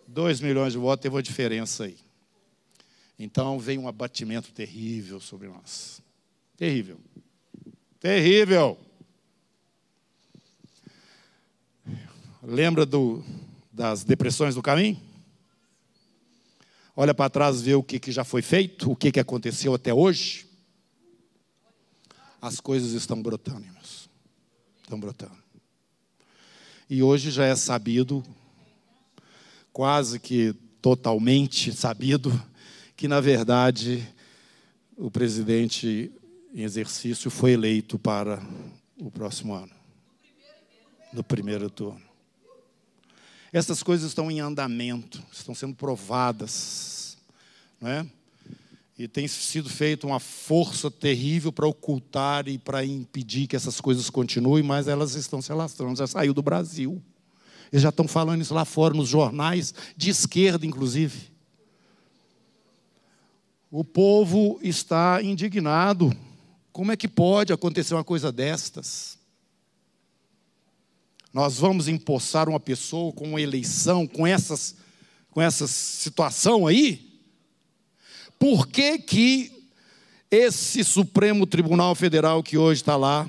2 0.09 0.41
milhões 0.41 0.73
de 0.73 0.79
votos, 0.79 1.03
teve 1.03 1.15
uma 1.15 1.23
diferença 1.23 1.85
aí. 1.85 1.97
Então 3.17 3.59
veio 3.61 3.81
um 3.83 3.89
abatimento 3.89 4.51
terrível 4.51 5.21
sobre 5.21 5.47
nós. 5.47 6.03
Terrível. 6.57 6.99
Terrível. 8.01 8.77
Lembra 12.43 12.85
do, 12.85 13.23
das 13.73 14.03
depressões 14.03 14.57
do 14.57 14.63
caminho? 14.63 15.01
Olha 16.97 17.15
para 17.15 17.31
trás, 17.31 17.63
vê 17.63 17.75
o 17.75 17.83
que, 17.83 18.01
que 18.01 18.11
já 18.11 18.25
foi 18.25 18.43
feito, 18.43 18.91
o 18.91 18.97
que, 18.97 19.13
que 19.13 19.21
aconteceu 19.21 19.73
até 19.73 19.95
hoje 19.95 20.46
as 22.47 22.61
coisas 22.61 22.93
estão 22.93 23.21
brotando, 23.21 23.67
irmãos. 23.67 24.09
Estão 24.81 25.01
brotando. 25.01 25.37
E 26.89 27.03
hoje 27.03 27.33
já 27.33 27.45
é 27.45 27.57
sabido, 27.57 28.25
quase 29.73 30.21
que 30.21 30.55
totalmente 30.81 31.73
sabido, 31.73 32.31
que 32.97 33.09
na 33.09 33.21
verdade 33.21 34.07
o 34.97 35.11
presidente 35.11 36.13
em 36.55 36.63
exercício 36.63 37.31
foi 37.33 37.51
eleito 37.51 37.99
para 37.99 38.41
o 38.97 39.11
próximo 39.11 39.53
ano. 39.53 39.75
No 41.13 41.25
primeiro 41.25 41.69
turno. 41.69 42.07
Essas 43.53 43.83
coisas 43.83 44.09
estão 44.09 44.31
em 44.31 44.39
andamento, 44.39 45.21
estão 45.33 45.55
sendo 45.55 45.75
provadas. 45.75 47.19
Não 47.81 47.91
é? 47.91 48.07
E 48.99 49.07
tem 49.07 49.29
sido 49.29 49.69
feita 49.69 50.07
uma 50.07 50.19
força 50.19 50.91
terrível 50.91 51.53
para 51.53 51.67
ocultar 51.67 52.49
e 52.49 52.57
para 52.57 52.85
impedir 52.85 53.47
que 53.47 53.55
essas 53.55 53.79
coisas 53.79 54.09
continuem, 54.09 54.63
mas 54.63 54.89
elas 54.89 55.15
estão 55.15 55.43
se 55.43 55.53
alastrando. 55.53 55.99
Já 55.99 56.07
saiu 56.07 56.33
do 56.33 56.43
Brasil. 56.43 57.03
Eles 57.71 57.83
já 57.83 57.91
estão 57.91 58.09
falando 58.09 58.41
isso 58.41 58.55
lá 58.55 58.65
fora, 58.65 58.95
nos 58.95 59.09
jornais, 59.09 59.75
de 59.97 60.09
esquerda, 60.09 60.65
inclusive. 60.65 61.31
O 63.71 63.85
povo 63.85 64.59
está 64.63 65.23
indignado. 65.23 66.17
Como 66.73 66.91
é 66.91 66.97
que 66.97 67.09
pode 67.09 67.53
acontecer 67.53 67.93
uma 67.93 68.05
coisa 68.05 68.33
destas? 68.33 69.19
Nós 71.35 71.59
vamos 71.59 71.87
empossar 71.87 72.49
uma 72.49 72.61
pessoa 72.61 73.13
com 73.13 73.29
uma 73.29 73.41
eleição, 73.43 74.07
com 74.07 74.27
essas, 74.27 74.77
com 75.31 75.43
essa 75.43 75.67
situação 75.67 76.67
aí? 76.67 77.06
Por 78.39 78.67
que, 78.67 78.99
que 78.99 79.53
esse 80.31 80.85
Supremo 80.85 81.47
Tribunal 81.47 81.95
Federal 81.95 82.43
que 82.43 82.59
hoje 82.59 82.83
está 82.83 82.97
lá 82.97 83.29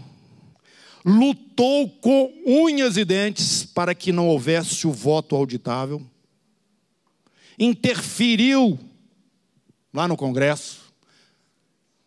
lutou 1.05 1.89
com 1.89 2.33
unhas 2.45 2.97
e 2.97 3.05
dentes 3.05 3.63
para 3.63 3.95
que 3.95 4.11
não 4.11 4.27
houvesse 4.27 4.85
o 4.85 4.91
voto 4.91 5.35
auditável? 5.35 6.01
Interferiu 7.57 8.77
lá 9.93 10.07
no 10.07 10.17
Congresso 10.17 10.87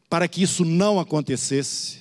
para 0.08 0.28
que 0.28 0.42
isso 0.42 0.64
não 0.64 1.00
acontecesse. 1.00 2.00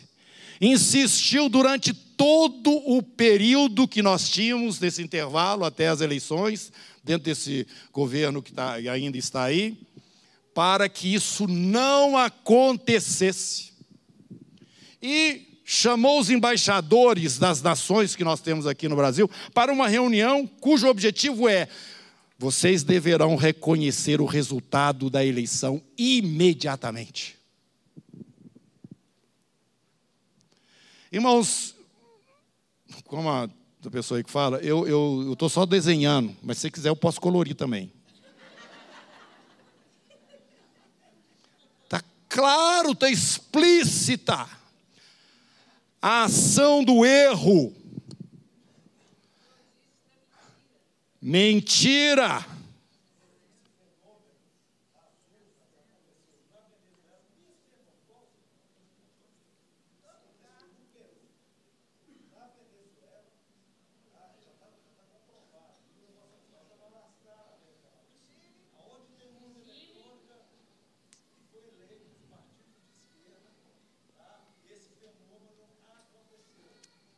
Insistiu 0.60 1.48
durante 1.48 1.94
todo 1.94 2.70
o 2.70 3.02
período 3.02 3.88
que 3.88 4.02
nós 4.02 4.30
tínhamos 4.30 4.78
desse 4.78 5.02
intervalo 5.02 5.64
até 5.64 5.88
as 5.88 6.02
eleições, 6.02 6.74
dentro 7.02 7.26
desse 7.26 7.66
governo 7.94 8.42
que 8.42 8.52
tá, 8.52 8.74
ainda 8.74 9.18
está 9.18 9.44
aí, 9.44 9.78
para 10.60 10.90
que 10.90 11.14
isso 11.14 11.48
não 11.48 12.18
acontecesse. 12.18 13.72
E 15.02 15.62
chamou 15.64 16.20
os 16.20 16.30
embaixadores 16.30 17.40
das 17.40 17.62
nações 17.62 18.14
que 18.14 18.26
nós 18.26 18.42
temos 18.42 18.68
aqui 18.68 18.90
no 18.90 18.96
Brasil 18.98 19.32
para 19.54 19.72
uma 19.72 19.88
reunião 19.88 20.46
cujo 20.46 20.90
objetivo 20.90 21.48
é: 21.48 21.70
vocês 22.38 22.84
deverão 22.84 23.38
reconhecer 23.38 24.20
o 24.20 24.26
resultado 24.26 25.10
da 25.10 25.24
eleição 25.24 25.82
imediatamente. 25.98 27.38
Irmãos, 31.10 31.74
como 33.06 33.30
a 33.30 33.50
pessoa 33.90 34.18
aí 34.18 34.26
que 34.26 34.30
fala, 34.30 34.58
eu 34.58 35.32
estou 35.32 35.48
só 35.48 35.66
desenhando, 35.66 36.36
mas 36.44 36.58
se 36.58 36.70
quiser 36.70 36.90
eu 36.90 36.98
posso 36.98 37.22
colorir 37.22 37.56
também. 37.56 37.94
Claro, 42.30 42.92
está 42.92 43.10
explícita 43.10 44.48
a 46.02 46.24
ação 46.24 46.84
do 46.84 47.04
erro. 47.04 47.76
Mentira. 51.22 52.46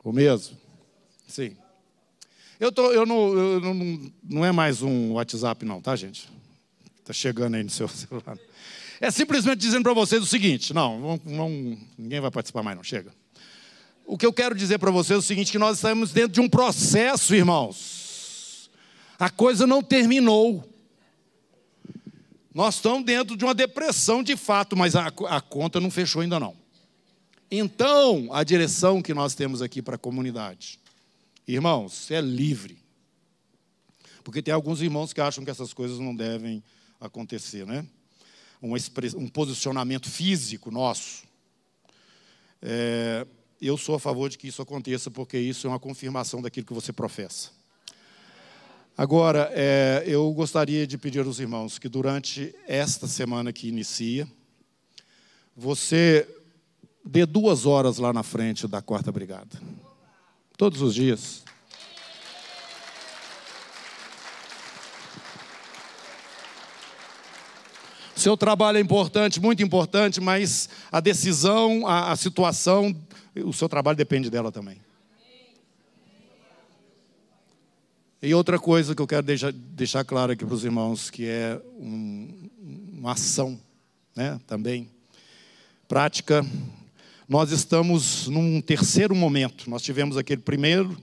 O 0.02 0.12
mesmo? 0.12 0.56
Sim. 1.28 1.56
Eu, 2.58 2.70
tô, 2.70 2.92
eu, 2.92 3.06
não, 3.06 3.36
eu 3.36 3.60
não, 3.60 4.12
não 4.22 4.44
é 4.44 4.52
mais 4.52 4.82
um 4.82 5.12
WhatsApp, 5.12 5.64
não, 5.64 5.80
tá, 5.80 5.96
gente? 5.96 6.28
Está 7.00 7.12
chegando 7.12 7.54
aí 7.54 7.62
no 7.62 7.70
seu 7.70 7.86
celular. 7.88 8.38
É 9.00 9.10
simplesmente 9.10 9.58
dizendo 9.58 9.82
para 9.82 9.92
vocês 9.92 10.22
o 10.22 10.26
seguinte: 10.26 10.72
não, 10.72 11.20
não, 11.24 11.48
ninguém 11.98 12.20
vai 12.20 12.30
participar 12.30 12.62
mais, 12.62 12.76
não, 12.76 12.84
chega. 12.84 13.12
O 14.06 14.16
que 14.16 14.26
eu 14.26 14.32
quero 14.32 14.54
dizer 14.54 14.78
para 14.78 14.90
vocês 14.90 15.16
é 15.16 15.18
o 15.18 15.22
seguinte: 15.22 15.50
que 15.50 15.58
nós 15.58 15.78
estamos 15.78 16.12
dentro 16.12 16.32
de 16.32 16.40
um 16.40 16.48
processo, 16.48 17.34
irmãos. 17.34 18.70
A 19.18 19.30
coisa 19.30 19.66
não 19.66 19.82
terminou. 19.82 20.68
Nós 22.54 22.76
estamos 22.76 23.04
dentro 23.04 23.36
de 23.36 23.44
uma 23.44 23.54
depressão 23.54 24.22
de 24.22 24.36
fato, 24.36 24.76
mas 24.76 24.94
a, 24.94 25.06
a 25.06 25.40
conta 25.40 25.80
não 25.80 25.90
fechou 25.90 26.22
ainda 26.22 26.38
não. 26.38 26.61
Então, 27.54 28.32
a 28.32 28.42
direção 28.42 29.02
que 29.02 29.12
nós 29.12 29.34
temos 29.34 29.60
aqui 29.60 29.82
para 29.82 29.96
a 29.96 29.98
comunidade. 29.98 30.80
Irmãos, 31.46 31.92
você 31.92 32.14
é 32.14 32.20
livre. 32.22 32.78
Porque 34.24 34.40
tem 34.40 34.54
alguns 34.54 34.80
irmãos 34.80 35.12
que 35.12 35.20
acham 35.20 35.44
que 35.44 35.50
essas 35.50 35.74
coisas 35.74 35.98
não 35.98 36.16
devem 36.16 36.64
acontecer, 36.98 37.66
né? 37.66 37.84
Um, 38.62 38.72
um 39.18 39.28
posicionamento 39.28 40.08
físico 40.08 40.70
nosso. 40.70 41.24
É, 42.62 43.26
eu 43.60 43.76
sou 43.76 43.96
a 43.96 44.00
favor 44.00 44.30
de 44.30 44.38
que 44.38 44.48
isso 44.48 44.62
aconteça, 44.62 45.10
porque 45.10 45.36
isso 45.36 45.66
é 45.66 45.70
uma 45.70 45.78
confirmação 45.78 46.40
daquilo 46.40 46.66
que 46.66 46.72
você 46.72 46.90
professa. 46.90 47.50
Agora, 48.96 49.50
é, 49.52 50.04
eu 50.06 50.32
gostaria 50.32 50.86
de 50.86 50.96
pedir 50.96 51.20
aos 51.20 51.38
irmãos 51.38 51.78
que 51.78 51.90
durante 51.90 52.54
esta 52.66 53.06
semana 53.06 53.52
que 53.52 53.68
inicia, 53.68 54.26
você 55.54 56.26
dê 57.04 57.26
duas 57.26 57.66
horas 57.66 57.98
lá 57.98 58.12
na 58.12 58.22
frente 58.22 58.66
da 58.68 58.80
quarta 58.80 59.10
brigada. 59.10 59.60
Todos 60.56 60.80
os 60.80 60.94
dias. 60.94 61.42
Seu 68.14 68.36
trabalho 68.36 68.78
é 68.78 68.80
importante, 68.80 69.40
muito 69.40 69.64
importante, 69.64 70.20
mas 70.20 70.68
a 70.92 71.00
decisão, 71.00 71.86
a, 71.86 72.12
a 72.12 72.16
situação, 72.16 72.94
o 73.34 73.52
seu 73.52 73.68
trabalho 73.68 73.96
depende 73.96 74.30
dela 74.30 74.52
também. 74.52 74.78
E 78.22 78.32
outra 78.32 78.56
coisa 78.60 78.94
que 78.94 79.02
eu 79.02 79.06
quero 79.08 79.26
deixar, 79.26 79.52
deixar 79.52 80.04
claro 80.04 80.30
aqui 80.30 80.46
para 80.46 80.54
os 80.54 80.64
irmãos, 80.64 81.10
que 81.10 81.26
é 81.26 81.60
um, 81.76 82.48
uma 82.92 83.10
ação, 83.10 83.58
né, 84.14 84.40
também, 84.46 84.88
prática, 85.88 86.46
nós 87.32 87.50
estamos 87.50 88.28
num 88.28 88.60
terceiro 88.60 89.14
momento. 89.14 89.70
Nós 89.70 89.80
tivemos 89.80 90.18
aquele 90.18 90.42
primeiro, 90.42 90.94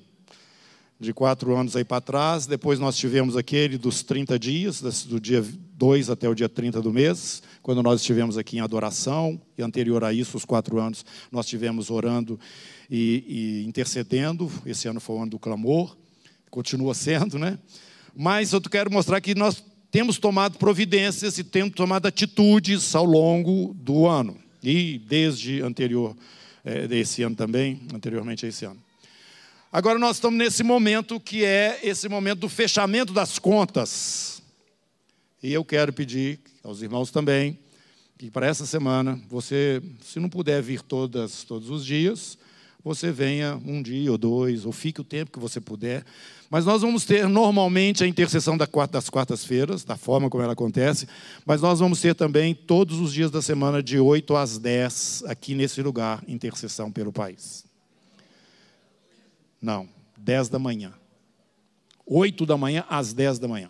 de 1.00 1.12
quatro 1.12 1.56
anos 1.56 1.76
aí 1.76 1.84
para 1.84 2.00
trás, 2.00 2.46
depois 2.46 2.78
nós 2.78 2.96
tivemos 2.96 3.36
aquele 3.36 3.80
dos 3.80 4.04
30 4.04 4.38
dias, 4.38 4.80
do 5.06 5.20
dia 5.20 5.44
2 5.74 6.08
até 6.08 6.30
o 6.30 6.36
dia 6.36 6.48
30 6.48 6.84
do 6.84 6.94
mês, 6.94 7.42
quando 7.64 7.82
nós 7.82 8.02
estivemos 8.02 8.38
aqui 8.38 8.58
em 8.58 8.60
adoração, 8.60 9.42
e 9.58 9.64
anterior 9.64 10.04
a 10.04 10.14
isso, 10.14 10.38
os 10.38 10.46
quatro 10.46 10.80
anos, 10.80 11.04
nós 11.32 11.48
estivemos 11.48 11.90
orando 11.90 12.40
e, 12.88 13.64
e 13.64 13.68
intercedendo. 13.68 14.52
Esse 14.68 14.88
ano 14.88 15.00
foi 15.00 15.16
o 15.16 15.22
ano 15.24 15.32
do 15.32 15.40
clamor, 15.40 15.98
continua 16.52 16.94
sendo, 16.94 17.40
né? 17.40 17.58
Mas 18.16 18.54
eu 18.54 18.62
quero 18.62 18.92
mostrar 18.92 19.20
que 19.20 19.34
nós 19.34 19.64
temos 19.90 20.20
tomado 20.20 20.60
providências 20.60 21.40
e 21.40 21.44
temos 21.44 21.74
tomado 21.74 22.06
atitudes 22.06 22.94
ao 22.94 23.06
longo 23.06 23.74
do 23.74 24.06
ano 24.06 24.38
e 24.62 24.99
desde 24.99 25.62
anterior 25.62 26.16
é, 26.64 26.88
desse 26.88 27.24
ano 27.24 27.36
também, 27.36 27.82
anteriormente 27.93 28.45
a 28.45 28.49
esse 28.49 28.66
ano. 28.66 28.82
Agora 29.72 29.99
nós 29.99 30.18
estamos 30.18 30.38
nesse 30.38 30.64
momento 30.64 31.20
que 31.20 31.45
é 31.45 31.80
esse 31.84 32.10
momento 32.10 32.39
do 32.39 32.49
fechamento 32.49 33.14
das 33.14 33.38
contas. 33.38 34.41
E 35.41 35.53
eu 35.53 35.64
quero 35.64 35.93
pedir 35.93 36.39
aos 36.64 36.82
irmãos 36.82 37.12
também 37.12 37.57
que 38.18 38.30
para 38.30 38.47
essa 38.47 38.66
semana 38.66 39.18
você, 39.30 39.82
se 40.01 40.20
não 40.20 40.28
puder 40.28 40.62
vir 40.62 40.82
todas, 40.82 41.43
todos 41.43 41.70
os 41.70 41.86
dias, 41.86 42.38
você 42.84 43.12
venha 43.12 43.60
um 43.66 43.82
dia 43.82 44.12
ou 44.12 44.18
dois, 44.18 44.66
ou 44.66 44.72
fique 44.72 45.02
o 45.02 45.04
tempo 45.04 45.32
que 45.32 45.40
você 45.40 45.60
puder. 45.60 46.04
Mas 46.50 46.66
nós 46.66 46.82
vamos 46.82 47.06
ter 47.06 47.28
normalmente 47.28 48.04
a 48.04 48.08
intercessão 48.08 48.58
das 48.58 49.10
quartas-feiras, 49.10 49.84
da 49.84 49.96
forma 49.96 50.30
como 50.30 50.44
ela 50.44 50.54
acontece, 50.54 51.08
mas 51.46 51.62
nós 51.62 51.80
vamos 51.80 52.00
ter 52.02 52.16
também 52.16 52.56
todos 52.56 53.00
os 53.00 53.14
dias 53.14 53.30
da 53.30 53.42
semana, 53.42 53.84
de 53.84 54.00
8 54.00 54.36
às 54.36 54.58
10, 54.58 55.24
aqui 55.28 55.54
nesse 55.54 55.82
lugar, 55.82 56.24
intercessão 56.28 56.92
pelo 56.92 57.12
país. 57.12 57.66
Não, 59.62 59.88
10 60.18 60.50
da 60.50 60.58
manhã. 60.58 60.94
8 62.06 62.46
da 62.46 62.58
manhã 62.58 62.84
às 62.90 63.14
10 63.14 63.40
da 63.40 63.48
manhã. 63.48 63.70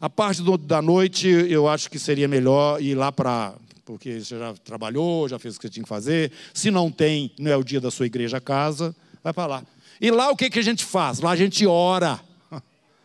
A 0.00 0.08
parte 0.08 0.42
do, 0.42 0.56
da 0.56 0.80
noite, 0.80 1.28
eu 1.28 1.68
acho 1.68 1.90
que 1.90 1.98
seria 1.98 2.28
melhor 2.28 2.80
ir 2.80 2.94
lá 2.94 3.10
para 3.10 3.54
porque 3.88 4.20
você 4.20 4.38
já 4.38 4.52
trabalhou, 4.52 5.26
já 5.26 5.38
fez 5.38 5.56
o 5.56 5.58
que 5.58 5.66
você 5.66 5.70
tinha 5.70 5.82
que 5.82 5.88
fazer. 5.88 6.30
Se 6.52 6.70
não 6.70 6.90
tem, 6.90 7.32
não 7.38 7.50
é 7.50 7.56
o 7.56 7.64
dia 7.64 7.80
da 7.80 7.90
sua 7.90 8.04
igreja 8.04 8.38
casa, 8.38 8.94
vai 9.24 9.32
para 9.32 9.46
lá. 9.46 9.66
E 9.98 10.10
lá 10.10 10.30
o 10.30 10.36
que, 10.36 10.50
que 10.50 10.58
a 10.58 10.62
gente 10.62 10.84
faz? 10.84 11.20
Lá 11.20 11.30
a 11.30 11.36
gente 11.36 11.66
ora. 11.66 12.20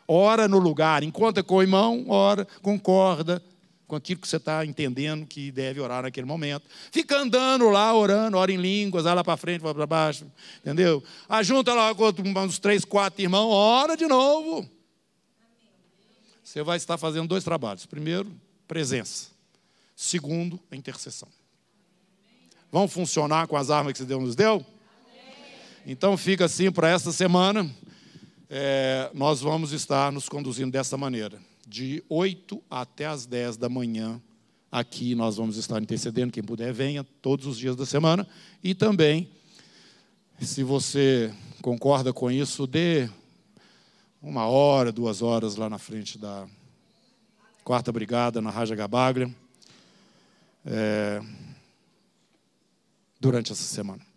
Ora 0.05 0.45
no 0.49 0.59
lugar, 0.59 1.01
encontra 1.01 1.41
com 1.41 1.55
o 1.55 1.61
irmão, 1.61 2.05
ora, 2.09 2.45
concorda 2.61 3.41
com 3.87 3.95
aquilo 3.95 4.19
que 4.19 4.27
você 4.27 4.35
está 4.35 4.65
entendendo 4.65 5.25
que 5.25 5.49
deve 5.49 5.79
orar 5.79 6.03
naquele 6.03 6.27
momento. 6.27 6.65
Fica 6.91 7.17
andando 7.17 7.69
lá, 7.69 7.95
orando, 7.95 8.37
ora 8.37 8.51
em 8.51 8.57
línguas, 8.57 9.05
vai 9.05 9.15
lá 9.15 9.23
para 9.23 9.37
frente, 9.37 9.61
vai 9.61 9.73
para 9.73 9.87
baixo, 9.87 10.25
entendeu? 10.59 11.01
Ajunta 11.29 11.73
lá 11.73 11.95
com 11.95 12.09
uns 12.41 12.59
três, 12.59 12.83
quatro 12.83 13.21
irmãos, 13.21 13.49
ora 13.49 13.95
de 13.95 14.05
novo. 14.05 14.69
Você 16.43 16.61
vai 16.61 16.75
estar 16.75 16.97
fazendo 16.97 17.29
dois 17.29 17.45
trabalhos. 17.45 17.85
Primeiro, 17.85 18.29
presença. 18.67 19.32
Segundo, 19.95 20.59
a 20.71 20.75
intercessão. 20.75 21.29
Vão 22.71 22.87
funcionar 22.87 23.47
com 23.47 23.55
as 23.55 23.69
armas 23.69 23.93
que 23.93 24.03
Deus 24.03 24.21
nos 24.21 24.35
deu? 24.35 24.65
Então 25.85 26.17
fica 26.17 26.45
assim 26.45 26.71
para 26.71 26.89
esta 26.89 27.11
semana. 27.11 27.69
É, 28.49 29.11
nós 29.13 29.41
vamos 29.41 29.71
estar 29.71 30.11
nos 30.11 30.29
conduzindo 30.29 30.71
dessa 30.71 30.97
maneira. 30.97 31.39
De 31.67 32.03
8 32.09 32.61
até 32.69 33.05
as 33.05 33.25
10 33.25 33.57
da 33.57 33.69
manhã, 33.69 34.21
aqui 34.71 35.13
nós 35.13 35.37
vamos 35.37 35.57
estar 35.57 35.81
intercedendo. 35.81 36.31
Quem 36.31 36.43
puder, 36.43 36.73
venha 36.73 37.03
todos 37.21 37.45
os 37.45 37.57
dias 37.57 37.75
da 37.75 37.85
semana. 37.85 38.27
E 38.63 38.73
também, 38.73 39.29
se 40.39 40.63
você 40.63 41.33
concorda 41.61 42.11
com 42.11 42.31
isso, 42.31 42.65
dê 42.65 43.09
uma 44.21 44.47
hora, 44.47 44.91
duas 44.91 45.21
horas 45.21 45.57
lá 45.57 45.69
na 45.69 45.77
frente 45.77 46.17
da 46.17 46.47
quarta 47.63 47.91
brigada, 47.91 48.41
na 48.41 48.49
Raja 48.49 48.75
Gabagra, 48.75 49.29
é, 50.65 51.21
durante 53.19 53.51
essa 53.51 53.63
semana. 53.63 54.12